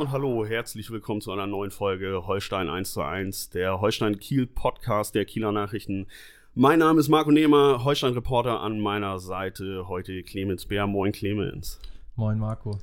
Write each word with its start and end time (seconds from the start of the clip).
Und 0.00 0.12
hallo, 0.12 0.46
herzlich 0.46 0.90
willkommen 0.90 1.20
zu 1.20 1.30
einer 1.30 1.46
neuen 1.46 1.70
Folge 1.70 2.26
Holstein 2.26 2.70
1 2.70 2.92
zu 2.92 3.02
1, 3.02 3.50
der 3.50 3.82
Holstein 3.82 4.18
Kiel 4.18 4.46
Podcast 4.46 5.14
der 5.14 5.26
Kieler 5.26 5.52
Nachrichten. 5.52 6.06
Mein 6.54 6.78
Name 6.78 7.00
ist 7.00 7.10
Marco 7.10 7.30
Nehmer, 7.30 7.84
Holstein 7.84 8.14
Reporter 8.14 8.62
an 8.62 8.80
meiner 8.80 9.18
Seite, 9.18 9.88
heute 9.88 10.22
Clemens 10.22 10.64
Bär. 10.64 10.86
Moin 10.86 11.12
Clemens. 11.12 11.78
Moin 12.16 12.38
Marco. 12.38 12.78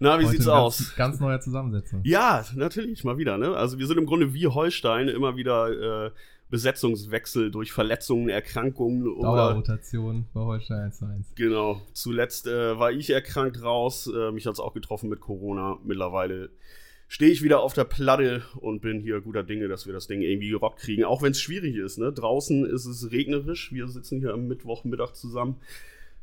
Na, 0.00 0.18
wie 0.18 0.24
Heute 0.24 0.32
sieht's 0.32 0.48
aus? 0.48 0.96
Ganz 0.96 1.20
neue 1.20 1.38
Zusammensetzung. 1.38 2.00
Ja, 2.02 2.44
natürlich, 2.56 3.04
mal 3.04 3.16
wieder. 3.16 3.38
Ne? 3.38 3.56
Also 3.56 3.78
wir 3.78 3.86
sind 3.86 3.98
im 3.98 4.06
Grunde 4.06 4.34
wie 4.34 4.48
Holstein 4.48 5.06
immer 5.06 5.36
wieder 5.36 6.06
äh, 6.06 6.10
Besetzungswechsel 6.48 7.50
durch 7.50 7.72
Verletzungen, 7.72 8.28
Erkrankungen 8.28 9.08
oder. 9.08 9.48
Dauerrotation 9.48 10.26
bei 10.32 10.40
Holstein 10.40 10.84
1 10.84 11.02
1. 11.02 11.34
Genau. 11.34 11.82
Zuletzt 11.92 12.46
äh, 12.46 12.78
war 12.78 12.92
ich 12.92 13.10
erkrankt 13.10 13.62
raus. 13.62 14.06
Äh, 14.06 14.30
mich 14.30 14.46
hat 14.46 14.54
es 14.54 14.60
auch 14.60 14.74
getroffen 14.74 15.08
mit 15.08 15.20
Corona. 15.20 15.78
Mittlerweile 15.84 16.50
stehe 17.08 17.30
ich 17.30 17.42
wieder 17.42 17.60
auf 17.60 17.72
der 17.72 17.84
Platte 17.84 18.42
und 18.56 18.80
bin 18.80 19.00
hier 19.00 19.20
guter 19.20 19.42
Dinge, 19.42 19.68
dass 19.68 19.86
wir 19.86 19.92
das 19.92 20.06
Ding 20.06 20.22
irgendwie 20.22 20.50
gerockt 20.50 20.80
kriegen. 20.80 21.04
Auch 21.04 21.22
wenn 21.22 21.32
es 21.32 21.40
schwierig 21.40 21.76
ist. 21.76 21.98
Ne? 21.98 22.12
Draußen 22.12 22.64
ist 22.64 22.86
es 22.86 23.10
regnerisch. 23.10 23.72
Wir 23.72 23.88
sitzen 23.88 24.20
hier 24.20 24.32
am 24.32 24.46
Mittwochmittag 24.46 25.14
zusammen. 25.14 25.56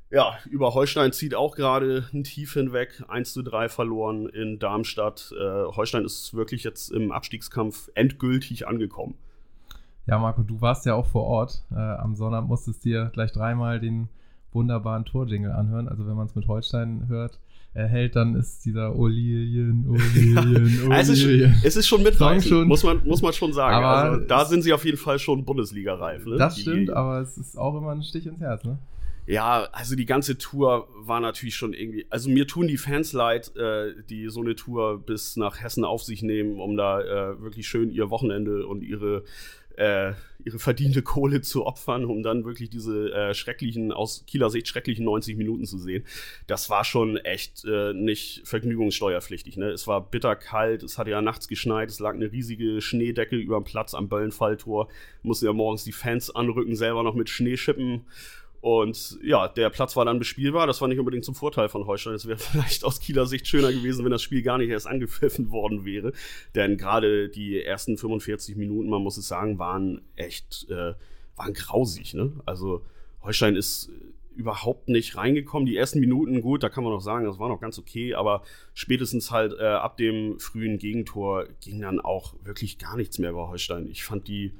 Ja, 0.09 0.37
über 0.49 0.73
Holstein 0.73 1.11
zieht 1.11 1.33
auch 1.33 1.55
gerade 1.55 2.07
ein 2.13 2.23
Tief 2.23 2.53
hinweg. 2.53 3.03
1 3.07 3.33
zu 3.33 3.41
3 3.41 3.67
verloren 3.67 4.29
in 4.29 4.59
Darmstadt. 4.59 5.33
Äh, 5.37 5.63
Holstein 5.75 6.05
ist 6.05 6.33
wirklich 6.33 6.63
jetzt 6.63 6.91
im 6.91 7.11
Abstiegskampf 7.11 7.89
endgültig 7.95 8.67
angekommen. 8.67 9.15
Ja, 10.05 10.19
Marco, 10.19 10.43
du 10.43 10.59
warst 10.61 10.85
ja 10.85 10.95
auch 10.95 11.07
vor 11.07 11.23
Ort. 11.23 11.63
Äh, 11.71 11.75
am 11.75 12.15
Sonnabend 12.15 12.49
musstest 12.49 12.83
dir 12.83 13.09
gleich 13.13 13.31
dreimal 13.31 13.79
den 13.79 14.09
wunderbaren 14.51 15.05
Torjingle 15.05 15.53
anhören. 15.53 15.87
Also 15.87 16.05
wenn 16.07 16.15
man 16.15 16.27
es 16.27 16.35
mit 16.35 16.47
Holstein 16.47 17.07
hört, 17.07 17.39
erhält, 17.73 18.15
dann 18.15 18.35
ist 18.35 18.65
dieser 18.65 18.95
Olilien, 18.95 19.85
Olilien, 19.89 20.45
Olilien. 20.45 20.91
es, 20.91 21.09
ist 21.09 21.21
schon, 21.21 21.55
es 21.63 21.75
ist 21.75 21.87
schon 21.87 22.03
mitreißend, 22.03 22.67
muss 22.67 22.83
man, 22.83 23.01
muss 23.05 23.21
man 23.21 23.33
schon 23.33 23.53
sagen. 23.53 23.83
Aber 23.83 24.11
also, 24.11 24.25
da 24.27 24.45
sind 24.45 24.61
sie 24.61 24.73
auf 24.73 24.85
jeden 24.85 24.97
Fall 24.97 25.19
schon 25.19 25.43
Bundesliga-reif. 25.45 26.25
Ne? 26.25 26.37
Das 26.37 26.59
stimmt, 26.59 26.89
Die, 26.89 26.93
aber 26.93 27.21
es 27.21 27.37
ist 27.37 27.57
auch 27.57 27.75
immer 27.75 27.91
ein 27.91 28.03
Stich 28.03 28.27
ins 28.27 28.39
Herz, 28.39 28.63
ne? 28.63 28.77
Ja, 29.25 29.69
also 29.71 29.95
die 29.95 30.05
ganze 30.05 30.37
Tour 30.37 30.89
war 30.97 31.21
natürlich 31.21 31.55
schon 31.55 31.73
irgendwie. 31.73 32.05
Also 32.09 32.29
mir 32.29 32.45
tun 32.45 32.67
die 32.67 32.77
Fans 32.77 33.13
leid, 33.13 33.55
äh, 33.55 33.93
die 34.09 34.27
so 34.29 34.41
eine 34.41 34.55
Tour 34.55 34.99
bis 34.99 35.37
nach 35.37 35.61
Hessen 35.61 35.85
auf 35.85 36.03
sich 36.03 36.23
nehmen, 36.23 36.59
um 36.59 36.75
da 36.75 36.99
äh, 36.99 37.41
wirklich 37.41 37.67
schön 37.67 37.89
ihr 37.89 38.09
Wochenende 38.09 38.67
und 38.67 38.83
ihre 38.83 39.23
äh, 39.77 40.13
ihre 40.45 40.59
verdiente 40.59 41.01
Kohle 41.01 41.41
zu 41.41 41.65
opfern, 41.65 42.05
um 42.05 42.23
dann 42.23 42.45
wirklich 42.45 42.69
diese 42.69 43.11
äh, 43.11 43.33
schrecklichen, 43.33 43.91
aus 43.91 44.25
Kieler 44.27 44.49
Sicht 44.49 44.67
schrecklichen 44.67 45.05
90 45.05 45.37
Minuten 45.37 45.65
zu 45.65 45.77
sehen. 45.77 46.05
Das 46.47 46.69
war 46.69 46.83
schon 46.83 47.17
echt 47.17 47.63
äh, 47.65 47.93
nicht 47.93 48.41
vergnügungssteuerpflichtig. 48.45 49.57
Ne? 49.57 49.69
Es 49.69 49.87
war 49.87 50.01
bitterkalt, 50.09 50.83
es 50.83 50.97
hatte 50.97 51.11
ja 51.11 51.21
nachts 51.21 51.47
geschneit, 51.47 51.89
es 51.89 51.99
lag 51.99 52.13
eine 52.13 52.31
riesige 52.31 52.81
Schneedecke 52.81 53.35
über 53.35 53.57
dem 53.57 53.63
Platz 53.63 53.93
am 53.93 54.09
Böllenfalltor. 54.09 54.89
Mussten 55.21 55.45
ja 55.45 55.53
morgens 55.53 55.83
die 55.83 55.91
Fans 55.91 56.33
anrücken, 56.33 56.75
selber 56.75 57.03
noch 57.03 57.15
mit 57.15 57.29
Schnee 57.29 57.57
schippen. 57.57 58.05
Und 58.63 59.19
ja, 59.21 59.49
der 59.49 59.69
Platz 59.69 59.97
war 59.97 60.05
dann 60.05 60.19
bespielbar. 60.19 60.67
Das 60.67 60.79
war 60.79 60.87
nicht 60.87 60.97
unbedingt 60.97 61.25
zum 61.25 61.35
Vorteil 61.35 61.67
von 61.67 61.85
Holstein. 61.85 62.13
Es 62.13 62.29
wäre 62.29 62.37
vielleicht 62.51 62.85
aus 62.85 63.01
Kieler 63.01 63.25
Sicht 63.25 63.45
schöner 63.45 63.73
gewesen, 63.73 64.05
wenn 64.05 64.11
das 64.11 64.21
Spiel 64.21 64.41
gar 64.41 64.57
nicht 64.57 64.69
erst 64.69 64.87
angepfiffen 64.87 65.51
worden 65.51 65.83
wäre. 65.83 66.13
Denn 66.55 66.77
gerade 66.77 67.27
die 67.27 67.61
ersten 67.61 67.97
45 67.97 68.55
Minuten, 68.55 68.89
man 68.89 69.01
muss 69.01 69.17
es 69.17 69.27
sagen, 69.27 69.59
waren 69.59 69.99
echt, 70.15 70.65
äh, 70.69 70.93
waren 71.35 71.53
grausig. 71.53 72.13
Ne? 72.13 72.31
Also 72.45 72.85
Holstein 73.21 73.57
ist 73.57 73.91
überhaupt 74.33 74.87
nicht 74.87 75.17
reingekommen. 75.17 75.65
Die 75.65 75.75
ersten 75.75 75.99
Minuten, 75.99 76.39
gut, 76.39 76.63
da 76.63 76.69
kann 76.69 76.85
man 76.85 76.93
noch 76.93 77.01
sagen, 77.01 77.25
das 77.25 77.39
war 77.39 77.49
noch 77.49 77.59
ganz 77.59 77.77
okay, 77.77 78.13
aber 78.13 78.43
spätestens 78.73 79.29
halt 79.29 79.59
äh, 79.59 79.65
ab 79.65 79.97
dem 79.97 80.39
frühen 80.39 80.77
Gegentor 80.77 81.47
ging 81.59 81.81
dann 81.81 81.99
auch 81.99 82.33
wirklich 82.45 82.77
gar 82.77 82.95
nichts 82.95 83.19
mehr 83.19 83.33
bei 83.33 83.41
Holstein. 83.41 83.89
Ich 83.89 84.05
fand 84.05 84.29
die 84.29 84.53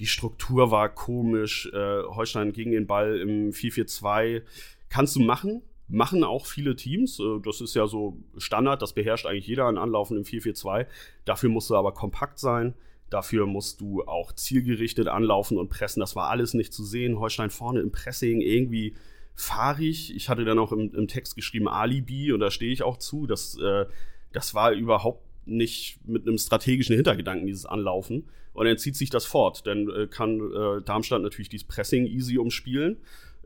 die 0.00 0.06
Struktur 0.06 0.70
war 0.70 0.88
komisch. 0.88 1.70
Äh, 1.72 2.02
Holstein 2.04 2.52
gegen 2.52 2.72
den 2.72 2.86
Ball 2.86 3.18
im 3.18 3.50
4-4-2. 3.50 4.42
Kannst 4.88 5.14
du 5.14 5.20
machen. 5.20 5.62
Machen 5.88 6.24
auch 6.24 6.46
viele 6.46 6.74
Teams. 6.74 7.20
Äh, 7.20 7.40
das 7.44 7.60
ist 7.60 7.74
ja 7.74 7.86
so 7.86 8.16
Standard. 8.38 8.80
Das 8.80 8.94
beherrscht 8.94 9.26
eigentlich 9.26 9.46
jeder 9.46 9.66
an 9.66 9.76
Anlaufen 9.76 10.16
im 10.16 10.24
4-4-2. 10.24 10.86
Dafür 11.26 11.50
musst 11.50 11.68
du 11.68 11.76
aber 11.76 11.92
kompakt 11.92 12.38
sein. 12.38 12.74
Dafür 13.10 13.46
musst 13.46 13.80
du 13.82 14.04
auch 14.04 14.32
zielgerichtet 14.32 15.08
anlaufen 15.08 15.58
und 15.58 15.68
pressen. 15.68 16.00
Das 16.00 16.16
war 16.16 16.30
alles 16.30 16.54
nicht 16.54 16.72
zu 16.72 16.82
sehen. 16.82 17.18
Holstein 17.18 17.50
vorne 17.50 17.80
im 17.80 17.92
Pressing 17.92 18.40
irgendwie 18.40 18.94
fahrig. 19.34 20.14
Ich 20.16 20.30
hatte 20.30 20.44
dann 20.44 20.58
auch 20.58 20.72
im, 20.72 20.94
im 20.94 21.08
Text 21.08 21.36
geschrieben 21.36 21.68
Alibi 21.68 22.32
und 22.32 22.40
da 22.40 22.50
stehe 22.50 22.72
ich 22.72 22.82
auch 22.82 22.96
zu. 22.96 23.26
Das, 23.26 23.58
äh, 23.58 23.84
das 24.32 24.54
war 24.54 24.72
überhaupt 24.72 25.29
nicht 25.44 25.98
mit 26.06 26.26
einem 26.26 26.38
strategischen 26.38 26.94
Hintergedanken, 26.94 27.46
dieses 27.46 27.66
Anlaufen. 27.66 28.28
Und 28.52 28.66
dann 28.66 28.78
zieht 28.78 28.96
sich 28.96 29.10
das 29.10 29.24
fort. 29.24 29.66
Dann 29.66 29.88
äh, 29.88 30.06
kann 30.06 30.40
äh, 30.40 30.82
Darmstadt 30.82 31.22
natürlich 31.22 31.48
dieses 31.48 31.66
Pressing 31.66 32.06
easy 32.06 32.38
umspielen. 32.38 32.98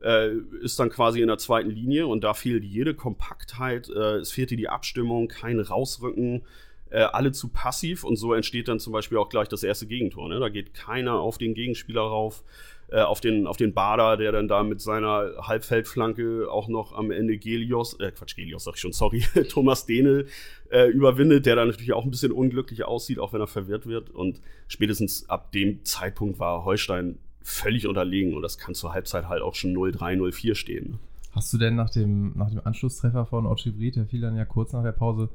Äh, 0.02 0.36
ist 0.60 0.78
dann 0.78 0.90
quasi 0.90 1.20
in 1.20 1.28
der 1.28 1.38
zweiten 1.38 1.70
Linie 1.70 2.06
und 2.06 2.24
da 2.24 2.34
fehlt 2.34 2.64
jede 2.64 2.94
Kompaktheit. 2.94 3.88
Äh, 3.88 4.16
es 4.16 4.32
fehlte 4.32 4.56
die 4.56 4.68
Abstimmung, 4.68 5.28
kein 5.28 5.60
Rausrücken. 5.60 6.42
Äh, 6.90 7.00
alle 7.00 7.32
zu 7.32 7.48
passiv 7.48 8.04
und 8.04 8.16
so 8.16 8.34
entsteht 8.34 8.68
dann 8.68 8.78
zum 8.78 8.92
Beispiel 8.92 9.18
auch 9.18 9.28
gleich 9.28 9.48
das 9.48 9.62
erste 9.62 9.86
Gegentor. 9.86 10.28
Ne? 10.28 10.38
Da 10.40 10.48
geht 10.48 10.74
keiner 10.74 11.14
auf 11.20 11.38
den 11.38 11.54
Gegenspieler 11.54 12.02
rauf 12.02 12.44
äh, 12.88 13.00
auf, 13.00 13.20
den, 13.20 13.46
auf 13.46 13.56
den 13.56 13.74
Bader, 13.74 14.16
der 14.16 14.32
dann 14.32 14.48
da 14.48 14.62
mit 14.62 14.80
seiner 14.80 15.32
Halbfeldflanke 15.40 16.48
auch 16.50 16.68
noch 16.68 16.94
am 16.94 17.10
Ende 17.10 17.38
Gelios, 17.38 17.98
äh, 18.00 18.10
Quatsch, 18.10 18.36
Gelios 18.36 18.64
sag 18.64 18.74
ich 18.74 18.80
schon, 18.80 18.92
sorry, 18.92 19.24
Thomas 19.48 19.86
Dehnel 19.86 20.26
äh, 20.70 20.88
überwindet, 20.88 21.46
der 21.46 21.56
dann 21.56 21.68
natürlich 21.68 21.92
auch 21.92 22.04
ein 22.04 22.10
bisschen 22.10 22.32
unglücklich 22.32 22.84
aussieht, 22.84 23.18
auch 23.18 23.32
wenn 23.32 23.40
er 23.40 23.46
verwirrt 23.46 23.86
wird. 23.86 24.10
Und 24.10 24.40
spätestens 24.68 25.28
ab 25.28 25.52
dem 25.52 25.84
Zeitpunkt 25.84 26.38
war 26.38 26.64
Holstein 26.64 27.18
völlig 27.42 27.86
unterlegen 27.86 28.34
und 28.34 28.42
das 28.42 28.58
kann 28.58 28.74
zur 28.74 28.92
Halbzeit 28.92 29.28
halt 29.28 29.42
auch 29.42 29.54
schon 29.54 29.74
0-3, 29.74 30.16
0-4 30.16 30.54
stehen. 30.54 30.98
Hast 31.32 31.52
du 31.52 31.58
denn 31.58 31.74
nach 31.74 31.90
dem, 31.90 32.32
nach 32.36 32.48
dem 32.48 32.60
Anschlusstreffer 32.64 33.26
von 33.26 33.46
Ochibrit, 33.46 33.96
der 33.96 34.06
fiel 34.06 34.20
dann 34.20 34.36
ja 34.36 34.44
kurz 34.44 34.72
nach 34.72 34.82
der 34.82 34.92
Pause, 34.92 35.28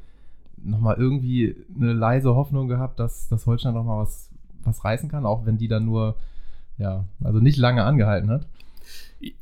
nochmal 0.64 0.96
irgendwie 0.98 1.56
eine 1.76 1.94
leise 1.94 2.36
Hoffnung 2.36 2.68
gehabt, 2.68 3.00
dass, 3.00 3.28
dass 3.28 3.46
Holstein 3.46 3.74
nochmal 3.74 4.04
was, 4.04 4.30
was 4.64 4.84
reißen 4.84 5.10
kann, 5.10 5.26
auch 5.26 5.46
wenn 5.46 5.58
die 5.58 5.68
dann 5.68 5.86
nur 5.86 6.16
ja, 6.80 7.06
also 7.24 7.40
nicht 7.40 7.58
lange 7.58 7.84
angehalten 7.84 8.32
hat. 8.32 8.48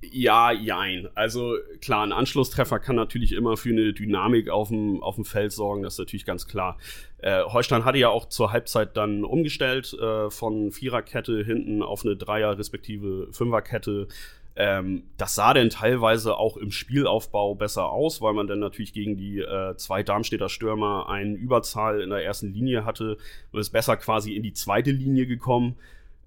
Ja, 0.02 0.52
jein. 0.52 1.08
Also 1.14 1.56
klar, 1.82 2.04
ein 2.04 2.12
Anschlusstreffer 2.12 2.80
kann 2.80 2.96
natürlich 2.96 3.34
immer 3.34 3.58
für 3.58 3.70
eine 3.70 3.94
Dynamik 3.94 4.50
auf 4.50 4.70
dem, 4.70 5.04
auf 5.04 5.16
dem 5.16 5.26
Feld 5.26 5.52
sorgen, 5.52 5.84
das 5.84 5.94
ist 5.94 6.00
natürlich 6.00 6.26
ganz 6.26 6.48
klar. 6.48 6.78
Äh, 7.20 7.44
Holstein 7.44 7.86
hatte 7.86 8.00
ja 8.00 8.10
auch 8.10 8.28
zur 8.28 8.52
Halbzeit 8.52 8.98
dann 8.98 9.24
umgestellt 9.24 9.94
äh, 9.94 10.32
von 10.32 10.72
Viererkette 10.72 11.44
hinten 11.44 11.84
auf 11.84 12.04
eine 12.04 12.16
Dreier- 12.16 12.58
respektive 12.58 13.28
Fünferkette. 13.32 14.08
Ähm, 14.56 15.04
das 15.18 15.36
sah 15.36 15.54
dann 15.54 15.70
teilweise 15.70 16.38
auch 16.38 16.58
im 16.58 16.72
Spielaufbau 16.72 17.54
besser 17.54 17.92
aus, 17.92 18.20
weil 18.20 18.34
man 18.34 18.48
dann 18.48 18.60
natürlich 18.60 18.94
gegen 18.94 19.16
die 19.16 19.38
äh, 19.38 19.76
zwei 19.76 20.02
Darmstädter 20.02 20.50
Stürmer 20.50 21.08
eine 21.08 21.36
Überzahl 21.36 22.02
in 22.02 22.10
der 22.10 22.26
ersten 22.26 22.52
Linie 22.52 22.84
hatte 22.84 23.18
und 23.52 23.60
ist 23.60 23.70
besser 23.70 23.96
quasi 23.98 24.34
in 24.34 24.42
die 24.42 24.54
zweite 24.54 24.90
Linie 24.90 25.28
gekommen. 25.28 25.76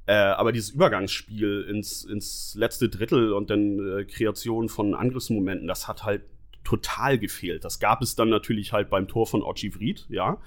Äh, 0.06 0.14
aber 0.14 0.52
dieses 0.52 0.70
Übergangsspiel 0.70 1.66
ins, 1.68 2.04
ins 2.04 2.54
letzte 2.56 2.88
Drittel 2.88 3.32
und 3.32 3.50
dann 3.50 3.98
äh, 3.98 4.04
Kreation 4.04 4.68
von 4.68 4.94
Angriffsmomenten, 4.94 5.68
das 5.68 5.88
hat 5.88 6.04
halt 6.04 6.22
total 6.64 7.18
gefehlt. 7.18 7.64
Das 7.64 7.78
gab 7.80 8.02
es 8.02 8.16
dann 8.16 8.28
natürlich 8.28 8.72
halt 8.72 8.90
beim 8.90 9.08
Tor 9.08 9.26
von 9.26 9.42
Ochi 9.42 9.74
Vried, 9.74 10.06
ja. 10.08 10.38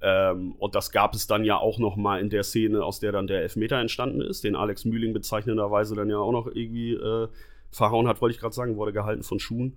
Ähm, 0.00 0.52
und 0.58 0.74
das 0.74 0.90
gab 0.90 1.14
es 1.14 1.26
dann 1.26 1.44
ja 1.44 1.56
auch 1.56 1.78
noch 1.78 1.96
mal 1.96 2.20
in 2.20 2.28
der 2.28 2.42
Szene, 2.42 2.84
aus 2.84 3.00
der 3.00 3.12
dann 3.12 3.26
der 3.26 3.42
Elfmeter 3.42 3.78
entstanden 3.78 4.20
ist, 4.20 4.44
den 4.44 4.56
Alex 4.56 4.84
Mühling 4.84 5.12
bezeichnenderweise 5.12 5.94
dann 5.94 6.10
ja 6.10 6.18
auch 6.18 6.32
noch 6.32 6.46
irgendwie 6.46 6.92
äh, 6.92 7.28
verhauen 7.70 8.06
hat, 8.06 8.20
wollte 8.20 8.34
ich 8.34 8.40
gerade 8.40 8.54
sagen, 8.54 8.76
wurde 8.76 8.92
gehalten 8.92 9.22
von 9.22 9.40
Schuhen. 9.40 9.76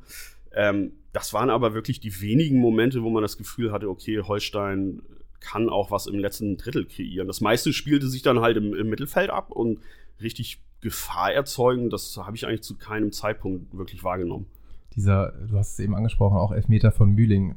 Ähm, 0.54 0.94
das 1.14 1.34
waren 1.34 1.50
aber 1.50 1.74
wirklich 1.74 2.00
die 2.00 2.22
wenigen 2.22 2.60
Momente, 2.60 3.04
wo 3.04 3.10
man 3.10 3.22
das 3.22 3.38
Gefühl 3.38 3.72
hatte, 3.72 3.90
okay, 3.90 4.22
Holstein 4.22 5.02
kann 5.40 5.70
auch 5.70 5.92
was 5.92 6.08
im 6.08 6.20
letzten 6.20 6.58
Drittel 6.58 6.86
kreieren. 6.86 7.28
Das 7.28 7.42
meiste 7.42 7.74
spielte 7.74 8.08
sich 8.08 8.22
dann 8.22 8.40
halt 8.40 8.58
im, 8.58 8.74
im 8.74 8.90
Mittelfeld 8.90 9.30
ab 9.30 9.52
und 9.52 9.80
richtig 10.22 10.60
Gefahr 10.82 11.34
erzeugen, 11.34 11.90
das 11.90 12.18
habe 12.18 12.36
ich 12.36 12.46
eigentlich 12.46 12.64
zu 12.64 12.78
keinem 12.78 13.12
Zeitpunkt 13.12 13.76
wirklich 13.76 14.04
wahrgenommen. 14.04 14.46
Dieser, 14.96 15.34
du 15.48 15.58
hast 15.58 15.74
es 15.74 15.80
eben 15.80 15.96
angesprochen, 15.96 16.38
auch 16.38 16.52
Elfmeter 16.52 16.92
von 16.92 17.12
Mühling. 17.12 17.56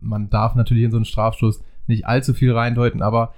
Man 0.00 0.30
darf 0.30 0.54
natürlich 0.54 0.84
in 0.84 0.90
so 0.90 0.96
einen 0.96 1.04
Strafstoß 1.04 1.62
nicht 1.86 2.06
allzu 2.06 2.34
viel 2.34 2.52
reindeuten, 2.52 3.02
aber 3.02 3.34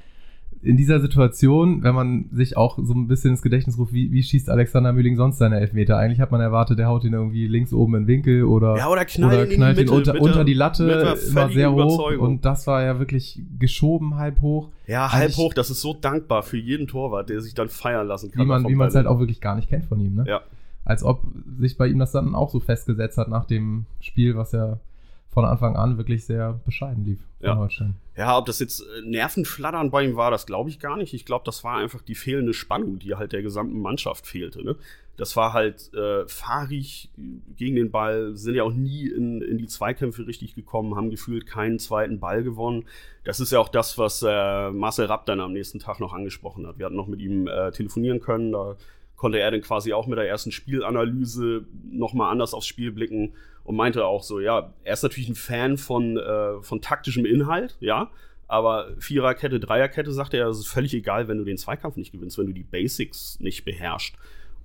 in 0.63 0.77
dieser 0.77 1.01
Situation, 1.01 1.83
wenn 1.83 1.95
man 1.95 2.27
sich 2.33 2.57
auch 2.57 2.79
so 2.81 2.95
ein 2.95 3.09
bisschen 3.09 3.33
ins 3.33 3.43
Gedächtnis 3.43 3.79
ruft, 3.79 3.93
wie, 3.93 4.13
wie 4.13 4.23
schießt 4.23 4.49
Alexander 4.49 4.93
Mühling 4.93 5.17
sonst 5.17 5.39
seine 5.39 5.59
Elfmeter? 5.59 5.99
Eigentlich 5.99 6.21
hat 6.21 6.31
man 6.31 6.41
erwartet, 6.41 6.79
der 6.79 6.87
haut 6.87 7.03
ihn 7.05 7.13
irgendwie 7.13 7.49
links 7.49 7.73
oben 7.73 7.97
in 7.97 8.03
den 8.03 8.07
Winkel 8.07 8.45
oder, 8.45 8.77
ja, 8.77 8.89
oder 8.89 9.05
knallt, 9.05 9.35
oder 9.35 9.47
knallt 9.47 9.79
ihn, 9.79 9.85
Mitte, 9.85 9.93
unter, 9.93 10.13
mit 10.13 10.23
unter 10.23 10.45
die 10.45 10.55
Latte, 10.55 11.17
immer 11.29 11.49
sehr 11.51 11.73
hoch. 11.73 12.17
Und 12.17 12.45
das 12.45 12.67
war 12.69 12.83
ja 12.83 13.01
wirklich 13.01 13.41
geschoben 13.59 14.17
halb 14.17 14.41
hoch. 14.41 14.69
Ja, 14.87 15.13
halb 15.13 15.25
also 15.31 15.43
hoch, 15.43 15.55
das 15.55 15.71
ist 15.71 15.81
so 15.81 15.95
dankbar 15.95 16.45
für 16.45 16.59
jeden 16.59 16.87
Torwart, 16.87 17.29
der 17.29 17.41
sich 17.41 17.55
dann 17.55 17.69
feiern 17.69 18.07
lassen 18.07 18.31
kann. 18.31 18.47
Wie 18.69 18.75
man 18.75 18.89
es 18.89 18.95
halt 18.95 19.07
auch 19.07 19.19
wirklich 19.19 19.41
gar 19.41 19.57
nicht 19.57 19.69
kennt 19.69 19.87
von 19.87 20.01
ihm, 20.01 20.15
ne? 20.15 20.25
Ja. 20.29 20.43
Als 20.85 21.03
ob 21.05 21.23
sich 21.59 21.77
bei 21.77 21.87
ihm 21.87 21.99
das 21.99 22.13
dann 22.13 22.35
auch 22.35 22.51
so 22.51 22.61
festgesetzt 22.61 23.19
hat 23.19 23.29
nach 23.29 23.45
dem 23.45 23.87
Spiel, 24.01 24.37
was 24.37 24.53
ja 24.53 24.79
von 25.33 25.45
Anfang 25.45 25.77
an 25.77 25.97
wirklich 25.97 26.25
sehr 26.25 26.61
bescheiden 26.65 27.05
lief 27.05 27.21
ja. 27.43 27.55
Ja, 28.17 28.39
ob 28.39 28.47
das 28.47 28.61
jetzt 28.61 28.81
äh, 28.81 29.03
Nervenflattern 29.05 29.91
bei 29.91 30.05
ihm 30.05 30.17
war, 30.17 30.31
das 30.31 30.47
glaube 30.47 30.71
ich 30.71 30.79
gar 30.79 30.97
nicht. 30.97 31.13
Ich 31.13 31.25
glaube, 31.25 31.45
das 31.45 31.65
war 31.65 31.79
einfach 31.79 32.03
die 32.03 32.15
fehlende 32.15 32.55
Spannung, 32.55 32.99
die 32.99 33.15
halt 33.15 33.33
der 33.33 33.43
gesamten 33.43 33.81
Mannschaft 33.81 34.27
fehlte. 34.27 34.65
Ne? 34.65 34.77
Das 35.17 35.37
war 35.37 35.53
halt 35.53 35.93
äh, 35.95 36.27
fahrig 36.27 37.11
gegen 37.57 37.77
den 37.77 37.91
Ball, 37.91 38.37
sind 38.37 38.55
ja 38.55 38.63
auch 38.63 38.73
nie 38.73 39.09
in, 39.09 39.43
in 39.43 39.59
die 39.59 39.67
Zweikämpfe 39.67 40.27
richtig 40.27 40.55
gekommen, 40.55 40.95
haben 40.95 41.11
gefühlt 41.11 41.47
keinen 41.47 41.79
zweiten 41.79 42.21
Ball 42.21 42.43
gewonnen. 42.43 42.85
Das 43.25 43.41
ist 43.41 43.53
ja 43.53 43.59
auch 43.59 43.69
das, 43.69 43.99
was 43.99 44.23
äh, 44.27 44.71
Marcel 44.71 45.07
Rapp 45.07 45.27
dann 45.27 45.41
am 45.41 45.53
nächsten 45.53 45.79
Tag 45.79 46.01
noch 46.01 46.13
angesprochen 46.13 46.67
hat. 46.67 46.79
Wir 46.79 46.87
hatten 46.87 46.97
noch 46.97 47.09
mit 47.09 47.21
ihm 47.21 47.47
äh, 47.49 47.73
telefonieren 47.73 48.21
können, 48.21 48.53
da 48.53 48.77
konnte 49.23 49.39
er 49.39 49.53
dann 49.53 49.61
quasi 49.61 49.93
auch 49.93 50.09
mit 50.09 50.19
der 50.19 50.29
ersten 50.29 50.51
Spielanalyse 50.51 51.65
nochmal 51.89 52.33
anders 52.33 52.55
aufs 52.55 52.67
Spiel 52.67 52.91
blicken 52.91 53.35
und 53.63 53.77
meinte 53.77 54.05
auch 54.05 54.25
so, 54.25 54.41
ja, 54.41 54.73
er 54.83 54.93
ist 54.95 55.05
natürlich 55.05 55.29
ein 55.29 55.37
Fan 55.37 55.79
von, 55.79 56.17
äh, 56.17 56.61
von 56.61 56.81
taktischem 56.81 57.25
Inhalt, 57.25 57.77
ja, 57.79 58.11
aber 58.49 58.89
Viererkette, 58.99 59.61
Dreierkette, 59.61 60.11
sagte 60.11 60.39
er, 60.39 60.49
es 60.49 60.59
ist 60.59 60.67
völlig 60.67 60.93
egal, 60.93 61.29
wenn 61.29 61.39
du 61.39 61.45
den 61.45 61.57
Zweikampf 61.57 61.95
nicht 61.95 62.11
gewinnst, 62.11 62.37
wenn 62.37 62.49
du 62.49 62.53
die 62.53 62.65
Basics 62.65 63.39
nicht 63.39 63.65
beherrschst. 63.65 64.17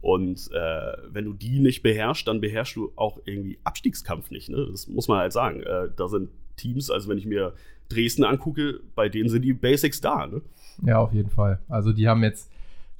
Und 0.02 0.50
äh, 0.52 0.94
wenn 1.12 1.26
du 1.26 1.34
die 1.34 1.60
nicht 1.60 1.84
beherrschst, 1.84 2.28
dann 2.28 2.42
beherrschst 2.42 2.78
du 2.78 2.92
auch 2.96 3.20
irgendwie 3.26 3.60
Abstiegskampf 3.64 4.32
nicht. 4.32 4.50
Ne? 4.50 4.70
Das 4.72 4.88
muss 4.88 5.08
man 5.08 5.20
halt 5.20 5.34
sagen. 5.34 5.62
Äh, 5.62 5.90
da 5.96 6.08
sind 6.08 6.32
Teams, 6.56 6.90
also 6.90 7.10
wenn 7.10 7.20
ich 7.20 7.28
mir 7.28 7.54
Dresden 7.90 8.24
angucke, 8.24 8.80
bei 8.96 9.08
denen 9.08 9.30
sind 9.30 9.44
die 9.44 9.54
Basics 9.54 10.02
da. 10.02 10.26
Ne? 10.26 10.42
Ja, 10.84 10.98
auf 10.98 11.14
jeden 11.14 11.30
Fall. 11.30 11.60
Also 11.70 11.94
die 11.94 12.08
haben 12.08 12.24
jetzt 12.24 12.50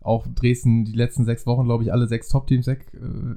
auch 0.08 0.26
Dresden 0.28 0.86
die 0.86 0.94
letzten 0.94 1.26
sechs 1.26 1.46
Wochen, 1.46 1.66
glaube 1.66 1.84
ich, 1.84 1.92
alle 1.92 2.08
sechs 2.08 2.30
Top-Teams 2.30 2.68
weg, 2.68 2.88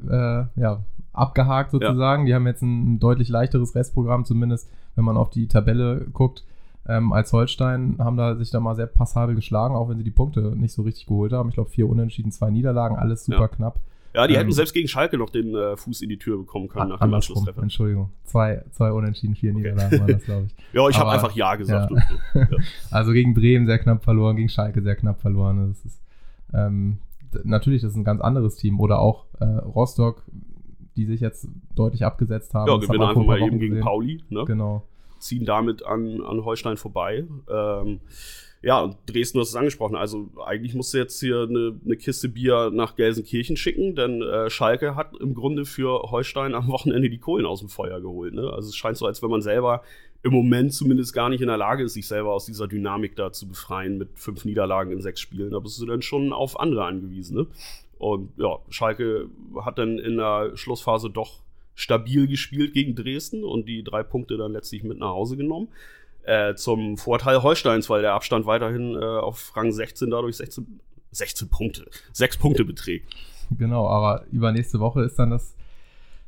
äh, 0.09 0.45
ja, 0.61 0.83
abgehakt 1.13 1.73
sozusagen. 1.73 2.23
Ja. 2.23 2.27
Die 2.27 2.35
haben 2.35 2.47
jetzt 2.47 2.63
ein, 2.63 2.99
deutlich 2.99 3.29
leichteres 3.29 3.75
Restprogramm, 3.75 4.25
zumindest 4.25 4.71
wenn 4.95 5.05
man 5.05 5.17
auf 5.17 5.31
die 5.31 5.49
Tabelle 5.49 6.07
guckt. 6.13 6.45
Ähm, 6.89 7.13
als 7.13 7.33
Holstein 7.33 7.97
haben 7.99 8.17
da 8.17 8.37
sich 8.37 8.51
da 8.51 8.59
mal 8.59 8.75
sehr 8.75 8.87
passabel 8.87 9.35
geschlagen, 9.35 9.75
auch 9.75 9.89
wenn 9.89 9.99
sie 9.99 10.05
die 10.05 10.11
Punkte 10.11 10.57
nicht 10.57 10.73
so 10.73 10.83
richtig 10.83 11.07
geholt 11.07 11.33
haben. 11.33 11.51
Ich 11.51 11.57
glaube, 11.57 11.71
vier 11.71 11.89
Unentschieden, 11.89 12.33
zwei 12.33 12.51
Niederlagen, 12.51 12.97
alles 12.97 13.25
super 13.25 13.41
ja. 13.41 13.49
knapp. 13.49 13.81
Ja, 14.13 14.27
die 14.27 14.35
ähm, 14.35 14.41
hätten 14.41 14.53
selbst 14.53 14.73
gegen 14.73 14.89
Schalke 14.89 15.19
noch 15.19 15.31
den 15.31 15.55
äh, 15.55 15.77
Fuß 15.77 16.01
in 16.03 16.09
die 16.09 16.19
Tür 16.19 16.39
bekommen 16.39 16.69
können 16.69 16.89
nach 16.89 17.01
dem 17.01 17.15
Anschlusstreffer. 17.15 17.63
Entschuldigung. 17.63 18.11
Zwei, 18.25 18.65
zwei 18.73 18.91
Unentschieden, 18.91 19.37
vier 19.37 19.53
okay. 19.53 19.59
Niederlagen 19.59 20.01
waren 20.01 20.09
das, 20.09 20.25
glaube 20.25 20.47
ich. 20.47 20.55
ja, 20.73 20.89
ich 20.89 20.99
habe 20.99 21.11
einfach 21.11 21.33
Ja 21.37 21.55
gesagt. 21.55 21.93
Ja. 21.93 22.03
So. 22.33 22.39
Ja. 22.41 22.47
Also 22.91 23.13
gegen 23.13 23.35
Bremen 23.35 23.67
sehr 23.67 23.79
knapp 23.79 24.03
verloren, 24.03 24.37
gegen 24.37 24.49
Schalke 24.49 24.83
sehr 24.83 24.97
knapp 24.97 25.21
verloren. 25.21 25.69
Das 25.69 25.85
ist 25.85 26.01
ähm, 26.55 26.99
natürlich, 27.45 27.83
das 27.83 27.93
ist 27.93 27.97
ein 27.97 28.05
ganz 28.05 28.21
anderes 28.21 28.57
Team. 28.57 28.81
Oder 28.81 29.01
auch 29.01 29.27
äh, 29.41 29.45
Rostock, 29.45 30.25
die 30.97 31.07
sich 31.07 31.21
jetzt 31.21 31.49
deutlich 31.75 32.05
abgesetzt 32.05 32.55
haben. 32.55 32.69
Ja, 32.69 32.77
gewinnen 32.77 33.03
einfach 33.03 33.25
mal 33.25 33.41
eben 33.41 33.59
gegen 33.59 33.81
Pauli. 33.81 34.23
Ne? 34.29 34.45
Genau. 34.45 34.85
Ziehen 35.19 35.45
damit 35.45 35.85
an, 35.85 36.23
an 36.23 36.45
Holstein 36.45 36.77
vorbei. 36.77 37.27
Ähm, 37.49 38.01
ja, 38.63 38.81
und 38.83 38.97
Dresden, 39.07 39.39
du 39.39 39.43
hast 39.43 39.51
es 39.51 39.57
angesprochen. 39.57 39.97
Also 39.97 40.29
eigentlich 40.45 40.75
musst 40.75 40.93
du 40.93 40.99
jetzt 40.99 41.19
hier 41.19 41.47
eine, 41.49 41.79
eine 41.83 41.97
Kiste 41.97 42.29
Bier 42.29 42.71
nach 42.71 42.95
Gelsenkirchen 42.95 43.57
schicken, 43.57 43.95
denn 43.95 44.21
äh, 44.21 44.51
Schalke 44.51 44.97
hat 44.97 45.13
im 45.19 45.35
Grunde 45.35 45.65
für 45.65 46.11
Holstein 46.11 46.55
am 46.55 46.69
Wochenende 46.69 47.09
die 47.09 47.19
Kohlen 47.19 47.47
aus 47.47 47.61
dem 47.61 47.71
Feuer 47.71 48.01
geholt. 48.01 48.35
Ne? 48.35 48.51
Also 48.53 48.69
es 48.69 48.77
scheint 48.77 48.99
so, 48.99 49.07
als 49.07 49.23
wenn 49.23 49.31
man 49.31 49.41
selber 49.41 49.83
im 50.23 50.33
Moment 50.33 50.75
zumindest 50.75 51.15
gar 51.15 51.29
nicht 51.29 51.41
in 51.41 51.49
der 51.49 51.57
Lage 51.57 51.85
ist, 51.85 51.95
sich 51.95 52.07
selber 52.07 52.33
aus 52.33 52.45
dieser 52.45 52.69
Dynamik 52.69 53.17
da 53.17 53.33
zu 53.33 53.49
befreien 53.49 53.97
mit 53.97 54.11
fünf 54.19 54.45
Niederlagen 54.45 54.93
in 54.93 55.01
sechs 55.01 55.21
Spielen. 55.21 55.53
Da 55.53 55.61
bist 55.61 55.81
du 55.81 55.87
dann 55.87 56.03
schon 56.03 56.33
auf 56.33 56.61
andere 56.61 56.85
angewiesen. 56.85 57.37
Ne? 57.37 57.47
Und 57.99 58.31
ja, 58.37 58.59
Schalke 58.69 59.29
hat 59.63 59.79
dann 59.79 59.99
in 59.99 60.19
der 60.19 60.57
Schlussphase 60.57 61.11
doch 61.11 61.41
stabil 61.75 62.27
gespielt 62.27 62.75
gegen 62.75 62.95
Dresden 62.95 63.45
und 63.45 63.67
die 63.67 63.83
drei 63.83 64.03
Punkte 64.03 64.37
dann 64.37 64.53
letztlich 64.53 64.83
mit 64.83 64.99
nach 64.99 65.11
Hause 65.11 65.37
genommen. 65.37 65.69
Äh, 66.23 66.55
zum 66.55 66.99
Vorteil 66.99 67.43
Holsteins, 67.43 67.89
weil 67.89 68.03
der 68.03 68.13
Abstand 68.13 68.45
weiterhin 68.45 68.95
äh, 68.95 69.05
auf 69.05 69.57
Rang 69.57 69.73
16 69.73 70.11
dadurch 70.11 70.37
16, 70.37 70.81
16 71.13 71.49
Punkte, 71.49 71.87
sechs 72.13 72.37
Punkte 72.37 72.67
beträgt. 72.67 73.11
Genau, 73.59 73.89
aber 73.89 74.27
übernächste 74.31 74.81
Woche 74.81 75.03
ist 75.03 75.19
dann 75.19 75.31
das 75.31 75.55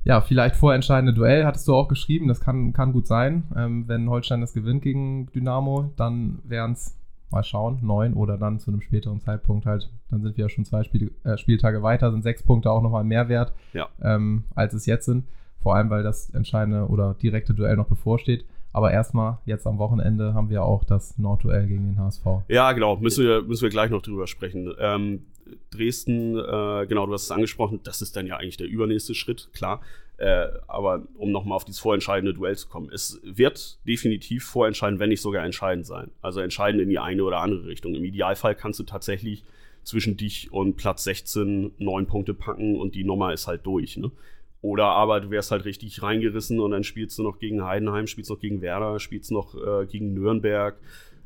ja, 0.04 0.20
vielleicht 0.20 0.56
vorentscheidende 0.56 1.14
Duell, 1.14 1.44
hattest 1.44 1.68
du 1.68 1.74
auch 1.74 1.88
geschrieben. 1.88 2.28
Das 2.28 2.40
kann, 2.40 2.72
kann 2.72 2.92
gut 2.92 3.06
sein. 3.06 3.44
Ähm, 3.56 3.84
wenn 3.86 4.10
Holstein 4.10 4.40
das 4.40 4.52
gewinnt 4.52 4.82
gegen 4.82 5.26
Dynamo, 5.32 5.92
dann 5.96 6.40
wären 6.44 6.72
es, 6.72 6.96
mal 7.30 7.44
schauen, 7.44 7.78
neun 7.80 8.12
oder 8.12 8.36
dann 8.36 8.58
zu 8.58 8.70
einem 8.70 8.82
späteren 8.82 9.20
Zeitpunkt 9.20 9.64
halt, 9.64 9.88
dann 10.10 10.20
sind 10.20 10.36
wir 10.36 10.44
ja 10.44 10.48
schon 10.50 10.66
zwei 10.66 10.84
Spiel, 10.84 11.12
äh, 11.24 11.38
Spieltage 11.38 11.82
weiter, 11.82 12.10
sind 12.10 12.22
sechs 12.22 12.42
Punkte 12.42 12.70
auch 12.70 12.82
nochmal 12.82 13.04
mehr 13.04 13.30
wert, 13.30 13.54
ja. 13.72 13.88
ähm, 14.02 14.44
als 14.54 14.74
es 14.74 14.84
jetzt 14.84 15.06
sind. 15.06 15.24
Vor 15.62 15.74
allem, 15.76 15.88
weil 15.88 16.02
das 16.02 16.28
entscheidende 16.30 16.88
oder 16.88 17.14
direkte 17.14 17.54
Duell 17.54 17.76
noch 17.76 17.86
bevorsteht. 17.86 18.44
Aber 18.72 18.90
erstmal, 18.90 19.38
jetzt 19.44 19.66
am 19.66 19.78
Wochenende 19.78 20.34
haben 20.34 20.48
wir 20.48 20.64
auch 20.64 20.84
das 20.84 21.18
Nordduell 21.18 21.66
gegen 21.66 21.86
den 21.86 21.98
HSV. 21.98 22.24
Ja, 22.48 22.72
genau. 22.72 22.96
Müssen 22.96 23.24
wir, 23.24 23.42
müssen 23.42 23.62
wir 23.62 23.70
gleich 23.70 23.90
noch 23.90 24.02
drüber 24.02 24.26
sprechen. 24.26 24.72
Ähm, 24.78 25.26
Dresden, 25.70 26.36
äh, 26.36 26.86
genau, 26.86 27.06
du 27.06 27.12
hast 27.12 27.24
es 27.24 27.30
angesprochen, 27.30 27.80
das 27.82 28.02
ist 28.02 28.16
dann 28.16 28.26
ja 28.26 28.36
eigentlich 28.36 28.56
der 28.56 28.68
übernächste 28.68 29.14
Schritt, 29.14 29.48
klar. 29.52 29.80
Äh, 30.18 30.48
aber 30.68 31.02
um 31.16 31.32
nochmal 31.32 31.56
auf 31.56 31.64
dieses 31.64 31.80
vorentscheidende 31.80 32.34
Duell 32.34 32.56
zu 32.56 32.68
kommen, 32.68 32.90
es 32.92 33.20
wird 33.24 33.78
definitiv 33.86 34.44
vorentscheidend, 34.44 35.00
wenn 35.00 35.08
nicht 35.08 35.20
sogar 35.20 35.44
entscheidend 35.44 35.86
sein. 35.86 36.10
Also 36.20 36.40
entscheidend 36.40 36.82
in 36.82 36.88
die 36.88 36.98
eine 36.98 37.24
oder 37.24 37.38
andere 37.38 37.66
Richtung. 37.66 37.94
Im 37.94 38.04
Idealfall 38.04 38.54
kannst 38.54 38.78
du 38.78 38.84
tatsächlich 38.84 39.42
zwischen 39.82 40.16
dich 40.16 40.52
und 40.52 40.76
Platz 40.76 41.04
16 41.04 41.72
neun 41.78 42.06
Punkte 42.06 42.34
packen 42.34 42.78
und 42.78 42.94
die 42.94 43.04
Nummer 43.04 43.32
ist 43.32 43.48
halt 43.48 43.66
durch. 43.66 43.96
Ne? 43.96 44.12
Oder 44.60 44.84
aber 44.84 45.20
du 45.20 45.30
wärst 45.30 45.50
halt 45.50 45.64
richtig 45.64 46.02
reingerissen 46.02 46.60
und 46.60 46.70
dann 46.70 46.84
spielst 46.84 47.18
du 47.18 47.24
noch 47.24 47.40
gegen 47.40 47.64
Heidenheim, 47.64 48.06
spielst 48.06 48.30
noch 48.30 48.38
gegen 48.38 48.60
Werder, 48.60 49.00
spielst 49.00 49.32
noch 49.32 49.56
äh, 49.56 49.86
gegen 49.86 50.14
Nürnberg 50.14 50.76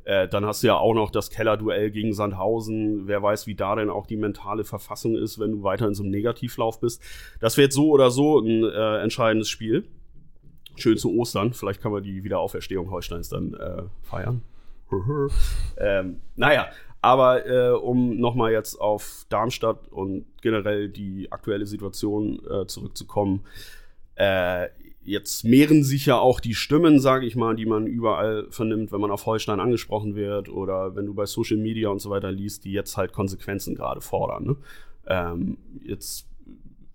äh, 0.06 0.29
dann 0.29 0.47
hast 0.47 0.62
du 0.62 0.69
ja 0.69 0.76
auch 0.76 0.94
noch 0.94 1.11
das 1.11 1.31
Kellerduell 1.31 1.91
gegen 1.91 2.12
Sandhausen. 2.12 3.09
Wer 3.09 3.23
weiß, 3.25 3.49
wie 3.49 3.57
da 3.57 3.75
denn 3.75 3.90
auch 3.90 4.07
die 4.07 4.16
mentale 4.16 4.64
Verfassung 4.64 5.16
ist, 5.16 5.40
wenn 5.40 5.50
du 5.50 5.62
weiter 5.64 5.88
in 5.88 5.95
so 5.95 6.04
einem 6.04 6.12
Negativlauf 6.12 6.78
bist. 6.78 7.02
Das 7.40 7.57
wird 7.57 7.73
so 7.73 7.90
oder 7.90 8.11
so 8.12 8.38
ein 8.38 8.62
äh, 8.62 8.99
entscheidendes 9.02 9.49
Spiel. 9.49 9.85
Schön 10.76 10.97
zu 10.97 11.12
Ostern. 11.16 11.52
Vielleicht 11.54 11.83
kann 11.83 11.90
man 11.90 12.04
die 12.04 12.23
Wiederauferstehung 12.23 12.88
Holsteins 12.88 13.31
dann 13.31 13.54
äh, 13.54 13.83
feiern. 14.02 14.42
ähm, 15.78 16.21
naja, 16.37 16.69
aber 17.02 17.45
äh, 17.45 17.71
um 17.71 18.16
nochmal 18.16 18.52
jetzt 18.52 18.76
auf 18.81 19.26
Darmstadt 19.28 19.88
und 19.88 20.26
generell 20.40 20.88
die 20.88 21.33
aktuelle 21.33 21.66
Situation 21.66 22.40
äh, 22.49 22.66
zurückzukommen. 22.66 23.45
Äh, 24.14 24.69
Jetzt 25.07 25.45
mehren 25.45 25.85
sich 25.85 26.07
ja 26.07 26.19
auch 26.19 26.41
die 26.41 26.55
Stimmen, 26.55 26.99
sage 26.99 27.27
ich 27.27 27.37
mal, 27.37 27.55
die 27.55 27.65
man 27.65 27.87
überall 27.87 28.49
vernimmt, 28.51 28.91
wenn 28.91 29.01
man 29.01 29.13
auf 29.13 29.25
Holstein 29.25 29.61
angesprochen 29.61 30.17
wird 30.17 30.49
oder 30.49 30.97
wenn 30.97 31.07
du 31.07 31.15
bei 31.15 31.27
Social 31.27 31.59
Media 31.59 31.91
und 31.91 32.01
so 32.01 32.11
weiter 32.11 32.33
liest, 32.33 32.65
die 32.65 32.73
jetzt 32.73 32.97
halt 32.97 33.13
Konsequenzen 33.13 33.77
gerade 33.77 34.01
fordern. 34.01 34.45
Ne? 34.45 34.57
Ähm, 35.07 35.59
jetzt 35.85 36.27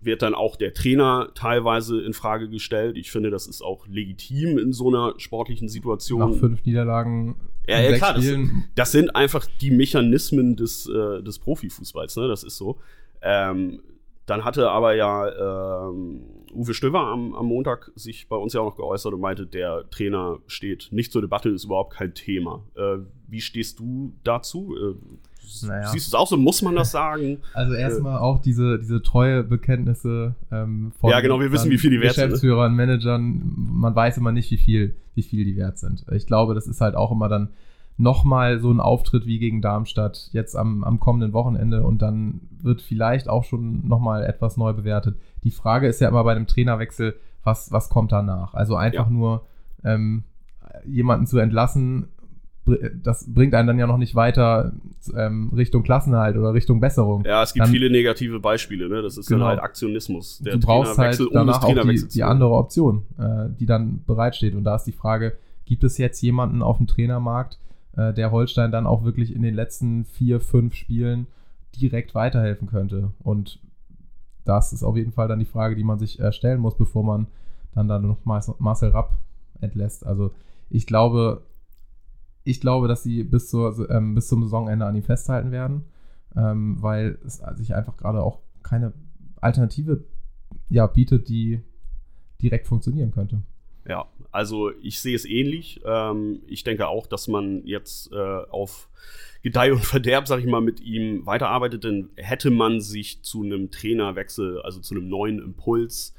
wird 0.04 0.20
dann 0.20 0.34
auch 0.34 0.56
der 0.56 0.74
Trainer 0.74 1.30
teilweise 1.34 2.02
in 2.02 2.12
Frage 2.12 2.50
gestellt. 2.50 2.98
Ich 2.98 3.10
finde, 3.10 3.30
das 3.30 3.46
ist 3.46 3.62
auch 3.62 3.86
legitim 3.86 4.58
in 4.58 4.72
so 4.72 4.88
einer 4.88 5.14
sportlichen 5.16 5.68
Situation. 5.68 6.20
Nach 6.20 6.38
fünf 6.38 6.64
Niederlagen. 6.66 7.36
Ja, 7.66 7.80
ja 7.80 7.96
klar, 7.96 8.14
das, 8.14 8.26
das, 8.74 8.92
sind 8.92 9.16
einfach 9.16 9.46
die 9.60 9.70
Mechanismen 9.70 10.56
des, 10.56 10.86
äh, 10.86 11.22
des 11.22 11.38
Profifußballs, 11.38 12.16
ne? 12.16 12.28
Das 12.28 12.42
ist 12.42 12.56
so. 12.56 12.78
Ähm, 13.22 13.80
dann 14.26 14.44
hatte 14.44 14.70
aber 14.70 14.94
ja 14.94 15.88
ähm, 15.88 16.22
Uwe 16.52 16.74
Stöver 16.74 17.00
am, 17.00 17.34
am, 17.34 17.46
Montag 17.46 17.90
sich 17.94 18.28
bei 18.28 18.36
uns 18.36 18.52
ja 18.52 18.60
auch 18.60 18.66
noch 18.66 18.76
geäußert 18.76 19.12
und 19.12 19.20
meinte, 19.20 19.46
der 19.46 19.88
Trainer 19.90 20.38
steht 20.46 20.88
nicht 20.90 21.12
zur 21.12 21.22
Debatte, 21.22 21.48
ist 21.48 21.64
überhaupt 21.64 21.94
kein 21.94 22.14
Thema. 22.14 22.62
Äh, 22.74 22.98
wie 23.28 23.40
stehst 23.40 23.78
du 23.78 24.14
dazu? 24.24 24.74
Äh, 24.76 24.94
naja. 25.66 25.88
Siehst 25.88 26.06
du 26.06 26.10
es 26.10 26.14
auch 26.14 26.26
so? 26.26 26.36
Muss 26.36 26.62
man 26.62 26.74
das 26.76 26.92
sagen? 26.92 27.38
Also 27.54 27.74
erstmal 27.74 28.16
äh, 28.16 28.20
auch 28.20 28.38
diese, 28.38 28.78
diese 28.78 29.02
treue 29.02 29.42
Bekenntnisse 29.42 30.34
ähm, 30.50 30.92
von 30.98 31.10
ja, 31.10 31.20
genau, 31.20 31.40
wir 31.40 31.52
wissen, 31.52 31.70
wie 31.70 31.78
viel 31.78 31.90
die 31.90 32.00
wert. 32.00 32.16
Ne? 32.16 32.24
Geschäftsführern, 32.24 32.74
Managern, 32.74 33.42
man 33.56 33.94
weiß 33.94 34.18
immer 34.18 34.32
nicht, 34.32 34.50
wie 34.50 34.56
viel, 34.56 34.96
wie 35.14 35.22
viel 35.22 35.44
die 35.44 35.56
wert 35.56 35.78
sind. 35.78 36.04
Ich 36.12 36.26
glaube, 36.26 36.54
das 36.54 36.66
ist 36.66 36.80
halt 36.80 36.94
auch 36.94 37.10
immer 37.10 37.28
dann 37.28 37.50
nochmal 37.96 38.60
so 38.60 38.70
ein 38.70 38.80
Auftritt 38.80 39.26
wie 39.26 39.38
gegen 39.38 39.60
Darmstadt 39.60 40.30
jetzt 40.32 40.56
am, 40.56 40.84
am 40.84 40.98
kommenden 41.00 41.32
Wochenende 41.32 41.82
und 41.82 42.02
dann 42.02 42.40
wird 42.62 42.82
vielleicht 42.82 43.28
auch 43.28 43.44
schon 43.44 43.86
nochmal 43.86 44.24
etwas 44.24 44.56
neu 44.56 44.72
bewertet. 44.72 45.16
Die 45.44 45.50
Frage 45.50 45.86
ist 45.88 46.00
ja 46.00 46.08
immer 46.08 46.24
bei 46.24 46.32
einem 46.32 46.46
Trainerwechsel, 46.46 47.16
was, 47.44 47.72
was 47.72 47.88
kommt 47.88 48.12
danach? 48.12 48.54
Also 48.54 48.76
einfach 48.76 49.06
ja. 49.06 49.12
nur 49.12 49.46
ähm, 49.84 50.24
jemanden 50.86 51.26
zu 51.26 51.38
entlassen, 51.38 52.08
das 53.02 53.32
bringt 53.32 53.54
einen 53.54 53.66
dann 53.66 53.78
ja 53.78 53.88
noch 53.88 53.96
nicht 53.96 54.14
weiter 54.14 54.72
ähm, 55.16 55.50
Richtung 55.54 55.82
Klassenhalt 55.82 56.36
oder 56.36 56.54
Richtung 56.54 56.80
Besserung. 56.80 57.24
Ja, 57.24 57.42
es 57.42 57.54
gibt 57.54 57.66
dann, 57.66 57.72
viele 57.72 57.90
negative 57.90 58.38
Beispiele, 58.38 58.88
ne? 58.88 59.02
Das 59.02 59.18
ist 59.18 59.26
genau. 59.26 59.40
dann 59.40 59.48
halt 59.48 59.60
Aktionismus. 59.60 60.38
Der 60.38 60.54
du 60.54 60.60
brauchst 60.60 60.96
halt 60.96 61.20
danach 61.32 61.64
um 61.64 61.78
auch 61.78 61.88
die, 61.88 62.06
die 62.06 62.22
andere 62.22 62.52
Option, 62.52 63.04
äh, 63.18 63.48
die 63.58 63.66
dann 63.66 64.04
bereitsteht. 64.06 64.54
Und 64.54 64.62
da 64.62 64.76
ist 64.76 64.84
die 64.84 64.92
Frage, 64.92 65.36
gibt 65.64 65.82
es 65.82 65.98
jetzt 65.98 66.20
jemanden 66.22 66.62
auf 66.62 66.76
dem 66.76 66.86
Trainermarkt, 66.86 67.58
äh, 67.96 68.12
der 68.12 68.30
Holstein 68.30 68.70
dann 68.70 68.86
auch 68.86 69.02
wirklich 69.02 69.34
in 69.34 69.42
den 69.42 69.54
letzten 69.54 70.04
vier, 70.04 70.38
fünf 70.40 70.76
Spielen 70.76 71.26
direkt 71.80 72.14
weiterhelfen 72.14 72.68
könnte? 72.68 73.10
Und 73.24 73.58
das 74.44 74.72
ist 74.72 74.82
auf 74.82 74.96
jeden 74.96 75.12
Fall 75.12 75.28
dann 75.28 75.38
die 75.38 75.44
Frage, 75.44 75.76
die 75.76 75.84
man 75.84 75.98
sich 75.98 76.20
äh, 76.20 76.32
stellen 76.32 76.60
muss, 76.60 76.76
bevor 76.76 77.04
man 77.04 77.26
dann, 77.74 77.88
dann 77.88 78.02
noch 78.02 78.24
Marcel 78.24 78.90
Rapp 78.90 79.18
entlässt. 79.60 80.04
Also 80.06 80.32
ich 80.68 80.86
glaube, 80.86 81.42
ich 82.44 82.60
glaube, 82.60 82.88
dass 82.88 83.02
sie 83.02 83.24
bis, 83.24 83.48
zur, 83.48 83.88
ähm, 83.90 84.14
bis 84.14 84.28
zum 84.28 84.42
Saisonende 84.42 84.86
an 84.86 84.96
ihm 84.96 85.02
festhalten 85.02 85.52
werden, 85.52 85.84
ähm, 86.34 86.76
weil 86.80 87.18
es 87.24 87.42
sich 87.56 87.74
einfach 87.74 87.96
gerade 87.96 88.22
auch 88.22 88.40
keine 88.62 88.92
Alternative 89.40 90.04
ja, 90.68 90.86
bietet, 90.86 91.28
die 91.28 91.62
direkt 92.40 92.66
funktionieren 92.66 93.12
könnte. 93.12 93.42
Ja, 93.86 94.06
also 94.32 94.72
ich 94.82 95.00
sehe 95.00 95.14
es 95.14 95.24
ähnlich. 95.24 95.80
Ähm, 95.84 96.40
ich 96.48 96.64
denke 96.64 96.88
auch, 96.88 97.06
dass 97.06 97.28
man 97.28 97.64
jetzt 97.66 98.10
äh, 98.12 98.16
auf 98.16 98.88
Gedeih 99.42 99.72
und 99.72 99.84
Verderb, 99.84 100.26
sag 100.26 100.40
ich 100.40 100.46
mal, 100.46 100.60
mit 100.60 100.80
ihm 100.80 101.26
weiterarbeitet, 101.26 101.84
denn 101.84 102.10
hätte 102.16 102.50
man 102.50 102.80
sich 102.80 103.22
zu 103.22 103.42
einem 103.42 103.70
Trainerwechsel, 103.70 104.62
also 104.62 104.80
zu 104.80 104.94
einem 104.94 105.08
neuen 105.08 105.38
Impuls 105.38 106.14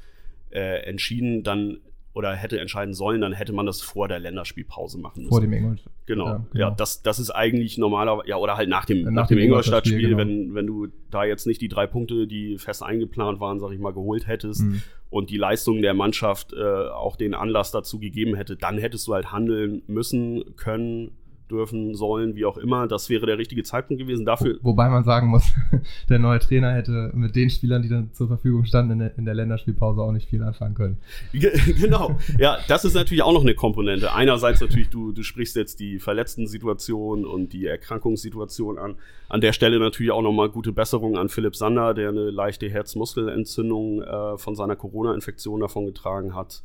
äh, 0.50 0.84
entschieden, 0.84 1.42
dann 1.42 1.80
oder 2.14 2.32
hätte 2.34 2.60
entscheiden 2.60 2.94
sollen, 2.94 3.20
dann 3.20 3.32
hätte 3.32 3.52
man 3.52 3.66
das 3.66 3.82
vor 3.82 4.06
der 4.06 4.20
Länderspielpause 4.20 4.98
machen 4.98 5.22
müssen. 5.22 5.30
Vor 5.30 5.40
dem 5.40 5.52
Ingolstadt. 5.52 5.92
Genau. 6.06 6.26
Ja, 6.26 6.32
genau. 6.52 6.64
ja 6.68 6.70
das, 6.70 7.02
das 7.02 7.18
ist 7.18 7.30
eigentlich 7.30 7.76
normalerweise, 7.76 8.28
ja, 8.28 8.36
oder 8.36 8.56
halt 8.56 8.68
nach 8.68 8.84
dem, 8.84 9.02
nach, 9.02 9.10
nach 9.10 9.26
dem, 9.26 9.38
dem 9.38 9.46
Ingolstadt-Spiel, 9.46 10.10
genau. 10.10 10.18
wenn, 10.18 10.54
wenn 10.54 10.66
du 10.66 10.86
da 11.10 11.24
jetzt 11.24 11.46
nicht 11.46 11.60
die 11.60 11.68
drei 11.68 11.88
Punkte, 11.88 12.28
die 12.28 12.56
fest 12.58 12.84
eingeplant 12.84 13.40
waren, 13.40 13.58
sag 13.58 13.72
ich 13.72 13.80
mal, 13.80 13.92
geholt 13.92 14.28
hättest 14.28 14.62
mhm. 14.62 14.82
und 15.10 15.30
die 15.30 15.36
Leistung 15.36 15.82
der 15.82 15.92
Mannschaft 15.92 16.52
äh, 16.52 16.88
auch 16.88 17.16
den 17.16 17.34
Anlass 17.34 17.72
dazu 17.72 17.98
gegeben 17.98 18.36
hätte, 18.36 18.56
dann 18.56 18.78
hättest 18.78 19.08
du 19.08 19.14
halt 19.14 19.32
handeln 19.32 19.82
müssen, 19.88 20.54
können, 20.56 21.16
dürfen, 21.50 21.94
sollen, 21.94 22.34
wie 22.36 22.44
auch 22.44 22.56
immer. 22.56 22.88
Das 22.88 23.10
wäre 23.10 23.26
der 23.26 23.38
richtige 23.38 23.62
Zeitpunkt 23.62 24.00
gewesen 24.00 24.24
dafür. 24.24 24.58
Wobei 24.62 24.88
man 24.88 25.04
sagen 25.04 25.28
muss, 25.28 25.44
der 26.08 26.18
neue 26.18 26.38
Trainer 26.38 26.72
hätte 26.72 27.10
mit 27.14 27.36
den 27.36 27.50
Spielern, 27.50 27.82
die 27.82 27.88
dann 27.88 28.12
zur 28.12 28.28
Verfügung 28.28 28.64
standen 28.64 29.00
in 29.16 29.24
der, 29.24 29.34
Länderspielpause, 29.34 30.00
auch 30.00 30.12
nicht 30.12 30.28
viel 30.28 30.42
anfangen 30.42 30.74
können. 30.74 30.98
genau. 31.32 32.16
Ja, 32.38 32.58
das 32.68 32.84
ist 32.84 32.94
natürlich 32.94 33.22
auch 33.22 33.32
noch 33.32 33.42
eine 33.42 33.54
Komponente. 33.54 34.12
Einerseits 34.12 34.60
natürlich, 34.60 34.88
du, 34.88 35.12
du 35.12 35.22
sprichst 35.22 35.56
jetzt 35.56 35.80
die 35.80 35.98
verletzten 35.98 36.46
Situation 36.46 37.24
und 37.24 37.52
die 37.52 37.66
Erkrankungssituation 37.66 38.78
an. 38.78 38.96
An 39.28 39.40
der 39.40 39.52
Stelle 39.52 39.78
natürlich 39.78 40.12
auch 40.12 40.22
nochmal 40.22 40.48
gute 40.48 40.72
Besserung 40.72 41.16
an 41.16 41.28
Philipp 41.28 41.56
Sander, 41.56 41.94
der 41.94 42.10
eine 42.10 42.30
leichte 42.30 42.68
Herzmuskelentzündung 42.68 44.02
äh, 44.02 44.38
von 44.38 44.54
seiner 44.54 44.76
Corona-Infektion 44.76 45.60
davon 45.60 45.86
getragen 45.86 46.34
hat. 46.34 46.62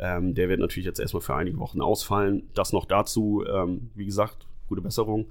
Ähm, 0.00 0.34
der 0.34 0.48
wird 0.48 0.60
natürlich 0.60 0.86
jetzt 0.86 0.98
erstmal 0.98 1.20
für 1.20 1.34
einige 1.34 1.58
Wochen 1.58 1.82
ausfallen. 1.82 2.48
Das 2.54 2.72
noch 2.72 2.86
dazu, 2.86 3.44
ähm, 3.46 3.90
wie 3.94 4.06
gesagt, 4.06 4.46
gute 4.68 4.80
Besserung. 4.80 5.26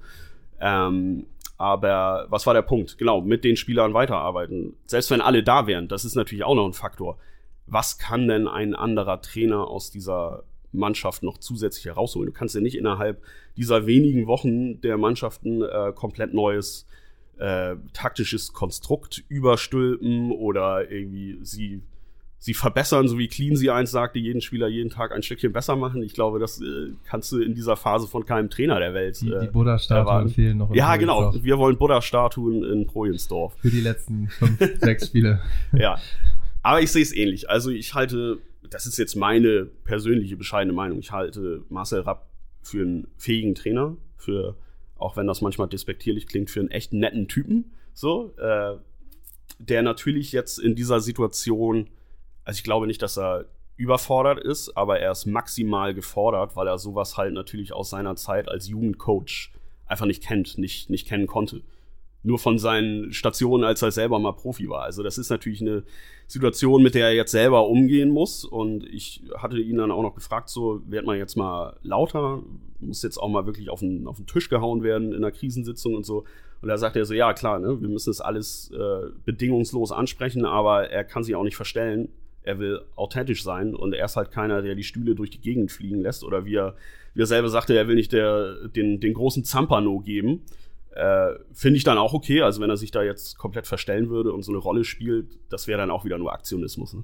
Ähm, 0.59 1.25
aber 1.57 2.27
was 2.29 2.45
war 2.45 2.53
der 2.53 2.61
Punkt? 2.61 2.97
Genau, 2.97 3.19
mit 3.19 3.43
den 3.43 3.57
Spielern 3.57 3.93
weiterarbeiten. 3.93 4.75
Selbst 4.85 5.11
wenn 5.11 5.21
alle 5.21 5.43
da 5.43 5.67
wären, 5.67 5.87
das 5.87 6.05
ist 6.05 6.15
natürlich 6.15 6.43
auch 6.43 6.55
noch 6.55 6.65
ein 6.65 6.73
Faktor. 6.73 7.17
Was 7.65 7.97
kann 7.97 8.27
denn 8.27 8.47
ein 8.47 8.75
anderer 8.75 9.21
Trainer 9.21 9.67
aus 9.67 9.91
dieser 9.91 10.43
Mannschaft 10.71 11.23
noch 11.23 11.39
zusätzlich 11.39 11.85
herausholen? 11.85 12.27
Du 12.27 12.31
kannst 12.31 12.55
ja 12.55 12.61
nicht 12.61 12.77
innerhalb 12.77 13.21
dieser 13.57 13.87
wenigen 13.87 14.27
Wochen 14.27 14.79
der 14.81 14.97
Mannschaften 14.97 15.63
äh, 15.63 15.91
komplett 15.93 16.33
neues 16.33 16.87
äh, 17.39 17.75
taktisches 17.93 18.53
Konstrukt 18.53 19.23
überstülpen 19.29 20.31
oder 20.31 20.89
irgendwie 20.91 21.39
sie 21.41 21.81
sie 22.39 22.53
verbessern, 22.53 23.07
so 23.07 23.17
wie 23.17 23.27
Clean 23.27 23.55
sie 23.55 23.69
eins 23.69 23.91
sagte, 23.91 24.17
jeden 24.17 24.39
Spieler 24.39 24.69
jeden 24.69 24.89
Tag 24.89 25.11
ein 25.11 25.21
Stückchen 25.21 25.51
besser 25.51 25.75
machen. 25.75 26.01
Ich 26.01 26.13
glaube, 26.13 26.39
das 26.39 26.61
äh, 26.61 26.93
kannst 27.03 27.31
du 27.33 27.39
in 27.39 27.53
dieser 27.53 27.75
Phase 27.75 28.07
von 28.07 28.25
keinem 28.25 28.49
Trainer 28.49 28.79
der 28.79 28.93
Welt. 28.93 29.19
Die, 29.21 29.31
äh, 29.31 29.41
die 29.41 29.47
Buddha-Statuen 29.47 30.29
fehlen 30.29 30.57
noch. 30.57 30.73
Ja, 30.73 30.95
genau. 30.95 31.33
Wir 31.43 31.57
wollen 31.57 31.77
Buddha-Statuen 31.77 32.63
in 32.63 32.87
Projensdorf. 32.87 33.55
Für 33.59 33.69
die 33.69 33.81
letzten 33.81 34.29
fünf, 34.29 34.57
sechs 34.79 35.07
Spiele. 35.07 35.41
Ja. 35.73 35.99
Aber 36.63 36.81
ich 36.81 36.91
sehe 36.91 37.03
es 37.03 37.13
ähnlich. 37.13 37.49
Also 37.49 37.71
ich 37.71 37.93
halte, 37.93 38.39
das 38.69 38.85
ist 38.85 38.97
jetzt 38.97 39.15
meine 39.15 39.65
persönliche 39.83 40.37
bescheidene 40.37 40.73
Meinung, 40.73 40.99
ich 40.99 41.11
halte 41.11 41.63
Marcel 41.69 42.01
Rapp 42.01 42.29
für 42.61 42.81
einen 42.81 43.07
fähigen 43.17 43.53
Trainer, 43.53 43.97
für, 44.15 44.55
auch 44.97 45.17
wenn 45.17 45.27
das 45.27 45.41
manchmal 45.41 45.67
despektierlich 45.67 46.25
klingt, 46.27 46.49
für 46.49 46.61
einen 46.61 46.71
echt 46.71 46.93
netten 46.93 47.27
Typen. 47.27 47.73
So, 47.93 48.33
äh, 48.37 48.77
der 49.59 49.81
natürlich 49.81 50.31
jetzt 50.31 50.57
in 50.57 50.75
dieser 50.75 51.01
Situation 51.01 51.89
also 52.49 52.57
ich 52.57 52.63
glaube 52.63 52.87
nicht, 52.87 53.03
dass 53.03 53.15
er 53.15 53.45
überfordert 53.77 54.39
ist, 54.39 54.75
aber 54.75 54.99
er 54.99 55.11
ist 55.11 55.27
maximal 55.27 55.93
gefordert, 55.93 56.55
weil 56.55 56.67
er 56.67 56.79
sowas 56.79 57.15
halt 57.15 57.35
natürlich 57.35 57.73
aus 57.73 57.91
seiner 57.91 58.15
Zeit 58.15 58.49
als 58.49 58.67
Jugendcoach 58.67 59.51
einfach 59.85 60.07
nicht 60.07 60.23
kennt, 60.23 60.57
nicht, 60.57 60.89
nicht 60.89 61.07
kennen 61.07 61.27
konnte. 61.27 61.61
Nur 62.23 62.39
von 62.39 62.57
seinen 62.57 63.13
Stationen, 63.13 63.63
als 63.63 63.83
er 63.83 63.91
selber 63.91 64.17
mal 64.17 64.31
Profi 64.31 64.67
war. 64.67 64.81
Also 64.81 65.03
das 65.03 65.19
ist 65.19 65.29
natürlich 65.29 65.61
eine 65.61 65.83
Situation, 66.25 66.81
mit 66.81 66.95
der 66.95 67.09
er 67.09 67.13
jetzt 67.13 67.31
selber 67.31 67.67
umgehen 67.67 68.09
muss. 68.09 68.45
Und 68.45 68.83
ich 68.83 69.21
hatte 69.37 69.59
ihn 69.59 69.77
dann 69.77 69.91
auch 69.91 70.01
noch 70.01 70.15
gefragt, 70.15 70.49
so 70.49 70.81
wird 70.87 71.05
man 71.05 71.19
jetzt 71.19 71.37
mal 71.37 71.77
lauter, 71.83 72.41
muss 72.79 73.03
jetzt 73.03 73.19
auch 73.19 73.29
mal 73.29 73.45
wirklich 73.45 73.69
auf 73.69 73.81
den, 73.81 74.07
auf 74.07 74.17
den 74.17 74.25
Tisch 74.25 74.49
gehauen 74.49 74.81
werden 74.81 75.09
in 75.09 75.17
einer 75.17 75.31
Krisensitzung 75.31 75.93
und 75.93 76.03
so. 76.03 76.23
Und 76.61 76.67
da 76.67 76.79
sagt 76.79 76.95
er 76.95 77.05
so, 77.05 77.13
ja 77.13 77.31
klar, 77.33 77.59
ne, 77.59 77.79
wir 77.79 77.89
müssen 77.89 78.09
das 78.09 78.21
alles 78.21 78.71
äh, 78.71 79.11
bedingungslos 79.23 79.91
ansprechen, 79.91 80.45
aber 80.45 80.89
er 80.89 81.03
kann 81.03 81.23
sich 81.23 81.35
auch 81.35 81.43
nicht 81.43 81.55
verstellen 81.55 82.09
er 82.43 82.59
will 82.59 82.81
authentisch 82.95 83.43
sein 83.43 83.75
und 83.75 83.93
er 83.93 84.05
ist 84.05 84.15
halt 84.15 84.31
keiner, 84.31 84.61
der 84.61 84.75
die 84.75 84.83
Stühle 84.83 85.15
durch 85.15 85.29
die 85.29 85.41
Gegend 85.41 85.71
fliegen 85.71 86.01
lässt 86.01 86.23
oder 86.23 86.45
wie 86.45 86.55
er, 86.55 86.75
wie 87.13 87.21
er 87.21 87.25
selber 87.25 87.49
sagte, 87.49 87.77
er 87.77 87.87
will 87.87 87.95
nicht 87.95 88.11
der, 88.11 88.67
den, 88.67 88.99
den 88.99 89.13
großen 89.13 89.43
Zampano 89.43 89.99
geben. 89.99 90.41
Äh, 90.91 91.33
Finde 91.53 91.77
ich 91.77 91.83
dann 91.83 91.97
auch 91.97 92.13
okay. 92.13 92.41
Also 92.41 92.61
wenn 92.61 92.69
er 92.69 92.77
sich 92.77 92.91
da 92.91 93.03
jetzt 93.03 93.37
komplett 93.37 93.67
verstellen 93.67 94.09
würde 94.09 94.33
und 94.33 94.43
so 94.43 94.51
eine 94.51 94.59
Rolle 94.59 94.83
spielt, 94.83 95.39
das 95.49 95.67
wäre 95.67 95.79
dann 95.79 95.91
auch 95.91 96.05
wieder 96.05 96.17
nur 96.17 96.33
Aktionismus. 96.33 96.93
Ne? 96.93 97.03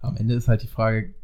Am 0.00 0.16
Ende 0.16 0.34
ist 0.34 0.48
halt 0.48 0.62
die 0.62 0.68
Frage, 0.68 1.14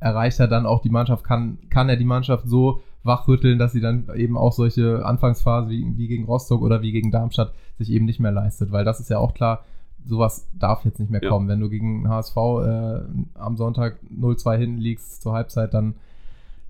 erreicht 0.00 0.40
er 0.40 0.48
dann 0.48 0.66
auch 0.66 0.82
die 0.82 0.90
Mannschaft, 0.90 1.24
kann, 1.24 1.58
kann 1.70 1.88
er 1.88 1.96
die 1.96 2.04
Mannschaft 2.04 2.48
so 2.48 2.82
wachrütteln, 3.04 3.58
dass 3.58 3.72
sie 3.72 3.80
dann 3.80 4.08
eben 4.14 4.36
auch 4.36 4.52
solche 4.52 5.04
Anfangsphase 5.04 5.70
wie, 5.70 5.84
wie 5.96 6.08
gegen 6.08 6.24
Rostock 6.24 6.62
oder 6.62 6.82
wie 6.82 6.92
gegen 6.92 7.10
Darmstadt 7.10 7.54
sich 7.78 7.90
eben 7.90 8.04
nicht 8.04 8.20
mehr 8.20 8.32
leistet, 8.32 8.72
weil 8.72 8.84
das 8.84 9.00
ist 9.00 9.10
ja 9.10 9.18
auch 9.18 9.34
klar, 9.34 9.64
sowas 10.08 10.48
darf 10.58 10.84
jetzt 10.84 10.98
nicht 10.98 11.10
mehr 11.10 11.22
ja. 11.22 11.28
kommen. 11.28 11.48
Wenn 11.48 11.60
du 11.60 11.68
gegen 11.68 12.08
HSV 12.08 12.36
äh, 12.36 13.00
am 13.34 13.56
Sonntag 13.56 13.98
0-2 14.12 14.56
hinten 14.56 14.78
liegst 14.78 15.22
zur 15.22 15.34
Halbzeit, 15.34 15.74
dann, 15.74 15.94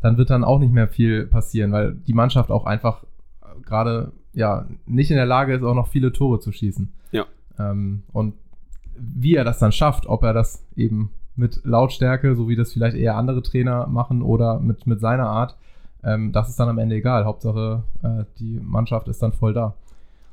dann 0.00 0.18
wird 0.18 0.30
dann 0.30 0.44
auch 0.44 0.58
nicht 0.58 0.72
mehr 0.72 0.88
viel 0.88 1.26
passieren, 1.26 1.72
weil 1.72 1.94
die 1.94 2.14
Mannschaft 2.14 2.50
auch 2.50 2.66
einfach 2.66 3.04
äh, 3.42 3.60
gerade 3.62 4.12
ja 4.32 4.66
nicht 4.86 5.10
in 5.10 5.16
der 5.16 5.26
Lage 5.26 5.54
ist, 5.54 5.62
auch 5.62 5.74
noch 5.74 5.88
viele 5.88 6.12
Tore 6.12 6.40
zu 6.40 6.52
schießen. 6.52 6.92
Ja. 7.12 7.26
Ähm, 7.58 8.02
und 8.12 8.34
wie 8.96 9.36
er 9.36 9.44
das 9.44 9.58
dann 9.58 9.72
schafft, 9.72 10.06
ob 10.06 10.24
er 10.24 10.32
das 10.32 10.64
eben 10.76 11.10
mit 11.36 11.60
Lautstärke, 11.64 12.34
so 12.34 12.48
wie 12.48 12.56
das 12.56 12.72
vielleicht 12.72 12.96
eher 12.96 13.16
andere 13.16 13.42
Trainer 13.42 13.86
machen, 13.86 14.22
oder 14.22 14.58
mit, 14.58 14.86
mit 14.88 15.00
seiner 15.00 15.28
Art, 15.28 15.56
ähm, 16.02 16.32
das 16.32 16.48
ist 16.48 16.58
dann 16.58 16.68
am 16.68 16.78
Ende 16.78 16.96
egal. 16.96 17.24
Hauptsache, 17.24 17.84
äh, 18.02 18.24
die 18.38 18.60
Mannschaft 18.60 19.06
ist 19.08 19.22
dann 19.22 19.32
voll 19.32 19.54
da. 19.54 19.74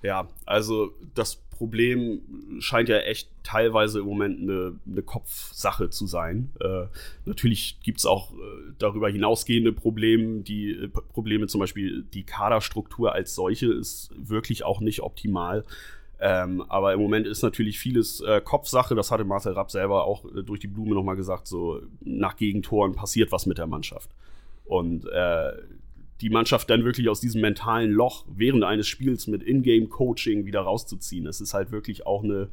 Ja, 0.01 0.25
also 0.45 0.89
das 1.15 1.41
Problem 1.55 2.21
scheint 2.59 2.89
ja 2.89 2.97
echt 2.97 3.29
teilweise 3.43 3.99
im 3.99 4.05
Moment 4.05 4.41
eine, 4.41 4.75
eine 4.85 5.01
Kopfsache 5.01 5.89
zu 5.89 6.05
sein. 6.05 6.51
Äh, 6.59 6.85
natürlich 7.25 7.79
gibt 7.81 7.99
es 7.99 8.05
auch 8.05 8.33
äh, 8.33 8.35
darüber 8.77 9.09
hinausgehende 9.09 9.71
Probleme, 9.71 10.41
die 10.41 10.71
äh, 10.71 10.87
Probleme 10.87 11.47
zum 11.47 11.59
Beispiel 11.59 12.03
die 12.13 12.23
Kaderstruktur 12.23 13.13
als 13.13 13.35
solche 13.35 13.71
ist 13.73 14.11
wirklich 14.17 14.63
auch 14.63 14.81
nicht 14.81 15.01
optimal. 15.01 15.63
Ähm, 16.19 16.63
aber 16.69 16.93
im 16.93 16.99
Moment 17.01 17.27
ist 17.27 17.41
natürlich 17.41 17.79
vieles 17.79 18.21
äh, 18.21 18.41
Kopfsache. 18.41 18.95
Das 18.95 19.11
hatte 19.11 19.25
Marcel 19.25 19.53
Rapp 19.53 19.71
selber 19.71 20.05
auch 20.05 20.25
äh, 20.25 20.43
durch 20.43 20.59
die 20.59 20.67
Blume 20.67 20.95
nochmal 20.95 21.15
gesagt. 21.15 21.47
So 21.47 21.81
nach 22.01 22.37
Gegentoren 22.37 22.93
passiert 22.93 23.31
was 23.31 23.45
mit 23.45 23.57
der 23.57 23.67
Mannschaft. 23.67 24.09
Und 24.65 25.05
äh, 25.07 25.51
die 26.21 26.29
Mannschaft 26.29 26.69
dann 26.69 26.83
wirklich 26.85 27.09
aus 27.09 27.19
diesem 27.19 27.41
mentalen 27.41 27.91
Loch 27.91 28.25
während 28.33 28.63
eines 28.63 28.87
Spiels 28.87 29.27
mit 29.27 29.43
Ingame-Coaching 29.43 30.45
wieder 30.45 30.61
rauszuziehen. 30.61 31.25
Das 31.25 31.41
ist 31.41 31.53
halt 31.53 31.71
wirklich 31.71 32.07
auch 32.07 32.23
eine, 32.23 32.47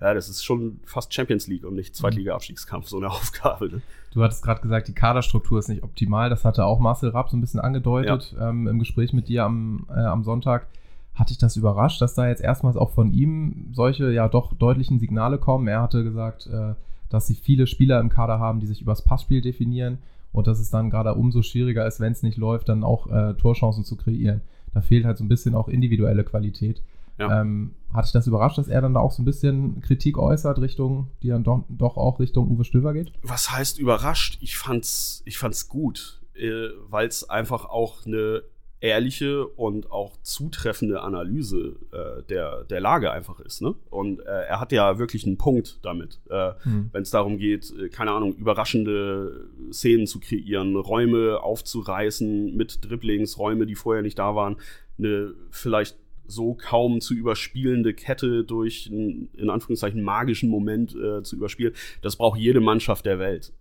ja, 0.00 0.14
das 0.14 0.28
ist 0.28 0.44
schon 0.44 0.78
fast 0.84 1.12
Champions 1.12 1.48
League 1.48 1.64
und 1.64 1.74
nicht 1.74 1.96
Zweitliga-Abstiegskampf, 1.96 2.88
so 2.88 2.98
eine 2.98 3.10
Aufgabe. 3.10 3.68
Ne? 3.68 3.82
Du 4.12 4.22
hattest 4.22 4.44
gerade 4.44 4.60
gesagt, 4.60 4.88
die 4.88 4.94
Kaderstruktur 4.94 5.58
ist 5.58 5.68
nicht 5.68 5.82
optimal. 5.82 6.30
Das 6.30 6.44
hatte 6.44 6.64
auch 6.64 6.78
Marcel 6.78 7.10
Rapp 7.10 7.30
so 7.30 7.36
ein 7.36 7.40
bisschen 7.40 7.60
angedeutet 7.60 8.34
ja. 8.38 8.50
ähm, 8.50 8.68
im 8.68 8.78
Gespräch 8.78 9.12
mit 9.12 9.28
dir 9.28 9.44
am, 9.44 9.86
äh, 9.90 9.98
am 9.98 10.22
Sonntag. 10.22 10.68
Hat 11.14 11.30
dich 11.30 11.38
das 11.38 11.56
überrascht, 11.56 12.00
dass 12.00 12.14
da 12.14 12.28
jetzt 12.28 12.42
erstmals 12.42 12.76
auch 12.76 12.92
von 12.92 13.12
ihm 13.12 13.70
solche 13.72 14.12
ja 14.12 14.28
doch 14.28 14.54
deutlichen 14.54 15.00
Signale 15.00 15.38
kommen? 15.38 15.66
Er 15.66 15.82
hatte 15.82 16.04
gesagt, 16.04 16.46
äh, 16.46 16.74
dass 17.10 17.26
sie 17.26 17.34
viele 17.34 17.66
Spieler 17.66 17.98
im 17.98 18.10
Kader 18.10 18.38
haben, 18.38 18.60
die 18.60 18.66
sich 18.66 18.80
übers 18.80 19.02
Passspiel 19.02 19.40
definieren 19.40 19.98
und 20.32 20.46
dass 20.46 20.60
es 20.60 20.70
dann 20.70 20.90
gerade 20.90 21.14
umso 21.14 21.42
schwieriger 21.42 21.86
ist, 21.86 22.00
wenn 22.00 22.12
es 22.12 22.22
nicht 22.22 22.36
läuft, 22.36 22.68
dann 22.68 22.84
auch 22.84 23.06
äh, 23.08 23.34
Torchancen 23.34 23.84
zu 23.84 23.96
kreieren. 23.96 24.42
Da 24.72 24.80
fehlt 24.80 25.04
halt 25.04 25.18
so 25.18 25.24
ein 25.24 25.28
bisschen 25.28 25.54
auch 25.54 25.68
individuelle 25.68 26.24
Qualität. 26.24 26.82
Ja. 27.18 27.40
Ähm, 27.40 27.74
hat 27.92 28.04
dich 28.04 28.12
das 28.12 28.26
überrascht, 28.26 28.58
dass 28.58 28.68
er 28.68 28.80
dann 28.80 28.94
da 28.94 29.00
auch 29.00 29.10
so 29.10 29.22
ein 29.22 29.24
bisschen 29.24 29.80
Kritik 29.80 30.18
äußert, 30.18 30.60
Richtung, 30.60 31.08
die 31.22 31.28
dann 31.28 31.42
doch, 31.42 31.64
doch 31.68 31.96
auch 31.96 32.20
Richtung 32.20 32.48
Uwe 32.48 32.64
Stöver 32.64 32.92
geht? 32.92 33.12
Was 33.22 33.50
heißt 33.50 33.78
überrascht? 33.78 34.38
Ich 34.40 34.56
fand's, 34.56 35.22
ich 35.24 35.38
fand's 35.38 35.68
gut, 35.68 36.20
äh, 36.34 36.68
weil 36.88 37.08
es 37.08 37.28
einfach 37.28 37.64
auch 37.64 38.06
eine 38.06 38.42
ehrliche 38.80 39.46
und 39.46 39.90
auch 39.90 40.16
zutreffende 40.22 41.02
Analyse 41.02 41.76
äh, 41.92 42.22
der, 42.28 42.64
der 42.64 42.80
Lage 42.80 43.10
einfach 43.10 43.40
ist. 43.40 43.60
Ne? 43.60 43.74
Und 43.90 44.20
äh, 44.20 44.24
er 44.24 44.60
hat 44.60 44.70
ja 44.72 44.98
wirklich 44.98 45.26
einen 45.26 45.36
Punkt 45.36 45.80
damit, 45.82 46.20
äh, 46.30 46.52
mhm. 46.64 46.90
wenn 46.92 47.02
es 47.02 47.10
darum 47.10 47.38
geht, 47.38 47.72
äh, 47.76 47.88
keine 47.88 48.12
Ahnung, 48.12 48.34
überraschende 48.36 49.48
Szenen 49.72 50.06
zu 50.06 50.20
kreieren, 50.20 50.76
Räume 50.76 51.40
aufzureißen 51.42 52.56
mit 52.56 52.84
Dribblings, 52.88 53.38
Räume, 53.38 53.66
die 53.66 53.74
vorher 53.74 54.02
nicht 54.02 54.18
da 54.18 54.36
waren, 54.36 54.56
eine 54.98 55.34
vielleicht 55.50 55.96
so 56.28 56.54
kaum 56.54 57.00
zu 57.00 57.14
überspielende 57.14 57.94
Kette 57.94 58.44
durch 58.44 58.90
einen, 58.92 59.30
in 59.32 59.50
Anführungszeichen, 59.50 60.02
magischen 60.02 60.50
Moment 60.50 60.94
äh, 60.94 61.22
zu 61.22 61.36
überspielen. 61.36 61.72
Das 62.02 62.16
braucht 62.16 62.38
jede 62.38 62.60
Mannschaft 62.60 63.06
der 63.06 63.18
Welt. 63.18 63.54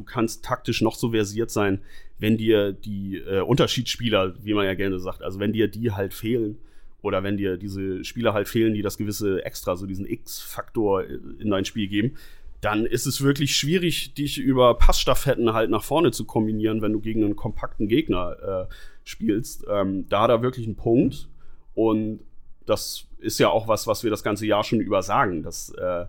Äh, 0.00 0.04
du 0.04 0.04
kannst 0.04 0.44
taktisch 0.44 0.80
noch 0.80 0.94
so 0.94 1.10
versiert 1.10 1.50
sein, 1.50 1.80
wenn 2.18 2.36
dir 2.36 2.72
die 2.72 3.18
äh, 3.18 3.40
Unterschiedsspieler, 3.40 4.34
wie 4.42 4.54
man 4.54 4.64
ja 4.64 4.74
gerne 4.74 4.98
sagt, 4.98 5.22
also 5.22 5.38
wenn 5.40 5.52
dir 5.52 5.68
die 5.68 5.92
halt 5.92 6.14
fehlen 6.14 6.58
oder 7.02 7.22
wenn 7.22 7.36
dir 7.36 7.56
diese 7.56 8.04
Spieler 8.04 8.34
halt 8.34 8.48
fehlen, 8.48 8.74
die 8.74 8.82
das 8.82 8.98
gewisse 8.98 9.44
Extra, 9.44 9.76
so 9.76 9.86
diesen 9.86 10.06
X-Faktor 10.06 11.04
in 11.04 11.50
dein 11.50 11.64
Spiel 11.64 11.88
geben, 11.88 12.16
dann 12.60 12.84
ist 12.84 13.06
es 13.06 13.22
wirklich 13.22 13.56
schwierig, 13.56 14.12
dich 14.12 14.38
über 14.38 14.74
Passstaffetten 14.74 15.54
halt 15.54 15.70
nach 15.70 15.82
vorne 15.82 16.10
zu 16.10 16.26
kombinieren, 16.26 16.82
wenn 16.82 16.92
du 16.92 17.00
gegen 17.00 17.24
einen 17.24 17.36
kompakten 17.36 17.88
Gegner 17.88 18.68
äh, 18.70 18.74
spielst. 19.04 19.64
Ähm, 19.70 20.06
da 20.10 20.22
hat 20.22 20.30
er 20.30 20.42
wirklich 20.42 20.66
einen 20.66 20.76
Punkt. 20.76 21.28
Und 21.74 22.20
das 22.66 23.06
ist 23.18 23.38
ja 23.38 23.48
auch 23.48 23.66
was, 23.66 23.86
was 23.86 24.04
wir 24.04 24.10
das 24.10 24.22
ganze 24.22 24.46
Jahr 24.46 24.62
schon 24.62 24.80
übersagen, 24.80 25.42
dass, 25.42 25.70
äh, 25.70 26.04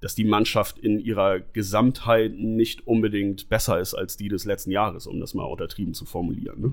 dass 0.00 0.14
die 0.14 0.24
Mannschaft 0.24 0.78
in 0.78 0.98
ihrer 0.98 1.40
Gesamtheit 1.40 2.32
nicht 2.34 2.86
unbedingt 2.86 3.48
besser 3.48 3.78
ist 3.78 3.94
als 3.94 4.16
die 4.16 4.28
des 4.28 4.44
letzten 4.44 4.70
Jahres, 4.70 5.06
um 5.06 5.20
das 5.20 5.34
mal 5.34 5.44
untertrieben 5.44 5.94
zu 5.94 6.06
formulieren. 6.06 6.60
Ne? 6.60 6.72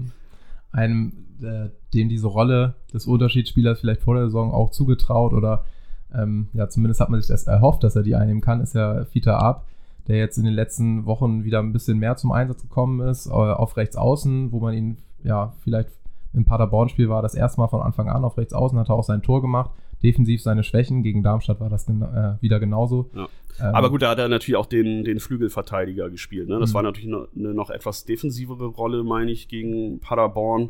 Einem, 0.71 1.13
äh, 1.41 1.69
dem 1.93 2.09
diese 2.09 2.27
Rolle 2.27 2.75
des 2.93 3.05
Unterschiedsspielers 3.05 3.79
vielleicht 3.79 4.01
vor 4.01 4.15
der 4.15 4.25
Saison 4.25 4.53
auch 4.53 4.71
zugetraut 4.71 5.33
oder 5.33 5.65
ähm, 6.13 6.47
ja, 6.53 6.69
zumindest 6.69 7.01
hat 7.01 7.09
man 7.09 7.19
sich 7.19 7.27
das 7.27 7.47
erhofft, 7.47 7.83
dass 7.83 7.95
er 7.95 8.03
die 8.03 8.15
einnehmen 8.15 8.41
kann, 8.41 8.61
ist 8.61 8.75
ja 8.75 9.03
Fita 9.05 9.37
Ab, 9.37 9.67
der 10.07 10.17
jetzt 10.17 10.37
in 10.37 10.45
den 10.45 10.53
letzten 10.53 11.05
Wochen 11.05 11.43
wieder 11.43 11.59
ein 11.59 11.73
bisschen 11.73 11.99
mehr 11.99 12.15
zum 12.15 12.31
Einsatz 12.31 12.61
gekommen 12.61 13.05
ist, 13.07 13.27
äh, 13.27 13.31
auf 13.31 13.75
rechts 13.75 13.97
außen, 13.97 14.53
wo 14.53 14.59
man 14.59 14.73
ihn 14.73 14.97
ja 15.23 15.53
vielleicht 15.63 15.89
im 16.33 16.45
Paderborn-Spiel 16.45 17.09
war 17.09 17.21
das 17.21 17.35
erste 17.35 17.59
Mal 17.59 17.67
von 17.67 17.81
Anfang 17.81 18.09
an 18.09 18.23
auf 18.23 18.37
rechts 18.37 18.53
außen, 18.53 18.77
hat 18.79 18.89
er 18.89 18.95
auch 18.95 19.03
sein 19.03 19.21
Tor 19.21 19.41
gemacht. 19.41 19.71
Defensiv 20.03 20.41
seine 20.41 20.63
Schwächen. 20.63 21.03
Gegen 21.03 21.23
Darmstadt 21.23 21.59
war 21.59 21.69
das 21.69 21.87
äh, 21.87 22.41
wieder 22.41 22.59
genauso. 22.59 23.09
Ja. 23.13 23.27
Ähm, 23.59 23.75
Aber 23.75 23.89
gut, 23.89 24.01
da 24.01 24.09
hat 24.09 24.19
er 24.19 24.27
natürlich 24.27 24.57
auch 24.57 24.65
den, 24.65 25.03
den 25.03 25.19
Flügelverteidiger 25.19 26.09
gespielt. 26.09 26.47
Ne? 26.49 26.59
Das 26.59 26.71
mhm. 26.71 26.75
war 26.75 26.83
natürlich 26.83 27.13
eine, 27.13 27.27
eine 27.35 27.53
noch 27.53 27.69
etwas 27.69 28.05
defensivere 28.05 28.65
Rolle, 28.65 29.03
meine 29.03 29.31
ich, 29.31 29.47
gegen 29.47 29.99
Paderborn 29.99 30.69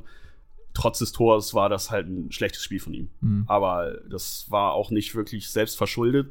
trotz 0.74 1.00
des 1.00 1.12
Tors 1.12 1.56
war 1.56 1.70
das 1.70 1.90
halt 1.90 2.08
ein 2.08 2.32
schlechtes 2.32 2.62
Spiel 2.62 2.80
von 2.80 2.94
ihm. 2.94 3.10
Mhm. 3.20 3.46
Aber 3.48 3.98
das 4.12 4.46
war 4.52 4.74
auch 4.74 4.92
nicht 4.92 5.16
wirklich 5.16 5.50
selbst 5.50 5.76
verschuldet 5.76 6.28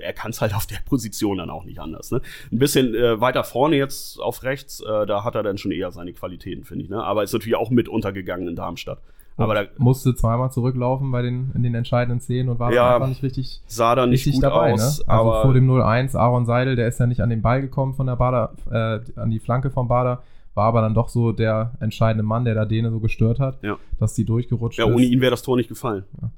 er 0.00 0.12
kann 0.12 0.30
es 0.30 0.40
halt 0.40 0.54
auf 0.54 0.66
der 0.66 0.78
Position 0.84 1.38
dann 1.38 1.50
auch 1.50 1.64
nicht 1.64 1.78
anders. 1.78 2.10
Ne? 2.10 2.20
Ein 2.50 2.58
bisschen 2.58 2.94
äh, 2.94 3.20
weiter 3.20 3.44
vorne 3.44 3.76
jetzt 3.76 4.20
auf 4.20 4.42
rechts, 4.42 4.80
äh, 4.80 5.06
da 5.06 5.24
hat 5.24 5.34
er 5.34 5.42
dann 5.42 5.58
schon 5.58 5.72
eher 5.72 5.90
seine 5.90 6.12
Qualitäten, 6.12 6.64
finde 6.64 6.84
ich. 6.84 6.90
Ne? 6.90 7.02
Aber 7.02 7.22
ist 7.22 7.32
natürlich 7.32 7.56
auch 7.56 7.70
mit 7.70 7.88
untergegangen 7.88 8.48
in 8.48 8.56
Darmstadt. 8.56 9.00
Aber 9.36 9.54
da, 9.54 9.64
musste 9.78 10.14
zweimal 10.14 10.52
zurücklaufen 10.52 11.10
bei 11.10 11.22
den, 11.22 11.52
in 11.54 11.62
den 11.62 11.74
entscheidenden 11.74 12.20
Szenen 12.20 12.48
und 12.48 12.58
war 12.58 12.72
ja, 12.72 12.94
einfach 12.94 13.08
nicht 13.08 13.22
richtig, 13.22 13.62
sah 13.66 13.94
da 13.94 14.06
nicht 14.06 14.30
gut 14.30 14.42
dabei. 14.42 14.72
Aus, 14.72 14.98
ne? 14.98 15.04
Also 15.08 15.42
vor 15.42 15.54
dem 15.54 15.70
0-1, 15.70 16.16
Aaron 16.16 16.44
Seidel, 16.44 16.76
der 16.76 16.88
ist 16.88 17.00
ja 17.00 17.06
nicht 17.06 17.20
an 17.20 17.30
den 17.30 17.42
Ball 17.42 17.62
gekommen 17.62 17.94
von 17.94 18.06
der 18.06 18.16
Bader, 18.16 18.52
äh, 18.70 19.00
an 19.18 19.30
die 19.30 19.40
Flanke 19.40 19.70
vom 19.70 19.88
Bader, 19.88 20.22
war 20.54 20.66
aber 20.66 20.82
dann 20.82 20.94
doch 20.94 21.08
so 21.08 21.32
der 21.32 21.72
entscheidende 21.80 22.22
Mann, 22.22 22.44
der 22.44 22.54
da 22.54 22.66
Däne 22.66 22.90
so 22.90 23.00
gestört 23.00 23.40
hat, 23.40 23.62
ja. 23.62 23.78
dass 23.98 24.14
die 24.14 24.24
durchgerutscht 24.24 24.78
ja, 24.78 24.84
ist. 24.84 24.90
Ja, 24.90 24.94
ohne 24.94 25.04
ihn 25.04 25.20
wäre 25.20 25.30
das 25.30 25.42
Tor 25.42 25.56
nicht 25.56 25.68
gefallen. 25.68 26.04
Ja. 26.20 26.30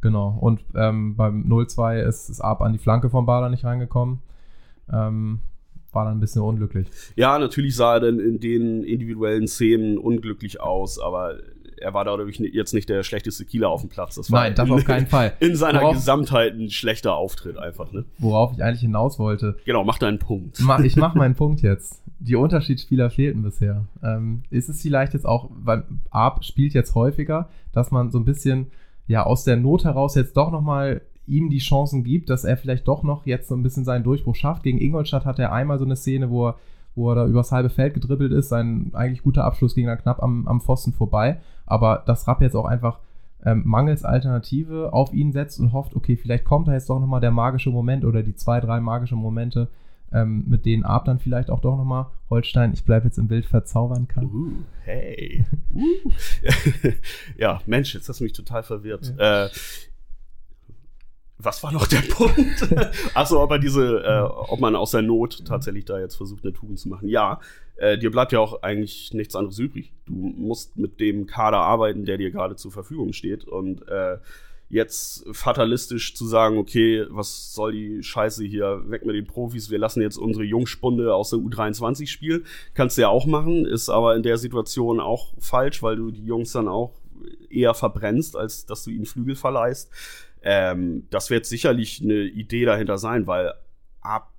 Genau. 0.00 0.38
Und 0.40 0.64
ähm, 0.74 1.14
beim 1.16 1.44
0-2 1.46 2.02
ist 2.02 2.30
es 2.30 2.40
ab 2.40 2.62
an 2.62 2.72
die 2.72 2.78
Flanke 2.78 3.10
vom 3.10 3.26
Bader 3.26 3.50
nicht 3.50 3.64
reingekommen. 3.64 4.22
Ähm, 4.90 5.40
war 5.92 6.04
dann 6.04 6.16
ein 6.16 6.20
bisschen 6.20 6.42
unglücklich. 6.42 6.88
Ja, 7.16 7.38
natürlich 7.38 7.74
sah 7.76 7.94
er 7.94 8.00
dann 8.00 8.20
in 8.20 8.40
den 8.40 8.84
individuellen 8.84 9.48
Szenen 9.48 9.98
unglücklich 9.98 10.60
aus, 10.60 10.98
aber 11.00 11.34
er 11.80 11.94
war 11.94 12.04
dadurch 12.04 12.38
jetzt 12.38 12.74
nicht 12.74 12.88
der 12.88 13.02
schlechteste 13.02 13.44
Kieler 13.44 13.68
auf 13.70 13.80
dem 13.80 13.90
Platz. 13.90 14.14
Das 14.14 14.28
Nein, 14.28 14.54
das 14.54 14.70
auf 14.70 14.84
keinen 14.84 15.06
Fall. 15.08 15.32
In 15.40 15.56
seiner 15.56 15.80
worauf, 15.80 15.94
Gesamtheit 15.94 16.54
ein 16.54 16.70
schlechter 16.70 17.14
Auftritt 17.14 17.58
einfach. 17.58 17.92
Ne? 17.92 18.04
Worauf 18.18 18.52
ich 18.52 18.62
eigentlich 18.62 18.80
hinaus 18.80 19.18
wollte. 19.18 19.56
Genau, 19.64 19.84
mach 19.84 19.98
deinen 19.98 20.18
Punkt. 20.18 20.60
ich 20.84 20.96
mach 20.96 21.14
meinen 21.14 21.34
Punkt 21.36 21.62
jetzt. 21.62 22.02
Die 22.18 22.36
Unterschiedsspieler 22.36 23.10
fehlten 23.10 23.42
bisher. 23.42 23.86
Ähm, 24.02 24.42
ist 24.50 24.68
es 24.68 24.82
vielleicht 24.82 25.14
jetzt 25.14 25.26
auch, 25.26 25.50
weil 25.50 25.84
Arp 26.10 26.44
spielt 26.44 26.74
jetzt 26.74 26.94
häufiger, 26.94 27.48
dass 27.72 27.90
man 27.90 28.10
so 28.10 28.18
ein 28.18 28.24
bisschen 28.24 28.66
ja 29.06 29.24
aus 29.24 29.44
der 29.44 29.56
Not 29.56 29.84
heraus 29.84 30.14
jetzt 30.14 30.36
doch 30.36 30.50
nochmal 30.50 31.00
ihm 31.26 31.48
die 31.48 31.58
Chancen 31.58 32.04
gibt, 32.04 32.28
dass 32.28 32.44
er 32.44 32.56
vielleicht 32.56 32.88
doch 32.88 33.02
noch 33.02 33.24
jetzt 33.24 33.48
so 33.48 33.54
ein 33.54 33.62
bisschen 33.62 33.84
seinen 33.84 34.04
Durchbruch 34.04 34.34
schafft. 34.34 34.64
Gegen 34.64 34.80
Ingolstadt 34.80 35.24
hat 35.24 35.38
er 35.38 35.52
einmal 35.52 35.78
so 35.78 35.84
eine 35.84 35.96
Szene, 35.96 36.28
wo 36.28 36.48
er, 36.48 36.56
wo 36.94 37.10
er 37.10 37.14
da 37.14 37.26
übers 37.26 37.52
halbe 37.52 37.70
Feld 37.70 37.94
gedribbelt 37.94 38.32
ist. 38.32 38.48
Sein 38.48 38.90
eigentlich 38.92 39.22
guter 39.22 39.44
Abschluss 39.44 39.74
ging 39.74 39.86
dann 39.86 39.98
knapp 39.98 40.22
am, 40.22 40.46
am 40.48 40.60
Pfosten 40.60 40.92
vorbei. 40.92 41.40
Aber 41.70 42.02
das 42.06 42.26
Rapp 42.26 42.42
jetzt 42.42 42.56
auch 42.56 42.64
einfach 42.64 42.98
ähm, 43.44 43.62
mangels 43.64 44.04
Alternative 44.04 44.92
auf 44.92 45.12
ihn 45.12 45.32
setzt 45.32 45.60
und 45.60 45.72
hofft, 45.72 45.96
okay, 45.96 46.16
vielleicht 46.16 46.44
kommt 46.44 46.68
da 46.68 46.72
jetzt 46.72 46.90
doch 46.90 47.00
nochmal 47.00 47.20
der 47.20 47.30
magische 47.30 47.70
Moment 47.70 48.04
oder 48.04 48.22
die 48.22 48.34
zwei, 48.34 48.60
drei 48.60 48.80
magischen 48.80 49.18
Momente, 49.18 49.68
ähm, 50.12 50.44
mit 50.46 50.66
denen 50.66 50.84
Ab 50.84 51.04
dann 51.04 51.18
vielleicht 51.18 51.50
auch 51.50 51.60
doch 51.60 51.76
nochmal 51.76 52.06
Holstein, 52.28 52.72
ich 52.72 52.84
bleibe 52.84 53.06
jetzt 53.06 53.18
im 53.18 53.28
Bild, 53.28 53.46
verzaubern 53.46 54.08
kann. 54.08 54.24
Uh, 54.24 54.52
hey. 54.84 55.44
Uh. 55.72 56.10
ja, 57.38 57.60
Mensch, 57.66 57.94
jetzt 57.94 58.08
hast 58.08 58.18
du 58.18 58.24
mich 58.24 58.32
total 58.32 58.64
verwirrt. 58.64 59.14
Ja. 59.16 59.46
Äh, 59.46 59.50
was 61.42 61.62
war 61.62 61.72
noch 61.72 61.86
der 61.86 62.02
Punkt? 62.02 62.68
Achso, 63.14 63.42
aber 63.42 63.58
diese, 63.58 64.02
äh, 64.04 64.20
ob 64.20 64.60
man 64.60 64.76
aus 64.76 64.92
der 64.92 65.02
Not 65.02 65.44
tatsächlich 65.44 65.84
da 65.84 65.98
jetzt 65.98 66.16
versucht, 66.16 66.44
eine 66.44 66.52
Tugend 66.52 66.78
zu 66.78 66.88
machen. 66.88 67.08
Ja, 67.08 67.40
äh, 67.76 67.98
dir 67.98 68.10
bleibt 68.10 68.32
ja 68.32 68.40
auch 68.40 68.62
eigentlich 68.62 69.12
nichts 69.14 69.34
anderes 69.34 69.58
übrig. 69.58 69.92
Du 70.06 70.12
musst 70.12 70.76
mit 70.76 71.00
dem 71.00 71.26
Kader 71.26 71.58
arbeiten, 71.58 72.04
der 72.04 72.18
dir 72.18 72.30
gerade 72.30 72.56
zur 72.56 72.72
Verfügung 72.72 73.12
steht. 73.12 73.44
Und 73.44 73.86
äh, 73.88 74.18
jetzt 74.68 75.24
fatalistisch 75.32 76.14
zu 76.14 76.26
sagen, 76.26 76.56
okay, 76.56 77.04
was 77.10 77.54
soll 77.54 77.72
die 77.72 78.02
Scheiße 78.02 78.44
hier, 78.44 78.82
weg 78.88 79.04
mit 79.04 79.16
den 79.16 79.26
Profis, 79.26 79.70
wir 79.70 79.78
lassen 79.78 80.00
jetzt 80.00 80.16
unsere 80.16 80.44
Jungspunde 80.44 81.14
aus 81.14 81.30
der 81.30 81.40
U23 81.40 82.06
spielen. 82.06 82.46
Kannst 82.74 82.96
du 82.96 83.02
ja 83.02 83.08
auch 83.08 83.26
machen, 83.26 83.66
ist 83.66 83.88
aber 83.88 84.14
in 84.14 84.22
der 84.22 84.38
Situation 84.38 85.00
auch 85.00 85.34
falsch, 85.38 85.82
weil 85.82 85.96
du 85.96 86.10
die 86.10 86.24
Jungs 86.24 86.52
dann 86.52 86.68
auch 86.68 86.94
eher 87.50 87.74
verbrennst, 87.74 88.36
als 88.36 88.64
dass 88.64 88.84
du 88.84 88.90
ihnen 88.90 89.06
Flügel 89.06 89.34
verleihst. 89.34 89.90
Ähm, 90.42 91.06
das 91.10 91.30
wird 91.30 91.46
sicherlich 91.46 92.00
eine 92.02 92.22
Idee 92.22 92.64
dahinter 92.64 92.98
sein, 92.98 93.26
weil 93.26 93.52
ab 94.00 94.32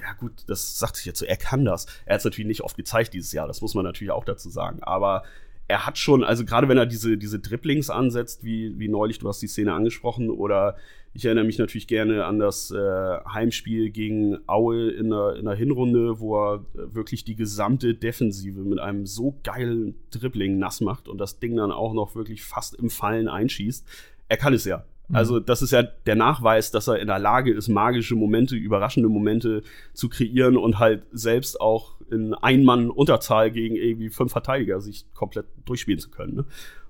ja 0.00 0.12
gut, 0.14 0.42
das 0.48 0.78
sagt 0.78 0.96
sich 0.96 1.06
jetzt 1.06 1.20
so, 1.20 1.24
er 1.24 1.36
kann 1.36 1.64
das. 1.64 1.86
Er 2.04 2.14
hat 2.14 2.18
es 2.18 2.24
natürlich 2.24 2.48
nicht 2.48 2.62
oft 2.62 2.76
gezeigt 2.76 3.14
dieses 3.14 3.32
Jahr, 3.32 3.46
das 3.46 3.60
muss 3.60 3.74
man 3.74 3.84
natürlich 3.84 4.10
auch 4.10 4.24
dazu 4.24 4.48
sagen. 4.48 4.82
Aber 4.82 5.22
er 5.66 5.86
hat 5.86 5.98
schon, 5.98 6.24
also 6.24 6.44
gerade 6.44 6.68
wenn 6.68 6.76
er 6.76 6.86
diese, 6.86 7.16
diese 7.16 7.38
Dribblings 7.38 7.90
ansetzt, 7.90 8.44
wie, 8.44 8.78
wie 8.78 8.88
neulich, 8.88 9.18
du 9.18 9.28
hast 9.28 9.40
die 9.40 9.46
Szene 9.46 9.72
angesprochen, 9.72 10.30
oder 10.30 10.76
ich 11.14 11.24
erinnere 11.24 11.44
mich 11.44 11.58
natürlich 11.58 11.86
gerne 11.86 12.24
an 12.26 12.38
das 12.38 12.70
äh, 12.70 13.18
Heimspiel 13.32 13.90
gegen 13.90 14.38
Aue 14.46 14.90
in 14.90 15.10
der, 15.10 15.36
in 15.36 15.44
der 15.44 15.54
Hinrunde, 15.54 16.18
wo 16.18 16.36
er 16.36 16.66
wirklich 16.74 17.24
die 17.24 17.36
gesamte 17.36 17.94
Defensive 17.94 18.60
mit 18.60 18.78
einem 18.78 19.06
so 19.06 19.38
geilen 19.42 19.94
Dribbling 20.10 20.58
nass 20.58 20.80
macht 20.80 21.08
und 21.08 21.18
das 21.18 21.38
Ding 21.38 21.56
dann 21.56 21.70
auch 21.70 21.94
noch 21.94 22.14
wirklich 22.14 22.42
fast 22.42 22.74
im 22.74 22.90
Fallen 22.90 23.28
einschießt. 23.28 23.86
Er 24.28 24.36
kann 24.36 24.52
es 24.52 24.64
ja. 24.64 24.84
Mhm. 25.08 25.16
Also, 25.16 25.40
das 25.40 25.62
ist 25.62 25.72
ja 25.72 25.82
der 25.82 26.14
Nachweis, 26.14 26.70
dass 26.70 26.88
er 26.88 26.98
in 26.98 27.08
der 27.08 27.18
Lage 27.18 27.52
ist, 27.52 27.68
magische 27.68 28.14
Momente, 28.14 28.56
überraschende 28.56 29.08
Momente 29.08 29.62
zu 29.92 30.08
kreieren 30.08 30.56
und 30.56 30.78
halt 30.78 31.04
selbst 31.12 31.60
auch 31.60 31.94
in 32.10 32.34
Ein-Mann-Unterzahl 32.34 33.50
gegen 33.50 33.76
irgendwie 33.76 34.10
fünf 34.10 34.32
Verteidiger 34.32 34.80
sich 34.80 35.06
komplett 35.14 35.46
durchspielen 35.64 36.00
zu 36.00 36.10
können. 36.10 36.34
Ne? 36.34 36.44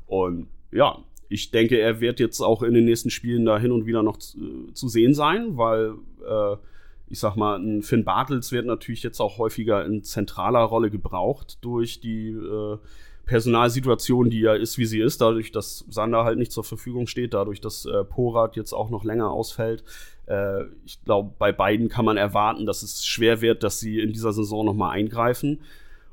Und 0.06 0.48
ja, 0.70 0.98
ich 1.28 1.50
denke, 1.50 1.78
er 1.78 2.00
wird 2.00 2.20
jetzt 2.20 2.40
auch 2.40 2.62
in 2.62 2.74
den 2.74 2.84
nächsten 2.84 3.10
Spielen 3.10 3.44
da 3.44 3.58
hin 3.58 3.72
und 3.72 3.86
wieder 3.86 4.02
noch 4.02 4.18
zu, 4.18 4.38
äh, 4.38 4.72
zu 4.74 4.88
sehen 4.88 5.14
sein, 5.14 5.56
weil 5.56 5.94
äh, 6.28 6.56
ich 7.08 7.18
sag 7.18 7.36
mal, 7.36 7.58
ein 7.58 7.82
Finn 7.82 8.04
Bartels 8.04 8.50
wird 8.52 8.66
natürlich 8.66 9.02
jetzt 9.02 9.20
auch 9.20 9.38
häufiger 9.38 9.84
in 9.84 10.02
zentraler 10.02 10.60
Rolle 10.60 10.90
gebraucht 10.90 11.58
durch 11.60 12.00
die 12.00 12.28
äh, 12.30 12.78
Personalsituation, 13.26 14.30
die 14.30 14.40
ja 14.40 14.54
ist, 14.54 14.78
wie 14.78 14.84
sie 14.84 15.00
ist, 15.00 15.20
dadurch, 15.20 15.52
dass 15.52 15.84
Sander 15.88 16.24
halt 16.24 16.38
nicht 16.38 16.52
zur 16.52 16.64
Verfügung 16.64 17.06
steht, 17.06 17.34
dadurch, 17.34 17.60
dass 17.60 17.86
äh, 17.86 18.04
Porat 18.04 18.56
jetzt 18.56 18.72
auch 18.72 18.90
noch 18.90 19.04
länger 19.04 19.30
ausfällt. 19.30 19.84
Äh, 20.26 20.64
ich 20.84 21.02
glaube, 21.04 21.34
bei 21.38 21.52
beiden 21.52 21.88
kann 21.88 22.04
man 22.04 22.16
erwarten, 22.16 22.66
dass 22.66 22.82
es 22.82 23.04
schwer 23.04 23.40
wird, 23.40 23.62
dass 23.62 23.80
sie 23.80 24.00
in 24.00 24.12
dieser 24.12 24.32
Saison 24.32 24.64
nochmal 24.64 24.92
eingreifen. 24.92 25.60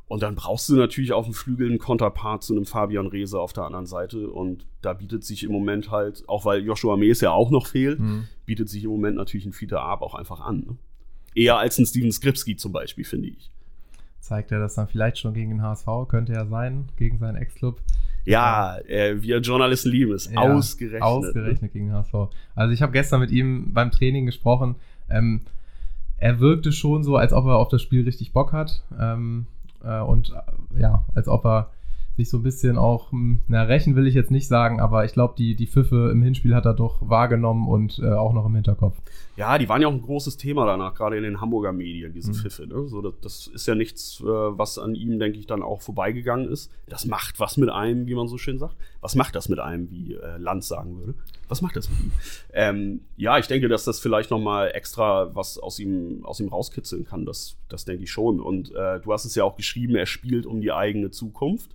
Und 0.07 0.23
dann 0.23 0.35
brauchst 0.35 0.67
du 0.67 0.75
natürlich 0.75 1.13
auf 1.13 1.23
dem 1.23 1.33
Flügel 1.33 1.69
einen 1.69 1.79
Konterpart 1.79 2.43
zu 2.43 2.53
einem 2.53 2.65
Fabian 2.65 3.07
Reese 3.07 3.39
auf 3.39 3.53
der 3.53 3.63
anderen 3.63 3.85
Seite. 3.85 4.29
Und 4.29 4.65
da 4.81 4.91
bietet 4.91 5.23
sich 5.23 5.43
im 5.43 5.53
Moment 5.53 5.89
halt, 5.89 6.27
auch 6.27 6.43
weil 6.43 6.65
Joshua 6.65 6.97
Mees 6.97 7.21
ja 7.21 7.31
auch 7.31 7.49
noch 7.49 7.67
fehlt, 7.67 7.99
mhm. 7.99 8.27
bietet 8.45 8.67
sich 8.67 8.83
im 8.83 8.89
Moment 8.89 9.15
natürlich 9.15 9.45
ein 9.45 9.53
Fiete 9.53 9.79
Arp 9.79 10.01
auch 10.01 10.13
einfach 10.13 10.41
an. 10.41 10.65
Ne? 10.67 10.77
Eher 11.33 11.59
als 11.59 11.77
ein 11.77 11.85
Steven 11.85 12.11
Skripski 12.11 12.57
zum 12.57 12.73
Beispiel, 12.73 13.05
finde 13.05 13.29
ich. 13.29 13.51
Zeigt 14.21 14.51
er 14.51 14.59
das 14.59 14.75
dann 14.75 14.87
vielleicht 14.87 15.17
schon 15.17 15.33
gegen 15.33 15.49
den 15.49 15.61
HSV? 15.61 15.87
Könnte 16.07 16.33
er 16.33 16.45
sein, 16.45 16.85
gegen 16.95 17.17
seinen 17.17 17.35
Ex-Club. 17.35 17.79
Ja, 18.23 18.77
äh, 18.87 19.21
wir 19.21 19.39
Journalisten 19.39 19.89
lieben 19.89 20.13
es. 20.13 20.31
Ja, 20.31 20.41
ausgerechnet. 20.41 21.01
Ausgerechnet 21.01 21.61
ne? 21.61 21.69
gegen 21.69 21.87
den 21.87 21.95
HSV. 21.95 22.13
Also 22.55 22.71
ich 22.71 22.81
habe 22.81 22.91
gestern 22.91 23.19
mit 23.19 23.31
ihm 23.31 23.73
beim 23.73 23.89
Training 23.91 24.27
gesprochen. 24.27 24.75
Ähm, 25.09 25.41
er 26.17 26.39
wirkte 26.39 26.71
schon 26.71 27.03
so, 27.03 27.17
als 27.17 27.33
ob 27.33 27.45
er 27.47 27.57
auf 27.57 27.69
das 27.69 27.81
Spiel 27.81 28.03
richtig 28.03 28.31
Bock 28.31 28.53
hat. 28.53 28.83
Ähm, 28.99 29.47
äh, 29.83 29.99
und 30.01 30.31
äh, 30.31 30.79
ja, 30.79 31.03
als 31.15 31.27
ob 31.27 31.45
er 31.45 31.71
sich 32.17 32.29
so 32.29 32.37
ein 32.37 32.43
bisschen 32.43 32.77
auch, 32.77 33.11
hm, 33.11 33.39
na, 33.47 33.63
rächen 33.63 33.95
will 33.95 34.07
ich 34.07 34.13
jetzt 34.13 34.31
nicht 34.31 34.47
sagen, 34.47 34.79
aber 34.79 35.05
ich 35.05 35.13
glaube, 35.13 35.35
die, 35.37 35.55
die 35.55 35.67
Pfiffe 35.67 36.09
im 36.11 36.21
Hinspiel 36.21 36.53
hat 36.53 36.65
er 36.65 36.73
doch 36.73 36.97
wahrgenommen 37.01 37.67
und 37.67 37.99
äh, 37.99 38.11
auch 38.11 38.33
noch 38.33 38.45
im 38.45 38.55
Hinterkopf. 38.55 38.97
Ja, 39.37 39.57
die 39.57 39.69
waren 39.69 39.81
ja 39.81 39.87
auch 39.87 39.93
ein 39.93 40.01
großes 40.01 40.37
Thema 40.37 40.65
danach, 40.65 40.93
gerade 40.93 41.17
in 41.17 41.23
den 41.23 41.39
Hamburger 41.39 41.71
Medien, 41.71 42.13
diese 42.13 42.31
mhm. 42.31 42.35
Pfiffe. 42.35 42.67
Ne? 42.67 42.87
So, 42.87 43.01
das, 43.01 43.13
das, 43.21 43.47
ist 43.47 43.65
ja 43.65 43.75
nichts, 43.75 44.19
äh, 44.21 44.25
was 44.25 44.77
an 44.77 44.93
ihm, 44.93 45.19
denke 45.19 45.39
ich, 45.39 45.47
dann 45.47 45.63
auch 45.63 45.81
vorbeigegangen 45.81 46.49
ist. 46.49 46.69
Das 46.87 47.05
macht 47.05 47.39
was 47.39 47.57
mit 47.57 47.69
einem, 47.69 48.07
wie 48.07 48.15
man 48.15 48.27
so 48.27 48.37
schön 48.37 48.59
sagt. 48.59 48.75
Was 48.99 49.15
macht 49.15 49.35
das 49.35 49.47
mit 49.47 49.59
einem, 49.59 49.89
wie 49.89 50.15
äh, 50.15 50.37
Lanz 50.37 50.67
sagen 50.67 50.97
würde? 50.97 51.15
Was 51.47 51.61
macht 51.61 51.75
das 51.75 51.89
mit 51.89 51.99
ihm? 51.99 52.11
Ähm, 52.53 53.01
ja, 53.15 53.37
ich 53.37 53.47
denke, 53.47 53.67
dass 53.69 53.85
das 53.85 53.99
vielleicht 53.99 54.31
noch 54.31 54.39
mal 54.39 54.67
extra 54.67 55.33
was 55.33 55.57
aus 55.57 55.79
ihm, 55.79 56.25
aus 56.25 56.39
ihm 56.39 56.49
rauskitzeln 56.49 57.05
kann. 57.05 57.25
Das, 57.25 57.57
das 57.69 57.85
denke 57.85 58.03
ich 58.03 58.11
schon. 58.11 58.41
Und 58.41 58.75
äh, 58.75 58.99
du 58.99 59.13
hast 59.13 59.25
es 59.25 59.35
ja 59.35 59.43
auch 59.43 59.55
geschrieben, 59.55 59.95
er 59.95 60.05
spielt 60.05 60.45
um 60.45 60.61
die 60.61 60.71
eigene 60.71 61.11
Zukunft 61.11 61.71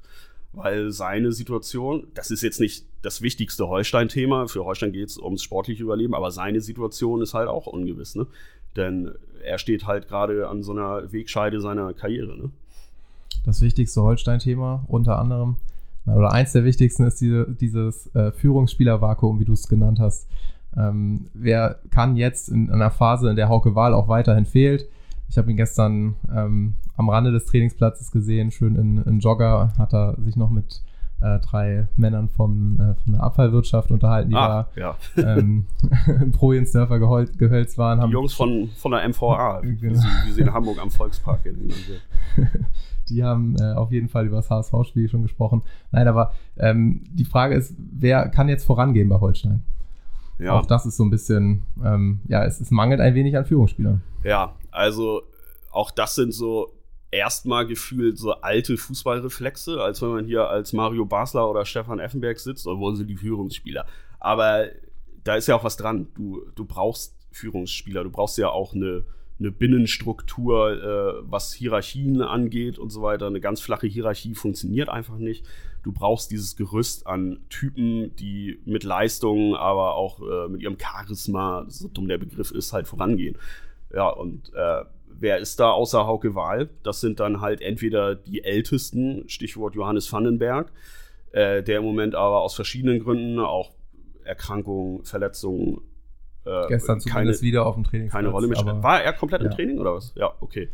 weil 0.56 0.90
seine 0.90 1.32
Situation, 1.32 2.06
das 2.14 2.30
ist 2.30 2.42
jetzt 2.42 2.60
nicht 2.60 2.86
das 3.02 3.20
wichtigste 3.20 3.68
Holstein-Thema, 3.68 4.48
für 4.48 4.64
Holstein 4.64 4.90
geht 4.90 5.10
es 5.10 5.18
ums 5.18 5.42
sportliche 5.42 5.82
Überleben, 5.82 6.14
aber 6.14 6.30
seine 6.30 6.62
Situation 6.62 7.20
ist 7.20 7.34
halt 7.34 7.48
auch 7.48 7.66
ungewiss, 7.66 8.16
ne? 8.16 8.26
Denn 8.74 9.12
er 9.44 9.58
steht 9.58 9.86
halt 9.86 10.08
gerade 10.08 10.48
an 10.48 10.62
so 10.62 10.72
einer 10.72 11.12
Wegscheide 11.12 11.60
seiner 11.60 11.92
Karriere, 11.92 12.38
ne? 12.38 12.50
Das 13.44 13.60
wichtigste 13.60 14.02
Holstein-Thema 14.02 14.86
unter 14.88 15.18
anderem, 15.18 15.56
oder 16.06 16.32
eins 16.32 16.52
der 16.52 16.64
wichtigsten 16.64 17.04
ist 17.04 17.20
diese, 17.20 17.46
dieses 17.60 18.14
äh, 18.14 18.32
Führungsspielervakuum, 18.32 19.38
wie 19.38 19.44
du 19.44 19.52
es 19.52 19.68
genannt 19.68 20.00
hast. 20.00 20.26
Ähm, 20.74 21.26
wer 21.34 21.80
kann 21.90 22.16
jetzt 22.16 22.48
in 22.48 22.70
einer 22.70 22.90
Phase, 22.90 23.28
in 23.28 23.36
der 23.36 23.50
Hauke 23.50 23.74
Wahl 23.74 23.92
auch 23.92 24.08
weiterhin 24.08 24.46
fehlt, 24.46 24.88
ich 25.28 25.36
habe 25.36 25.50
ihn 25.50 25.56
gestern 25.56 26.14
ähm, 26.34 26.76
am 26.96 27.08
Rande 27.08 27.32
des 27.32 27.46
Trainingsplatzes 27.46 28.10
gesehen, 28.10 28.50
schön 28.50 28.76
in, 28.76 29.02
in 29.02 29.20
Jogger, 29.20 29.72
hat 29.78 29.92
er 29.92 30.16
sich 30.20 30.36
noch 30.36 30.50
mit 30.50 30.82
äh, 31.20 31.38
drei 31.40 31.88
Männern 31.96 32.28
vom, 32.28 32.74
äh, 32.74 32.94
von 33.02 33.12
der 33.14 33.22
Abfallwirtschaft 33.22 33.90
unterhalten, 33.90 34.30
die 34.30 34.36
ah, 34.36 34.68
da 34.74 34.80
ja. 34.80 35.36
ähm, 35.36 35.66
pro 36.32 36.52
Surfer 36.64 36.98
gehölzt 36.98 37.78
waren. 37.78 38.06
Die 38.06 38.12
Jungs 38.12 38.34
von, 38.34 38.68
von 38.76 38.92
der 38.92 39.08
MVA, 39.08 39.60
genau. 39.60 39.72
wie, 39.80 39.94
sie, 39.96 40.08
wie, 40.26 40.32
sie, 40.32 40.40
in 40.42 40.52
Hamburg 40.52 40.80
am 40.80 40.90
Volkspark 40.90 41.44
wird. 41.44 41.56
die 43.08 43.24
haben 43.24 43.56
äh, 43.58 43.72
auf 43.72 43.92
jeden 43.92 44.08
Fall 44.08 44.26
über 44.26 44.36
das 44.36 44.50
HSV-Spiel 44.50 45.08
schon 45.08 45.22
gesprochen. 45.22 45.62
Nein, 45.90 46.06
aber 46.06 46.32
ähm, 46.58 47.04
die 47.10 47.24
Frage 47.24 47.54
ist, 47.54 47.74
wer 47.78 48.28
kann 48.28 48.48
jetzt 48.48 48.64
vorangehen 48.64 49.08
bei 49.08 49.18
Holstein? 49.18 49.62
Ja. 50.38 50.52
Auch 50.52 50.66
das 50.66 50.84
ist 50.84 50.98
so 50.98 51.04
ein 51.04 51.10
bisschen, 51.10 51.62
ähm, 51.82 52.20
ja, 52.28 52.44
es, 52.44 52.60
es 52.60 52.70
mangelt 52.70 53.00
ein 53.00 53.14
wenig 53.14 53.36
an 53.38 53.46
Führungsspielern. 53.46 54.02
Ja, 54.22 54.52
also 54.70 55.22
auch 55.70 55.90
das 55.90 56.14
sind 56.14 56.32
so 56.32 56.72
erstmal 57.16 57.66
gefühlt 57.66 58.18
so 58.18 58.32
alte 58.32 58.76
Fußballreflexe, 58.76 59.80
als 59.80 60.02
wenn 60.02 60.10
man 60.10 60.26
hier 60.26 60.48
als 60.48 60.72
Mario 60.72 61.06
Basler 61.06 61.50
oder 61.50 61.64
Stefan 61.64 61.98
Effenberg 61.98 62.38
sitzt, 62.38 62.66
wollen 62.66 62.96
sie 62.96 63.06
die 63.06 63.16
Führungsspieler. 63.16 63.86
Aber 64.20 64.66
da 65.24 65.36
ist 65.36 65.48
ja 65.48 65.56
auch 65.56 65.64
was 65.64 65.76
dran. 65.76 66.08
Du, 66.14 66.44
du 66.54 66.64
brauchst 66.64 67.16
Führungsspieler, 67.32 68.04
du 68.04 68.10
brauchst 68.10 68.38
ja 68.38 68.50
auch 68.50 68.74
eine, 68.74 69.04
eine 69.38 69.50
Binnenstruktur, 69.50 71.22
äh, 71.22 71.22
was 71.22 71.52
Hierarchien 71.52 72.22
angeht 72.22 72.78
und 72.78 72.90
so 72.90 73.02
weiter. 73.02 73.26
Eine 73.26 73.40
ganz 73.40 73.60
flache 73.60 73.86
Hierarchie 73.86 74.34
funktioniert 74.34 74.88
einfach 74.88 75.18
nicht. 75.18 75.46
Du 75.82 75.92
brauchst 75.92 76.30
dieses 76.30 76.56
Gerüst 76.56 77.06
an 77.06 77.38
Typen, 77.48 78.14
die 78.16 78.60
mit 78.64 78.82
Leistungen, 78.82 79.54
aber 79.54 79.94
auch 79.94 80.20
äh, 80.20 80.48
mit 80.48 80.62
ihrem 80.62 80.78
Charisma, 80.78 81.64
so 81.68 81.88
dumm 81.88 82.08
der 82.08 82.18
Begriff 82.18 82.50
ist, 82.50 82.72
halt 82.72 82.88
vorangehen. 82.88 83.38
Ja, 83.94 84.08
und 84.08 84.52
äh, 84.54 84.84
wer 85.18 85.38
ist 85.38 85.60
da 85.60 85.70
außer 85.70 86.06
Hauke 86.06 86.34
Wahl? 86.34 86.70
Das 86.82 87.00
sind 87.00 87.20
dann 87.20 87.40
halt 87.40 87.60
entweder 87.60 88.14
die 88.14 88.44
Ältesten, 88.44 89.28
Stichwort 89.28 89.74
Johannes 89.74 90.12
Vandenberg, 90.12 90.72
äh, 91.32 91.62
der 91.62 91.78
im 91.78 91.84
Moment 91.84 92.14
aber 92.14 92.42
aus 92.42 92.54
verschiedenen 92.54 93.00
Gründen, 93.00 93.38
auch 93.40 93.72
Erkrankungen, 94.24 95.04
Verletzungen, 95.04 95.80
äh, 96.46 96.68
Gestern 96.68 97.00
zumindest 97.00 97.40
keine, 97.40 97.48
wieder 97.48 97.66
auf 97.66 97.74
dem 97.74 97.84
Training. 97.84 98.08
Keine 98.08 98.28
Rolle 98.28 98.46
mehr. 98.46 98.58
War 98.82 99.02
er 99.02 99.12
komplett 99.12 99.42
ja. 99.42 99.48
im 99.48 99.52
Training 99.52 99.78
oder 99.78 99.94
was? 99.94 100.12
Ja, 100.14 100.32
okay. 100.40 100.68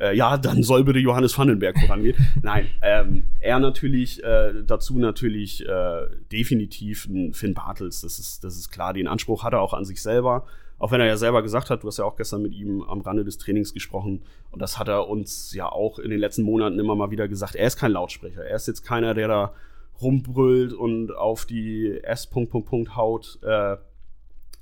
Äh, 0.00 0.16
ja, 0.16 0.38
dann 0.38 0.62
soll 0.62 0.84
bitte 0.84 0.98
Johannes 0.98 1.36
Vandenberg 1.36 1.78
vorangehen. 1.78 2.16
Nein, 2.42 2.66
ähm, 2.82 3.24
er 3.40 3.58
natürlich, 3.58 4.24
äh, 4.24 4.62
dazu 4.66 4.98
natürlich 4.98 5.66
äh, 5.66 6.06
definitiv 6.32 7.06
ein 7.06 7.34
Finn 7.34 7.52
Bartels. 7.52 8.00
Das 8.00 8.18
ist, 8.18 8.42
das 8.42 8.56
ist 8.56 8.70
klar. 8.70 8.94
Den 8.94 9.06
Anspruch 9.06 9.44
hat 9.44 9.52
er 9.52 9.60
auch 9.60 9.74
an 9.74 9.84
sich 9.84 10.00
selber. 10.00 10.46
Auch 10.78 10.92
wenn 10.92 11.00
er 11.00 11.06
ja 11.06 11.16
selber 11.16 11.42
gesagt 11.42 11.70
hat, 11.70 11.82
du 11.82 11.88
hast 11.88 11.98
ja 11.98 12.04
auch 12.04 12.16
gestern 12.16 12.42
mit 12.42 12.54
ihm 12.54 12.82
am 12.82 13.00
Rande 13.00 13.24
des 13.24 13.38
Trainings 13.38 13.74
gesprochen. 13.74 14.22
Und 14.50 14.62
das 14.62 14.78
hat 14.78 14.88
er 14.88 15.08
uns 15.08 15.52
ja 15.52 15.70
auch 15.70 15.98
in 15.98 16.10
den 16.10 16.20
letzten 16.20 16.42
Monaten 16.42 16.78
immer 16.78 16.94
mal 16.94 17.10
wieder 17.10 17.26
gesagt. 17.26 17.56
Er 17.56 17.66
ist 17.66 17.76
kein 17.76 17.92
Lautsprecher. 17.92 18.44
Er 18.44 18.56
ist 18.56 18.68
jetzt 18.68 18.82
keiner, 18.82 19.14
der 19.14 19.28
da 19.28 19.54
rumbrüllt 20.00 20.72
und 20.72 21.14
auf 21.14 21.46
die 21.46 21.98
S. 22.02 22.28
Punkt, 22.28 22.50
Punkt, 22.50 22.68
Punkt 22.68 22.96
haut. 22.96 23.38
Äh, 23.42 23.76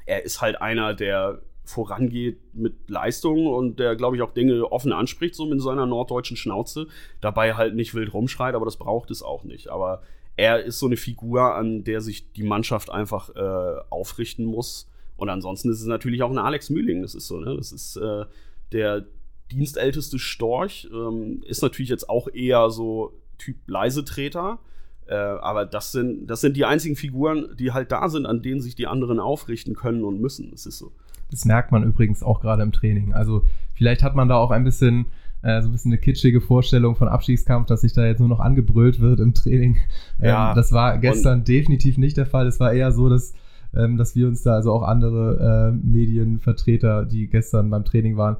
er 0.06 0.24
ist 0.24 0.40
halt 0.40 0.60
einer, 0.60 0.94
der 0.94 1.42
vorangeht 1.64 2.54
mit 2.54 2.88
Leistung 2.88 3.46
und 3.46 3.78
der, 3.78 3.96
glaube 3.96 4.16
ich, 4.16 4.22
auch 4.22 4.30
Dinge 4.30 4.70
offen 4.70 4.92
anspricht, 4.92 5.34
so 5.34 5.46
mit 5.46 5.60
seiner 5.60 5.84
norddeutschen 5.84 6.36
Schnauze. 6.36 6.86
Dabei 7.20 7.54
halt 7.54 7.74
nicht 7.74 7.94
wild 7.94 8.14
rumschreit, 8.14 8.54
aber 8.54 8.64
das 8.64 8.76
braucht 8.76 9.10
es 9.10 9.22
auch 9.22 9.44
nicht. 9.44 9.68
Aber 9.68 10.02
er 10.36 10.62
ist 10.62 10.78
so 10.78 10.86
eine 10.86 10.96
Figur, 10.96 11.54
an 11.54 11.84
der 11.84 12.00
sich 12.00 12.32
die 12.32 12.44
Mannschaft 12.44 12.90
einfach 12.90 13.34
äh, 13.34 13.80
aufrichten 13.90 14.44
muss. 14.44 14.88
Und 15.16 15.28
ansonsten 15.28 15.70
ist 15.70 15.80
es 15.80 15.86
natürlich 15.86 16.22
auch 16.22 16.30
ein 16.30 16.38
Alex 16.38 16.70
Mühling. 16.70 17.02
Das 17.02 17.14
ist 17.14 17.26
so, 17.26 17.38
ne? 17.38 17.56
Das 17.56 17.72
ist 17.72 17.96
äh, 17.96 18.24
der 18.72 19.06
dienstälteste 19.50 20.18
Storch. 20.18 20.88
Ähm, 20.92 21.42
ist 21.46 21.62
natürlich 21.62 21.88
jetzt 21.88 22.08
auch 22.08 22.28
eher 22.28 22.70
so 22.70 23.12
Typ 23.38 23.56
Leisetreter. 23.66 24.58
Äh, 25.06 25.14
aber 25.14 25.66
das 25.66 25.92
sind, 25.92 26.26
das 26.26 26.40
sind 26.40 26.56
die 26.56 26.64
einzigen 26.64 26.96
Figuren, 26.96 27.54
die 27.58 27.72
halt 27.72 27.92
da 27.92 28.08
sind, 28.08 28.26
an 28.26 28.42
denen 28.42 28.60
sich 28.60 28.74
die 28.74 28.86
anderen 28.86 29.20
aufrichten 29.20 29.74
können 29.74 30.04
und 30.04 30.20
müssen. 30.20 30.50
Das 30.50 30.66
ist 30.66 30.78
so. 30.78 30.92
Das 31.30 31.44
merkt 31.44 31.72
man 31.72 31.82
übrigens 31.82 32.22
auch 32.22 32.40
gerade 32.40 32.62
im 32.62 32.72
Training. 32.72 33.12
Also 33.12 33.42
vielleicht 33.74 34.02
hat 34.02 34.14
man 34.14 34.28
da 34.28 34.36
auch 34.36 34.50
ein 34.50 34.64
bisschen 34.64 35.06
äh, 35.42 35.62
so 35.62 35.68
ein 35.68 35.72
bisschen 35.72 35.92
eine 35.92 36.00
kitschige 36.00 36.40
Vorstellung 36.40 36.96
von 36.96 37.08
Abstiegskampf, 37.08 37.66
dass 37.66 37.82
sich 37.82 37.92
da 37.92 38.04
jetzt 38.04 38.18
nur 38.18 38.28
noch 38.28 38.40
angebrüllt 38.40 39.00
wird 39.00 39.20
im 39.20 39.34
Training. 39.34 39.76
Ähm, 40.20 40.28
ja, 40.28 40.54
das 40.54 40.72
war 40.72 40.98
gestern 40.98 41.44
definitiv 41.44 41.98
nicht 41.98 42.16
der 42.16 42.26
Fall. 42.26 42.46
Es 42.46 42.58
war 42.58 42.72
eher 42.72 42.90
so, 42.90 43.08
dass, 43.08 43.34
ähm, 43.76 43.96
dass 43.96 44.14
wir 44.16 44.28
uns 44.28 44.42
da, 44.42 44.54
also 44.54 44.72
auch 44.72 44.82
andere 44.82 45.72
äh, 45.72 45.86
Medienvertreter, 45.86 47.04
die 47.04 47.28
gestern 47.28 47.70
beim 47.70 47.84
Training 47.84 48.16
waren, 48.16 48.36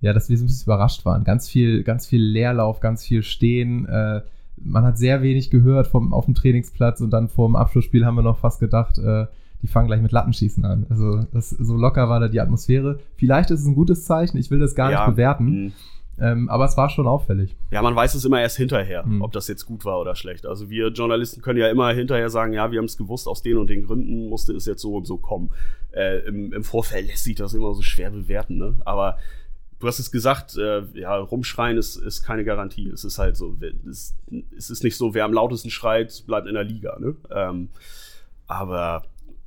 ja, 0.00 0.12
dass 0.12 0.28
wir 0.28 0.36
so 0.36 0.44
ein 0.44 0.46
bisschen 0.46 0.66
überrascht 0.66 1.04
waren. 1.04 1.24
Ganz 1.24 1.48
viel, 1.48 1.82
ganz 1.82 2.06
viel 2.06 2.22
Leerlauf, 2.22 2.80
ganz 2.80 3.04
viel 3.04 3.22
Stehen. 3.22 3.86
Äh, 3.86 4.22
man 4.56 4.84
hat 4.84 4.98
sehr 4.98 5.22
wenig 5.22 5.50
gehört 5.50 5.86
vom, 5.86 6.12
auf 6.12 6.24
dem 6.24 6.34
Trainingsplatz 6.34 7.00
und 7.00 7.10
dann 7.10 7.28
vor 7.28 7.48
dem 7.48 7.56
Abschlussspiel 7.56 8.04
haben 8.04 8.16
wir 8.16 8.22
noch 8.22 8.38
fast 8.38 8.60
gedacht, 8.60 8.98
äh, 8.98 9.26
die 9.62 9.66
fangen 9.66 9.88
gleich 9.88 10.02
mit 10.02 10.12
Lattenschießen 10.12 10.64
an. 10.64 10.86
Also 10.88 11.24
das, 11.32 11.50
so 11.50 11.76
locker 11.76 12.08
war 12.08 12.20
da 12.20 12.28
die 12.28 12.40
Atmosphäre. 12.40 13.00
Vielleicht 13.16 13.50
ist 13.50 13.60
es 13.60 13.66
ein 13.66 13.74
gutes 13.74 14.04
Zeichen, 14.04 14.38
ich 14.38 14.50
will 14.50 14.60
das 14.60 14.74
gar 14.74 14.90
ja, 14.90 15.04
nicht 15.04 15.16
bewerten. 15.16 15.66
Mh. 15.66 15.72
Ähm, 16.20 16.48
aber 16.48 16.64
es 16.64 16.76
war 16.76 16.90
schon 16.90 17.06
auffällig. 17.06 17.56
Ja, 17.70 17.80
man 17.82 17.94
weiß 17.94 18.14
es 18.14 18.24
immer 18.24 18.40
erst 18.40 18.56
hinterher, 18.56 19.06
mhm. 19.06 19.22
ob 19.22 19.32
das 19.32 19.46
jetzt 19.48 19.66
gut 19.66 19.84
war 19.84 20.00
oder 20.00 20.14
schlecht. 20.14 20.46
Also 20.46 20.68
wir 20.68 20.88
Journalisten 20.88 21.42
können 21.42 21.58
ja 21.58 21.68
immer 21.68 21.92
hinterher 21.92 22.28
sagen, 22.28 22.52
ja, 22.52 22.72
wir 22.72 22.78
haben 22.78 22.86
es 22.86 22.96
gewusst, 22.96 23.28
aus 23.28 23.42
den 23.42 23.56
und 23.56 23.70
den 23.70 23.84
Gründen 23.84 24.28
musste 24.28 24.52
es 24.52 24.66
jetzt 24.66 24.82
so 24.82 24.96
und 24.96 25.06
so 25.06 25.18
kommen. 25.18 25.50
Äh, 25.92 26.26
im, 26.26 26.52
Im 26.52 26.64
Vorfeld 26.64 27.06
lässt 27.06 27.24
sich 27.24 27.36
das 27.36 27.54
immer 27.54 27.72
so 27.74 27.82
schwer 27.82 28.10
bewerten, 28.10 28.58
ne? 28.58 28.74
Aber 28.84 29.18
du 29.78 29.86
hast 29.86 29.98
es 29.98 30.10
gesagt, 30.10 30.56
äh, 30.56 30.82
ja, 30.94 31.16
rumschreien 31.16 31.78
ist, 31.78 31.96
ist 31.96 32.22
keine 32.22 32.44
Garantie. 32.44 32.88
Es 32.88 33.04
ist 33.04 33.18
halt 33.18 33.36
so, 33.36 33.56
es, 33.88 34.16
es 34.56 34.70
ist 34.70 34.82
nicht 34.82 34.96
so, 34.96 35.14
wer 35.14 35.24
am 35.24 35.32
lautesten 35.32 35.70
schreit, 35.70 36.24
bleibt 36.26 36.46
in 36.46 36.54
der 36.54 36.64
Liga. 36.64 36.98
Ne? 36.98 37.14
Ähm, 37.30 37.68
aber 38.46 39.04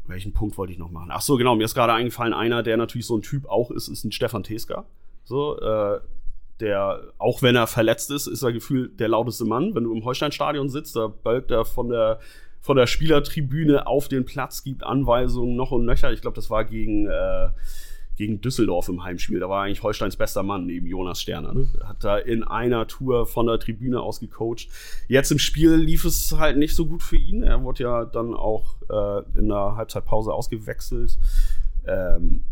welchen 0.08 0.34
Punkt 0.34 0.58
wollte 0.58 0.74
ich 0.74 0.80
noch 0.80 0.92
machen? 0.92 1.10
Ach 1.12 1.22
so, 1.22 1.38
genau, 1.38 1.56
mir 1.56 1.66
ist 1.66 1.76
gerade 1.76 1.94
eingefallen, 1.94 2.34
einer, 2.34 2.64
der 2.64 2.78
natürlich 2.78 3.06
so 3.06 3.18
ein 3.18 3.22
Typ 3.22 3.46
auch 3.46 3.72
ist, 3.72 3.88
ist 3.88 4.04
ein 4.04 4.12
Stefan 4.12 4.44
Teska. 4.44 4.86
So, 5.24 5.60
äh, 5.60 6.00
der, 6.62 7.02
auch 7.17 7.41
wenn 7.41 7.56
er 7.56 7.67
verletzt 7.67 8.12
ist, 8.12 8.28
ist 8.28 8.43
er 8.43 8.54
gefühlt 8.54 9.00
der 9.00 9.10
lauteste 9.10 9.45
Mann. 9.45 9.76
Wenn 9.76 9.84
du 9.84 9.93
im 9.93 10.06
Holstein-Stadion 10.06 10.69
sitzt, 10.69 10.95
da 10.95 11.08
bölkt 11.08 11.52
er 11.52 11.65
von 11.65 11.89
der, 11.89 12.19
von 12.62 12.78
der 12.78 12.88
Spielertribüne 12.88 13.88
auf 13.88 14.08
den 14.08 14.26
Platz, 14.26 14.63
gibt 14.63 14.84
Anweisungen 14.84 15.56
noch 15.56 15.71
und 15.71 15.86
nöcher. 15.86 16.12
Ich 16.13 16.21
glaube, 16.21 16.36
das 16.36 16.50
war 16.50 16.63
gegen, 16.63 17.08
äh, 17.08 17.50
gegen 18.17 18.39
Düsseldorf 18.39 18.88
im 18.88 19.04
Heimspiel. 19.04 19.39
Da 19.39 19.50
war 19.50 19.63
eigentlich 19.63 19.82
Holsteins 19.82 20.15
bester 20.15 20.43
Mann 20.43 20.67
neben 20.67 20.86
Jonas 20.86 21.21
Sterner. 21.21 21.54
Ne? 21.54 21.69
Hat 21.84 22.04
da 22.04 22.17
in 22.17 22.43
einer 22.43 22.88
Tour 22.88 23.26
von 23.26 23.47
der 23.47 23.60
Tribüne 23.60 24.00
aus 24.00 24.19
gecoacht. 24.19 24.67
Jetzt 25.08 25.32
im 25.32 25.39
Spiel 25.39 25.74
lief 25.74 26.06
es 26.06 26.38
halt 26.38 26.58
nicht 26.58 26.76
so 26.76 26.86
gut 26.86 27.02
für 27.02 27.17
ihn. 27.17 27.43
Er 27.43 27.63
wurde 27.63 27.84
ja 27.84 28.06
dann 28.06 28.36
auch 28.36 28.76
äh, 28.89 29.39
in 29.39 29.50
der 29.50 29.76
Halbzeitpause 29.76 30.34
ausgewechselt. 30.34 31.17
Ähm, 31.88 32.43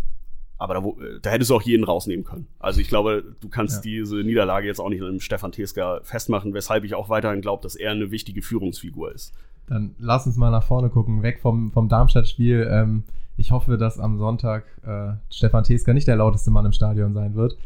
aber 0.60 0.74
da, 0.74 0.84
da, 1.22 1.30
hättest 1.30 1.50
du 1.50 1.56
auch 1.56 1.62
jeden 1.62 1.86
rausnehmen 1.86 2.26
können. 2.26 2.48
Also 2.60 2.82
ich 2.82 2.90
glaube, 2.90 3.24
du 3.40 3.48
kannst 3.48 3.78
ja. 3.78 3.92
diese 3.92 4.18
Niederlage 4.18 4.68
jetzt 4.68 4.80
auch 4.80 4.90
nicht 4.90 5.02
an 5.02 5.22
Stefan 5.22 5.54
Teska 5.54 6.02
festmachen, 6.04 6.54
weshalb 6.54 6.84
ich 6.84 6.96
auch 6.96 7.08
weiterhin 7.08 7.42
glaube, 7.42 7.64
dass 7.64 7.76
er 7.76 7.92
eine 7.92 8.12
wichtige 8.12 8.42
Führungsfigur 8.42 9.12
ist. 9.14 9.34
Dann 9.68 9.96
lass 10.00 10.28
uns 10.28 10.36
mal 10.36 10.52
nach 10.52 10.64
vorne 10.64 10.90
gucken, 10.90 11.24
weg 11.24 11.40
vom, 11.42 11.72
vom 11.72 11.88
Darmstadt-Spiel. 11.88 12.68
Ähm, 12.70 13.04
ich 13.38 13.52
hoffe, 13.52 13.78
dass 13.78 14.00
am 14.00 14.18
Sonntag 14.18 14.66
äh, 14.86 15.14
Stefan 15.34 15.64
Teska 15.64 15.94
nicht 15.94 16.08
der 16.08 16.18
lauteste 16.18 16.52
Mann 16.52 16.66
im 16.66 16.74
Stadion 16.74 17.14
sein 17.14 17.36
wird. 17.36 17.58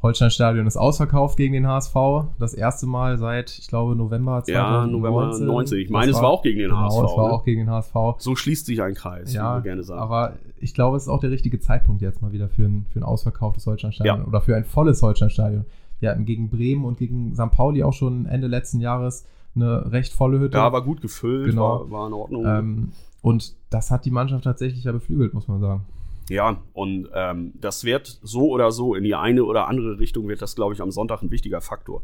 Holstein-Stadion 0.00 0.66
ist 0.66 0.76
ausverkauft 0.76 1.36
gegen 1.36 1.54
den 1.54 1.66
HSV. 1.66 1.94
Das 2.38 2.54
erste 2.54 2.86
Mal 2.86 3.18
seit, 3.18 3.50
ich 3.58 3.66
glaube, 3.66 3.96
November 3.96 4.44
2019. 4.44 4.54
Ja, 4.54 4.86
November 4.86 5.36
19. 5.36 5.78
Ich 5.78 5.90
meine, 5.90 6.12
es 6.12 6.22
war 6.22 6.28
auch 6.28 6.42
gegen 6.42 6.58
den 6.58 6.68
genau, 6.68 6.82
HSV. 6.82 6.98
Es 6.98 7.16
war 7.16 7.28
ne? 7.28 7.32
auch 7.32 7.44
gegen 7.44 7.60
den 7.62 7.70
HSV. 7.70 7.94
So 8.18 8.36
schließt 8.36 8.66
sich 8.66 8.80
ein 8.80 8.94
Kreis, 8.94 9.32
ja, 9.32 9.58
gerne 9.58 9.82
sagen. 9.82 10.00
Aber 10.00 10.34
ich 10.60 10.72
glaube, 10.72 10.96
es 10.96 11.04
ist 11.04 11.08
auch 11.08 11.18
der 11.18 11.30
richtige 11.30 11.58
Zeitpunkt 11.58 12.00
jetzt 12.00 12.22
mal 12.22 12.30
wieder 12.30 12.48
für 12.48 12.64
ein, 12.64 12.86
für 12.90 13.00
ein 13.00 13.02
ausverkauftes 13.02 13.66
Holstein-Stadion 13.66 14.20
ja. 14.20 14.26
oder 14.26 14.40
für 14.40 14.54
ein 14.54 14.64
volles 14.64 15.02
Holstein-Stadion. 15.02 15.64
Wir 15.98 16.10
hatten 16.10 16.24
gegen 16.26 16.48
Bremen 16.48 16.84
und 16.84 16.98
gegen 16.98 17.34
St. 17.34 17.50
Pauli 17.50 17.82
auch 17.82 17.92
schon 17.92 18.26
Ende 18.26 18.46
letzten 18.46 18.80
Jahres 18.80 19.26
eine 19.56 19.90
recht 19.90 20.12
volle 20.12 20.38
Hütte. 20.38 20.58
Ja, 20.58 20.72
war 20.72 20.82
gut 20.82 21.00
gefüllt, 21.00 21.50
genau. 21.50 21.80
war, 21.80 21.90
war 21.90 22.06
in 22.06 22.12
Ordnung. 22.12 22.46
Ähm, 22.46 22.92
und 23.20 23.54
das 23.70 23.90
hat 23.90 24.04
die 24.04 24.12
Mannschaft 24.12 24.44
tatsächlich 24.44 24.84
ja 24.84 24.92
beflügelt, 24.92 25.34
muss 25.34 25.48
man 25.48 25.60
sagen. 25.60 25.86
Ja, 26.28 26.62
und 26.72 27.08
ähm, 27.14 27.52
das 27.54 27.84
wird 27.84 28.18
so 28.22 28.50
oder 28.50 28.70
so 28.70 28.94
in 28.94 29.04
die 29.04 29.14
eine 29.14 29.44
oder 29.44 29.68
andere 29.68 29.98
Richtung 29.98 30.28
wird 30.28 30.42
das, 30.42 30.56
glaube 30.56 30.74
ich, 30.74 30.80
am 30.80 30.90
Sonntag 30.90 31.22
ein 31.22 31.30
wichtiger 31.30 31.60
Faktor. 31.60 32.02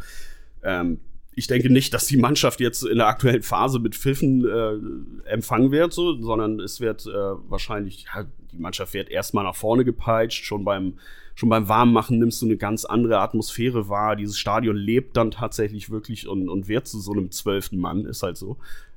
Ähm, 0.62 1.00
ich 1.36 1.46
denke 1.46 1.70
nicht, 1.70 1.92
dass 1.92 2.06
die 2.06 2.16
Mannschaft 2.16 2.60
jetzt 2.60 2.84
in 2.84 2.98
der 2.98 3.08
aktuellen 3.08 3.42
Phase 3.42 3.80
mit 3.80 3.96
Pfiffen 3.96 4.46
äh, 4.46 5.28
empfangen 5.28 5.72
wird, 5.72 5.92
so, 5.92 6.20
sondern 6.22 6.60
es 6.60 6.80
wird 6.80 7.06
äh, 7.06 7.10
wahrscheinlich, 7.10 8.06
ja, 8.14 8.24
die 8.52 8.58
Mannschaft 8.58 8.94
wird 8.94 9.10
erstmal 9.10 9.44
nach 9.44 9.56
vorne 9.56 9.84
gepeitscht. 9.84 10.44
Schon 10.44 10.64
beim, 10.64 10.94
schon 11.34 11.48
beim 11.48 11.68
Warmmachen 11.68 12.18
nimmst 12.18 12.40
du 12.40 12.46
eine 12.46 12.56
ganz 12.56 12.84
andere 12.84 13.18
Atmosphäre 13.18 13.88
wahr. 13.88 14.16
Dieses 14.16 14.38
Stadion 14.38 14.76
lebt 14.76 15.16
dann 15.16 15.32
tatsächlich 15.32 15.90
wirklich 15.90 16.28
und, 16.28 16.48
und 16.48 16.68
wird 16.68 16.86
zu 16.86 17.00
so 17.00 17.12
einem 17.12 17.30
zwölften 17.30 17.78
Mann, 17.78 18.04
ist 18.04 18.22
halt 18.22 18.36
so. 18.36 18.56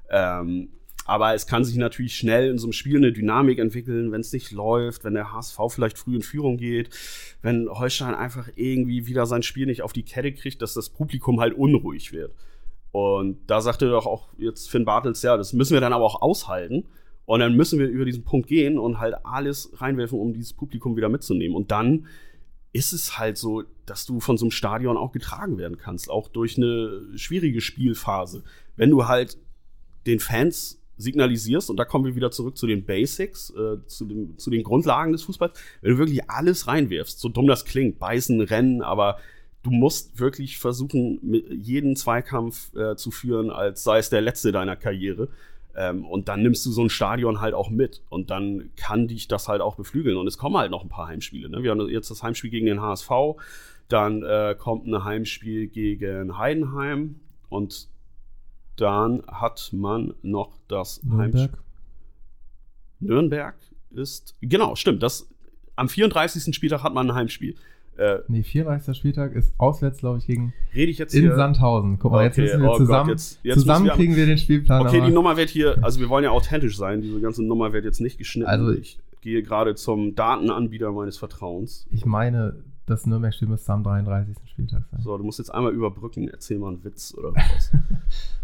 Ähm, 0.10 0.70
aber 1.08 1.34
es 1.34 1.48
kann 1.48 1.64
sich 1.64 1.78
natürlich 1.78 2.16
schnell 2.18 2.50
in 2.50 2.58
so 2.58 2.68
einem 2.68 2.74
Spiel 2.74 2.98
eine 2.98 3.14
Dynamik 3.14 3.60
entwickeln, 3.60 4.12
wenn 4.12 4.20
es 4.20 4.34
nicht 4.34 4.52
läuft, 4.52 5.06
wenn 5.06 5.14
der 5.14 5.32
HSV 5.32 5.58
vielleicht 5.70 5.98
früh 5.98 6.18
in 6.18 6.22
Führung 6.22 6.58
geht, 6.58 6.90
wenn 7.42 7.70
Holstein 7.70 8.14
einfach 8.14 8.50
irgendwie 8.58 9.08
wieder 9.08 9.26
sein 9.26 9.42
Spiel 9.42 9.68
nicht 9.68 9.84
auf 9.84 9.94
die 9.94 10.04
Kette 10.04 10.34
kriegt, 10.34 10.62
dass 10.62 10.74
das 10.74 10.90
Publikum 10.90 11.40
halt 11.40 11.54
unruhig 11.54 12.12
wird. 12.12 12.36
Und 12.92 13.40
da 13.48 13.62
sagte 13.62 13.90
doch 13.90 14.06
auch 14.06 14.28
jetzt 14.38 14.70
Finn 14.70 14.84
Bartels, 14.84 15.22
ja, 15.22 15.38
das 15.38 15.54
müssen 15.54 15.74
wir 15.74 15.82
dann 15.82 15.94
aber 15.94 16.04
auch 16.04 16.22
aushalten. 16.22 16.84
Und 17.26 17.40
dann 17.40 17.56
müssen 17.56 17.80
wir 17.80 17.88
über 17.88 18.04
diesen 18.04 18.24
Punkt 18.24 18.48
gehen 18.48 18.78
und 18.78 19.00
halt 19.00 19.16
alles 19.24 19.72
reinwerfen, 19.76 20.20
um 20.20 20.34
dieses 20.34 20.54
Publikum 20.54 20.98
wieder 20.98 21.10
mitzunehmen. 21.10 21.56
Und 21.56 21.72
dann 21.72 22.08
ist 22.74 22.92
es 22.92 23.18
halt 23.18 23.38
so, 23.38 23.64
dass 23.86 24.06
du 24.06 24.20
von 24.20 24.38
so 24.38 24.46
einem 24.46 24.52
Stadion 24.52 24.98
auch 24.98 25.14
getragen 25.14 25.58
werden 25.58 25.78
kannst, 25.78 26.10
auch 26.10 26.28
durch 26.28 26.58
eine 26.58 27.02
schwierige 27.16 27.62
Spielphase. 27.62 28.44
Wenn 28.76 28.90
du 28.90 29.08
halt 29.08 29.38
den 30.06 30.20
Fans 30.20 30.77
signalisierst, 30.98 31.70
und 31.70 31.78
da 31.78 31.86
kommen 31.86 32.06
wir 32.06 32.16
wieder 32.16 32.32
zurück 32.32 32.58
zu 32.58 32.68
den 32.68 32.86
Basics, 32.86 33.52
äh, 33.52 33.78
zu, 33.88 34.06
dem, 34.06 34.38
zu 34.38 34.50
den 34.50 34.64
Grundlagen 34.64 35.12
des 35.12 35.24
Fußballs, 35.24 35.60
wenn 35.82 35.92
du 35.92 35.98
wirklich 35.98 36.30
alles 36.30 36.68
reinwirfst, 36.68 37.20
so 37.20 37.30
dumm 37.30 37.48
das 37.48 37.66
klingt, 37.66 38.00
beißen, 38.00 38.42
rennen, 38.42 38.82
aber 38.82 39.18
du 39.64 39.72
musst 39.72 40.20
wirklich 40.20 40.60
versuchen, 40.60 41.20
jeden 41.50 41.96
Zweikampf 41.96 42.74
äh, 42.76 42.96
zu 42.96 43.12
führen, 43.12 43.52
als 43.52 43.84
sei 43.84 44.00
es 44.00 44.10
der 44.10 44.22
letzte 44.22 44.52
deiner 44.52 44.76
Karriere. 44.76 45.28
Ähm, 45.76 46.06
und 46.06 46.28
dann 46.28 46.42
nimmst 46.42 46.66
du 46.66 46.72
so 46.72 46.82
ein 46.82 46.90
Stadion 46.90 47.40
halt 47.40 47.54
auch 47.54 47.70
mit. 47.70 48.02
Und 48.10 48.30
dann 48.32 48.72
kann 48.76 49.08
dich 49.08 49.28
das 49.28 49.48
halt 49.48 49.62
auch 49.62 49.76
beflügeln. 49.76 50.18
Und 50.18 50.26
es 50.26 50.38
kommen 50.38 50.58
halt 50.58 50.72
noch 50.72 50.84
ein 50.84 50.90
paar 50.90 51.08
Heimspiele. 51.08 51.50
Ne? 51.50 51.64
Wir 51.64 51.72
haben 51.72 51.88
jetzt 51.90 52.10
das 52.10 52.24
Heimspiel 52.24 52.50
gegen 52.50 52.66
den 52.66 52.82
HSV. 52.82 53.10
Dann 53.88 54.24
äh, 54.24 54.56
kommt 54.58 54.88
ein 54.88 55.04
Heimspiel 55.04 55.68
gegen 55.68 56.38
Heidenheim. 56.38 57.20
Und 57.50 57.90
dann 58.78 59.24
hat 59.28 59.70
man 59.74 60.14
noch 60.22 60.58
das 60.68 61.04
Nürnberg. 61.04 61.34
Heimspiel. 61.34 61.60
Nürnberg 63.00 63.56
ist, 63.92 64.36
genau, 64.42 64.76
stimmt. 64.76 65.04
Das, 65.04 65.28
am 65.76 65.90
34. 65.90 66.56
Spieltag 66.56 66.84
hat 66.84 66.94
man 66.94 67.10
ein 67.10 67.16
Heimspiel. 67.16 67.56
Äh, 67.98 68.20
nee, 68.28 68.44
34. 68.44 68.96
Spieltag 68.96 69.34
ist 69.34 69.54
auswärts, 69.58 70.00
glaube 70.00 70.20
ich, 70.20 70.28
gegen 70.28 70.54
Rede 70.74 70.92
ich 70.92 71.00
jetzt 71.00 71.16
in 71.16 71.24
hier? 71.24 71.36
Sandhausen. 71.36 71.98
Guck 71.98 72.12
mal, 72.12 72.18
okay. 72.18 72.26
jetzt 72.28 72.38
müssen 72.38 72.62
wir 72.62 72.72
oh 72.72 72.78
zusammen, 72.78 73.08
Gott, 73.08 73.18
jetzt, 73.18 73.40
jetzt 73.42 73.60
zusammen 73.60 73.86
wir 73.86 73.94
kriegen 73.94 74.16
wir 74.16 74.28
den 74.28 74.38
Spielplan. 74.38 74.86
Okay, 74.86 75.02
die 75.04 75.12
Nummer 75.12 75.36
wird 75.36 75.50
hier, 75.50 75.84
also 75.84 76.00
wir 76.00 76.08
wollen 76.10 76.24
ja 76.24 76.30
authentisch 76.30 76.78
sein, 76.78 77.02
diese 77.02 77.20
ganze 77.20 77.44
Nummer 77.44 77.74
wird 77.74 77.86
jetzt 77.86 78.00
nicht 78.00 78.20
geschnitten. 78.20 78.50
Also 78.50 78.72
ich 78.72 79.00
gehe 79.22 79.42
gerade 79.42 79.74
zum 79.74 80.14
Datenanbieter 80.14 80.92
meines 80.92 81.18
Vertrauens. 81.18 81.88
Ich 81.90 82.06
meine, 82.06 82.64
das 82.88 83.06
Nürnberg-Spiel 83.06 83.50
müsste 83.50 83.74
am 83.74 83.84
33. 83.84 84.36
Spieltag 84.50 84.84
sein. 84.90 85.02
So, 85.02 85.18
du 85.18 85.24
musst 85.24 85.40
jetzt 85.40 85.54
einmal 85.54 85.74
überbrücken. 85.74 86.30
Erzähl 86.30 86.58
mal 86.58 86.70
einen 86.70 86.84
Witz 86.86 87.14
oder 87.14 87.34
was. 87.36 87.72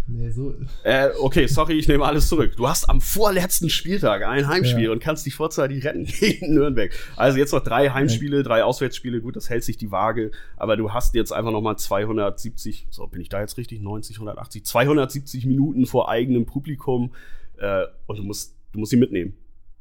nee, 0.05 0.29
so. 0.31 0.53
Äh, 0.83 1.11
okay, 1.17 1.47
sorry, 1.47 1.79
ich 1.79 1.87
nehme 1.87 2.03
alles 2.03 2.27
zurück. 2.27 2.53
Du 2.57 2.67
hast 2.67 2.89
am 2.89 2.99
vorletzten 2.99 3.69
Spieltag 3.69 4.23
ein 4.23 4.49
Heimspiel 4.49 4.83
ja. 4.83 4.91
und 4.91 4.99
kannst 4.99 5.25
dich 5.25 5.33
vorzeitig 5.33 5.85
retten 5.85 6.03
gegen 6.19 6.55
Nürnberg. 6.55 6.91
Also 7.15 7.37
jetzt 7.37 7.53
noch 7.53 7.63
drei 7.63 7.91
Heimspiele, 7.91 8.43
drei 8.43 8.65
Auswärtsspiele. 8.65 9.21
Gut, 9.21 9.37
das 9.37 9.49
hält 9.49 9.63
sich 9.63 9.77
die 9.77 9.91
Waage. 9.91 10.31
Aber 10.57 10.75
du 10.75 10.91
hast 10.91 11.15
jetzt 11.15 11.31
einfach 11.31 11.51
nochmal 11.51 11.77
270, 11.77 12.87
so 12.89 13.07
bin 13.07 13.21
ich 13.21 13.29
da 13.29 13.39
jetzt 13.39 13.57
richtig, 13.57 13.81
90, 13.81 14.17
180, 14.17 14.65
270 14.65 15.45
Minuten 15.45 15.85
vor 15.85 16.09
eigenem 16.09 16.45
Publikum. 16.45 17.13
Äh, 17.57 17.85
und 18.07 18.19
du 18.19 18.23
musst, 18.23 18.57
du 18.73 18.79
musst 18.79 18.89
sie 18.89 18.97
mitnehmen. 18.97 19.37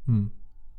Hm. 0.06 0.30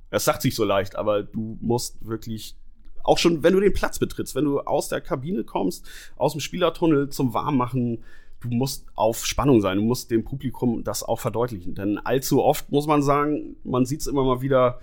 Das 0.09 0.23
sagt 0.23 0.41
sich 0.41 0.55
so 0.55 0.63
leicht, 0.63 0.95
aber 0.95 1.21
du 1.21 1.57
musst 1.59 2.07
wirklich 2.07 2.55
auch 3.03 3.17
schon, 3.17 3.43
wenn 3.43 3.53
du 3.53 3.59
den 3.59 3.73
Platz 3.73 3.99
betrittst, 3.99 4.33
wenn 4.35 4.45
du 4.45 4.61
aus 4.61 4.87
der 4.87 5.01
Kabine 5.01 5.43
kommst, 5.43 5.85
aus 6.15 6.31
dem 6.31 6.41
Spielertunnel 6.41 7.09
zum 7.09 7.33
Warmmachen, 7.33 7.99
du 8.41 8.49
musst 8.49 8.85
auf 8.95 9.25
Spannung 9.25 9.61
sein, 9.61 9.77
du 9.77 9.83
musst 9.83 10.11
dem 10.11 10.23
Publikum 10.23 10.83
das 10.83 11.03
auch 11.03 11.19
verdeutlichen. 11.19 11.75
Denn 11.75 11.97
allzu 11.97 12.43
oft 12.43 12.71
muss 12.71 12.87
man 12.87 13.01
sagen, 13.01 13.55
man 13.63 13.85
sieht 13.85 14.01
es 14.01 14.07
immer 14.07 14.23
mal 14.23 14.41
wieder, 14.41 14.79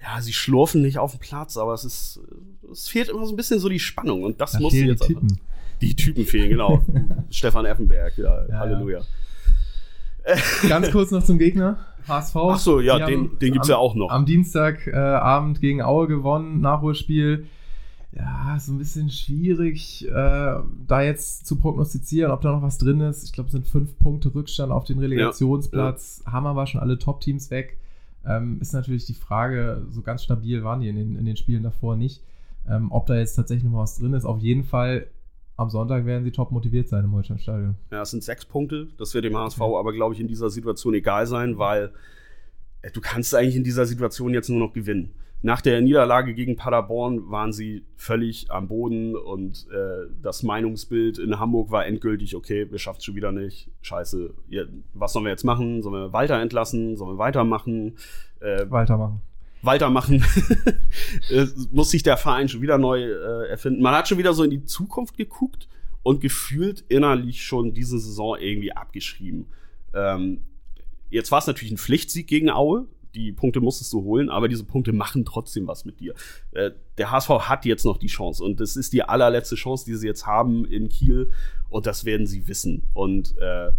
ja, 0.00 0.20
sie 0.20 0.32
schlurfen 0.32 0.82
nicht 0.82 0.98
auf 0.98 1.12
dem 1.12 1.20
Platz, 1.20 1.56
aber 1.56 1.74
es 1.74 1.84
ist, 1.84 2.20
es 2.70 2.88
fehlt 2.88 3.08
immer 3.08 3.26
so 3.26 3.32
ein 3.32 3.36
bisschen 3.36 3.60
so 3.60 3.68
die 3.68 3.80
Spannung 3.80 4.22
und 4.22 4.40
das 4.40 4.52
da 4.52 4.60
muss 4.60 4.74
jetzt. 4.74 5.04
Die 5.04 5.14
Typen. 5.14 5.40
die 5.80 5.96
Typen 5.96 6.24
fehlen, 6.24 6.50
genau. 6.50 6.82
Stefan 7.30 7.66
Effenberg, 7.66 8.16
ja, 8.16 8.46
ja 8.46 8.58
Halleluja. 8.58 9.00
Ja. 9.00 10.36
Ganz 10.68 10.90
kurz 10.90 11.10
noch 11.10 11.24
zum 11.24 11.38
Gegner. 11.38 11.78
HSV. 12.06 12.36
Ach 12.36 12.58
so, 12.58 12.80
ja, 12.80 12.98
den, 13.06 13.38
den 13.38 13.52
gibt 13.52 13.64
es 13.64 13.68
ja 13.68 13.76
auch 13.76 13.94
noch. 13.94 14.10
Am 14.10 14.26
Dienstagabend 14.26 15.58
äh, 15.58 15.60
gegen 15.60 15.82
Aue 15.82 16.06
gewonnen, 16.06 16.60
Nachholspiel 16.60 17.46
ja, 18.12 18.56
so 18.58 18.72
ein 18.72 18.78
bisschen 18.78 19.10
schwierig, 19.10 20.06
äh, 20.08 20.10
da 20.10 21.02
jetzt 21.02 21.46
zu 21.46 21.56
prognostizieren, 21.56 22.32
ob 22.32 22.40
da 22.40 22.52
noch 22.52 22.62
was 22.62 22.78
drin 22.78 23.00
ist. 23.00 23.24
Ich 23.24 23.32
glaube, 23.32 23.48
es 23.48 23.52
sind 23.52 23.66
fünf 23.66 23.98
Punkte 23.98 24.34
Rückstand 24.34 24.72
auf 24.72 24.84
den 24.84 24.98
Relegationsplatz. 24.98 26.22
Ja, 26.24 26.26
ja. 26.26 26.32
Haben 26.32 26.46
aber 26.46 26.66
schon 26.66 26.80
alle 26.80 26.98
Top-Teams 26.98 27.50
weg. 27.50 27.78
Ähm, 28.24 28.58
ist 28.60 28.72
natürlich 28.72 29.04
die 29.04 29.14
Frage, 29.14 29.86
so 29.90 30.00
ganz 30.00 30.22
stabil 30.22 30.64
waren 30.64 30.80
die 30.80 30.88
in 30.88 30.96
den, 30.96 31.16
in 31.16 31.24
den 31.26 31.36
Spielen 31.36 31.62
davor 31.62 31.96
nicht. 31.96 32.22
Ähm, 32.68 32.90
ob 32.92 33.06
da 33.06 33.16
jetzt 33.16 33.34
tatsächlich 33.34 33.70
noch 33.70 33.78
was 33.78 33.98
drin 33.98 34.14
ist. 34.14 34.24
Auf 34.24 34.40
jeden 34.40 34.64
Fall, 34.64 35.06
am 35.56 35.68
Sonntag 35.68 36.06
werden 36.06 36.24
sie 36.24 36.32
top 36.32 36.50
motiviert 36.50 36.88
sein 36.88 37.04
im 37.04 37.12
Holstein-Stadion. 37.12 37.76
Ja, 37.90 38.02
es 38.02 38.10
sind 38.10 38.24
sechs 38.24 38.44
Punkte. 38.44 38.88
Das 38.96 39.12
wird 39.12 39.24
dem 39.26 39.36
HSV 39.36 39.58
ja. 39.58 39.78
aber, 39.78 39.92
glaube 39.92 40.14
ich, 40.14 40.20
in 40.20 40.28
dieser 40.28 40.50
Situation 40.50 40.94
egal 40.94 41.26
sein, 41.26 41.58
weil 41.58 41.92
äh, 42.82 42.90
du 42.90 43.00
kannst 43.00 43.34
eigentlich 43.34 43.56
in 43.56 43.64
dieser 43.64 43.84
Situation 43.84 44.32
jetzt 44.32 44.48
nur 44.48 44.58
noch 44.58 44.72
gewinnen. 44.72 45.12
Nach 45.40 45.60
der 45.60 45.80
Niederlage 45.80 46.34
gegen 46.34 46.56
Paderborn 46.56 47.30
waren 47.30 47.52
sie 47.52 47.84
völlig 47.96 48.50
am 48.50 48.66
Boden 48.66 49.14
und 49.14 49.68
äh, 49.70 50.10
das 50.20 50.42
Meinungsbild 50.42 51.18
in 51.18 51.38
Hamburg 51.38 51.70
war 51.70 51.86
endgültig, 51.86 52.34
okay, 52.34 52.68
wir 52.70 52.78
schaffen 52.80 52.98
es 52.98 53.04
schon 53.04 53.14
wieder 53.14 53.30
nicht. 53.30 53.70
Scheiße, 53.82 54.34
ja, 54.48 54.64
was 54.94 55.12
sollen 55.12 55.24
wir 55.24 55.30
jetzt 55.30 55.44
machen? 55.44 55.82
Sollen 55.82 55.94
wir 55.94 56.12
weiter 56.12 56.40
entlassen? 56.40 56.96
Sollen 56.96 57.12
wir 57.12 57.18
weitermachen? 57.18 57.96
Äh, 58.40 58.68
weitermachen. 58.68 59.20
Weitermachen. 59.62 60.24
muss 61.72 61.90
sich 61.90 62.02
der 62.02 62.16
Verein 62.16 62.48
schon 62.48 62.62
wieder 62.62 62.78
neu 62.78 63.04
äh, 63.04 63.48
erfinden. 63.48 63.80
Man 63.80 63.94
hat 63.94 64.08
schon 64.08 64.18
wieder 64.18 64.32
so 64.32 64.42
in 64.42 64.50
die 64.50 64.64
Zukunft 64.64 65.16
geguckt 65.16 65.68
und 66.02 66.20
gefühlt 66.20 66.84
innerlich 66.88 67.44
schon 67.44 67.74
diese 67.74 67.98
Saison 68.00 68.36
irgendwie 68.40 68.72
abgeschrieben. 68.72 69.46
Ähm, 69.94 70.40
jetzt 71.10 71.30
war 71.30 71.38
es 71.38 71.46
natürlich 71.46 71.72
ein 71.72 71.78
Pflichtsieg 71.78 72.26
gegen 72.26 72.50
Aue, 72.50 72.86
die 73.14 73.32
Punkte 73.32 73.60
musstest 73.60 73.92
du 73.92 74.02
holen, 74.02 74.30
aber 74.30 74.48
diese 74.48 74.64
Punkte 74.64 74.92
machen 74.92 75.24
trotzdem 75.24 75.66
was 75.66 75.84
mit 75.84 76.00
dir. 76.00 76.14
Äh, 76.52 76.72
der 76.98 77.10
HSV 77.10 77.30
hat 77.30 77.64
jetzt 77.64 77.84
noch 77.84 77.98
die 77.98 78.06
Chance 78.06 78.42
und 78.42 78.60
das 78.60 78.76
ist 78.76 78.92
die 78.92 79.02
allerletzte 79.02 79.56
Chance, 79.56 79.84
die 79.84 79.94
sie 79.94 80.06
jetzt 80.06 80.26
haben 80.26 80.64
in 80.64 80.88
Kiel 80.88 81.30
und 81.68 81.86
das 81.86 82.04
werden 82.04 82.26
sie 82.26 82.48
wissen. 82.48 82.84
Und 82.94 83.36
äh, 83.38 83.72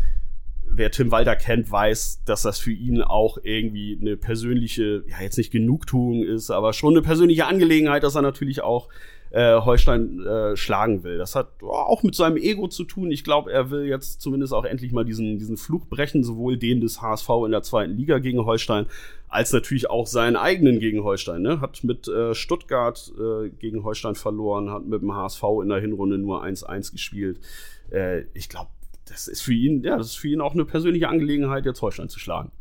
wer 0.65 0.91
Tim 0.91 1.11
Walter 1.11 1.35
kennt, 1.35 1.71
weiß, 1.71 2.23
dass 2.25 2.43
das 2.43 2.59
für 2.59 2.71
ihn 2.71 3.01
auch 3.01 3.37
irgendwie 3.41 3.97
eine 3.99 4.17
persönliche, 4.17 5.03
ja 5.07 5.21
jetzt 5.21 5.37
nicht 5.37 5.51
Genugtuung 5.51 6.23
ist, 6.23 6.51
aber 6.51 6.73
schon 6.73 6.93
eine 6.93 7.01
persönliche 7.01 7.47
Angelegenheit, 7.47 8.03
dass 8.03 8.15
er 8.15 8.21
natürlich 8.21 8.61
auch 8.61 8.89
äh, 9.31 9.59
Holstein 9.59 10.25
äh, 10.25 10.57
schlagen 10.57 11.03
will. 11.03 11.17
Das 11.17 11.35
hat 11.35 11.61
auch 11.61 12.03
mit 12.03 12.15
seinem 12.15 12.37
Ego 12.37 12.67
zu 12.67 12.83
tun. 12.83 13.11
Ich 13.11 13.23
glaube, 13.23 13.51
er 13.51 13.69
will 13.69 13.85
jetzt 13.85 14.21
zumindest 14.21 14.53
auch 14.53 14.65
endlich 14.65 14.91
mal 14.91 15.05
diesen, 15.05 15.37
diesen 15.37 15.57
Fluch 15.57 15.85
brechen, 15.85 16.23
sowohl 16.23 16.57
den 16.57 16.81
des 16.81 17.01
HSV 17.01 17.29
in 17.45 17.51
der 17.51 17.63
zweiten 17.63 17.95
Liga 17.95 18.19
gegen 18.19 18.45
Holstein, 18.45 18.87
als 19.27 19.53
natürlich 19.53 19.89
auch 19.89 20.07
seinen 20.07 20.35
eigenen 20.35 20.79
gegen 20.79 21.03
Holstein. 21.03 21.41
Ne? 21.41 21.61
Hat 21.61 21.83
mit 21.83 22.07
äh, 22.07 22.33
Stuttgart 22.33 23.11
äh, 23.19 23.49
gegen 23.49 23.83
Holstein 23.83 24.15
verloren, 24.15 24.71
hat 24.71 24.85
mit 24.85 25.01
dem 25.01 25.13
HSV 25.13 25.43
in 25.61 25.69
der 25.69 25.79
Hinrunde 25.79 26.17
nur 26.17 26.43
1-1 26.43 26.91
gespielt. 26.91 27.39
Äh, 27.91 28.21
ich 28.33 28.49
glaube, 28.49 28.71
das 29.05 29.27
ist 29.27 29.41
für 29.41 29.53
ihn, 29.53 29.83
ja, 29.83 29.97
das 29.97 30.07
ist 30.07 30.15
für 30.15 30.27
ihn 30.27 30.41
auch 30.41 30.53
eine 30.53 30.65
persönliche 30.65 31.07
Angelegenheit, 31.07 31.65
jetzt 31.65 31.81
Holstein 31.81 32.09
zu 32.09 32.19
schlagen. 32.19 32.51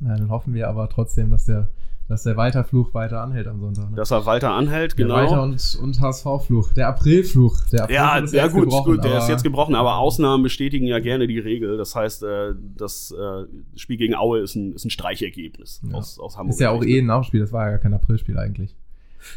Ja, 0.00 0.16
dann 0.16 0.30
hoffen 0.30 0.54
wir 0.54 0.68
aber 0.68 0.88
trotzdem, 0.88 1.30
dass 1.30 1.46
der 1.46 1.68
dass 2.08 2.22
der 2.22 2.36
Walter-Fluch 2.36 2.94
weiter 2.94 3.20
anhält 3.20 3.46
am 3.46 3.60
Sonntag. 3.60 3.90
Ne? 3.90 3.96
Dass 3.96 4.10
er 4.10 4.24
weiter 4.24 4.52
anhält, 4.52 4.98
der 4.98 5.04
genau. 5.04 5.16
Walter- 5.16 5.42
und, 5.42 5.78
und 5.82 6.00
HSV-Fluch. 6.00 6.72
Der 6.72 6.88
April-Fluch. 6.88 7.66
Der 7.70 7.82
April 7.82 7.94
ja, 7.94 8.18
ist 8.18 8.32
ja 8.32 8.46
gut, 8.48 8.62
gebrochen, 8.62 8.94
gut, 8.94 9.04
der 9.04 9.18
ist 9.18 9.28
jetzt 9.28 9.42
gebrochen, 9.42 9.74
aber 9.74 9.98
Ausnahmen 9.98 10.42
bestätigen 10.42 10.86
ja 10.86 11.00
gerne 11.00 11.26
die 11.26 11.38
Regel. 11.38 11.76
Das 11.76 11.94
heißt, 11.94 12.22
äh, 12.22 12.54
das 12.76 13.12
äh, 13.12 13.44
Spiel 13.76 13.98
gegen 13.98 14.14
Aue 14.14 14.40
ist 14.40 14.54
ein, 14.54 14.72
ist 14.72 14.86
ein 14.86 14.90
Streichergebnis 14.90 15.82
ja. 15.86 15.94
aus, 15.94 16.18
aus 16.18 16.38
Hamburg. 16.38 16.54
Ist 16.54 16.60
ja 16.60 16.70
auch 16.70 16.82
eh 16.82 17.00
ein 17.00 17.06
Nachspiel, 17.06 17.40
das 17.40 17.52
war 17.52 17.66
ja 17.66 17.70
gar 17.72 17.78
kein 17.78 17.92
April-Spiel 17.92 18.38
eigentlich. 18.38 18.74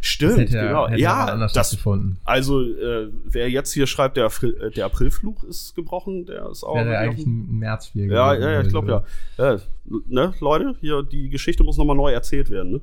Stimmt, 0.01 0.37
hätte 0.37 0.51
genau. 0.51 0.87
Hätte 0.87 1.01
ja, 1.01 1.47
das, 1.47 1.71
gefunden. 1.71 2.17
Also, 2.23 2.61
äh, 2.61 3.09
wer 3.25 3.49
jetzt 3.49 3.73
hier 3.73 3.87
schreibt, 3.87 4.17
der, 4.17 4.25
April, 4.25 4.55
äh, 4.61 4.71
der 4.71 4.85
Aprilfluch 4.85 5.43
ist 5.43 5.75
gebrochen, 5.75 6.25
der 6.25 6.49
ist 6.49 6.63
auch. 6.63 6.75
Wäre 6.75 6.97
eigentlich 6.97 7.25
ein 7.25 7.59
Märzspiel. 7.59 8.11
Ja, 8.11 8.33
ja, 8.33 8.51
ja, 8.51 8.61
ich 8.61 8.69
glaube 8.69 9.03
ja. 9.37 9.53
ja. 9.53 9.59
Ne, 10.07 10.33
Leute, 10.39 10.75
hier, 10.79 11.03
die 11.03 11.29
Geschichte 11.29 11.63
muss 11.63 11.77
nochmal 11.77 11.95
neu 11.95 12.11
erzählt 12.11 12.49
werden. 12.49 12.73
Ne? 12.73 12.81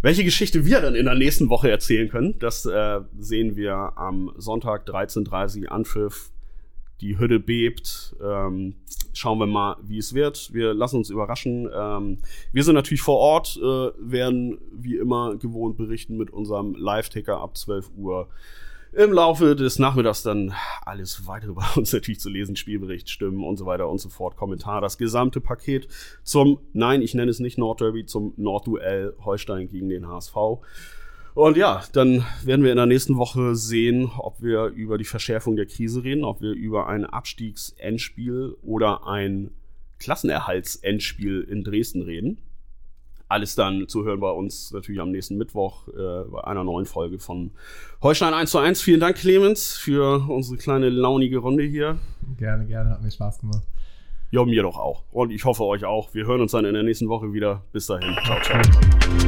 Welche 0.00 0.22
Geschichte 0.22 0.64
wir 0.64 0.80
dann 0.80 0.94
in 0.94 1.06
der 1.06 1.16
nächsten 1.16 1.48
Woche 1.48 1.70
erzählen 1.70 2.08
können, 2.08 2.38
das 2.38 2.64
äh, 2.64 3.00
sehen 3.18 3.56
wir 3.56 3.92
am 3.96 4.32
Sonntag 4.36 4.86
13.30 4.88 5.64
Uhr 5.64 5.72
Anpfiff. 5.72 6.30
Die 7.00 7.18
Hütte 7.18 7.40
bebt. 7.40 8.16
Ähm, 8.22 8.74
schauen 9.12 9.38
wir 9.38 9.46
mal, 9.46 9.76
wie 9.82 9.98
es 9.98 10.14
wird. 10.14 10.52
Wir 10.52 10.74
lassen 10.74 10.96
uns 10.96 11.10
überraschen. 11.10 11.68
Ähm, 11.72 12.18
wir 12.52 12.64
sind 12.64 12.74
natürlich 12.74 13.02
vor 13.02 13.18
Ort, 13.18 13.56
äh, 13.56 13.90
werden 13.98 14.58
wie 14.72 14.96
immer 14.96 15.36
gewohnt 15.36 15.76
berichten 15.76 16.16
mit 16.16 16.30
unserem 16.30 16.74
Live-Ticker 16.74 17.40
ab 17.40 17.56
12 17.56 17.90
Uhr 17.96 18.28
im 18.92 19.12
Laufe 19.12 19.54
des 19.54 19.78
Nachmittags 19.78 20.22
dann 20.22 20.54
alles 20.84 21.26
weitere 21.26 21.52
bei 21.52 21.66
uns 21.76 21.92
natürlich 21.92 22.20
zu 22.20 22.30
lesen, 22.30 22.56
Spielbericht, 22.56 23.10
Stimmen 23.10 23.44
und 23.44 23.56
so 23.56 23.66
weiter 23.66 23.88
und 23.88 23.98
so 23.98 24.08
fort, 24.08 24.36
Kommentar, 24.36 24.80
das 24.80 24.98
gesamte 24.98 25.40
Paket 25.40 25.88
zum, 26.22 26.58
nein, 26.72 27.02
ich 27.02 27.14
nenne 27.14 27.30
es 27.30 27.38
nicht 27.38 27.58
Nordderby, 27.58 28.06
zum 28.06 28.32
Nordduell 28.36 29.14
Holstein 29.24 29.68
gegen 29.68 29.88
den 29.88 30.08
HSV. 30.08 30.34
Und 31.38 31.56
ja, 31.56 31.84
dann 31.92 32.24
werden 32.42 32.64
wir 32.64 32.72
in 32.72 32.78
der 32.78 32.86
nächsten 32.86 33.16
Woche 33.16 33.54
sehen, 33.54 34.10
ob 34.18 34.42
wir 34.42 34.64
über 34.64 34.98
die 34.98 35.04
Verschärfung 35.04 35.54
der 35.54 35.66
Krise 35.66 36.02
reden, 36.02 36.24
ob 36.24 36.40
wir 36.40 36.50
über 36.50 36.88
ein 36.88 37.04
Abstiegsendspiel 37.04 38.56
oder 38.60 39.06
ein 39.06 39.52
Klassenerhaltsendspiel 40.00 41.42
in 41.42 41.62
Dresden 41.62 42.02
reden. 42.02 42.38
Alles 43.28 43.54
dann 43.54 43.86
zu 43.86 44.04
hören 44.04 44.18
bei 44.18 44.32
uns 44.32 44.72
natürlich 44.72 45.00
am 45.00 45.12
nächsten 45.12 45.36
Mittwoch 45.36 45.86
äh, 45.86 46.28
bei 46.28 46.42
einer 46.42 46.64
neuen 46.64 46.86
Folge 46.86 47.20
von 47.20 47.52
Holstein 48.02 48.34
1 48.34 48.50
zu 48.50 48.58
1. 48.58 48.82
Vielen 48.82 48.98
Dank, 48.98 49.14
Clemens, 49.14 49.76
für 49.76 50.28
unsere 50.28 50.56
kleine 50.56 50.88
launige 50.88 51.38
Runde 51.38 51.62
hier. 51.62 51.98
Gerne, 52.36 52.66
gerne, 52.66 52.90
hat 52.90 53.00
mir 53.00 53.12
Spaß 53.12 53.38
gemacht. 53.38 53.62
Ja, 54.32 54.44
mir 54.44 54.62
doch 54.62 54.76
auch. 54.76 55.04
Und 55.12 55.30
ich 55.30 55.44
hoffe 55.44 55.62
euch 55.62 55.84
auch. 55.84 56.12
Wir 56.14 56.26
hören 56.26 56.40
uns 56.40 56.50
dann 56.50 56.64
in 56.64 56.74
der 56.74 56.82
nächsten 56.82 57.08
Woche 57.08 57.32
wieder. 57.32 57.62
Bis 57.70 57.86
dahin. 57.86 58.12
Ciao, 58.24 58.42
ciao. 58.42 59.27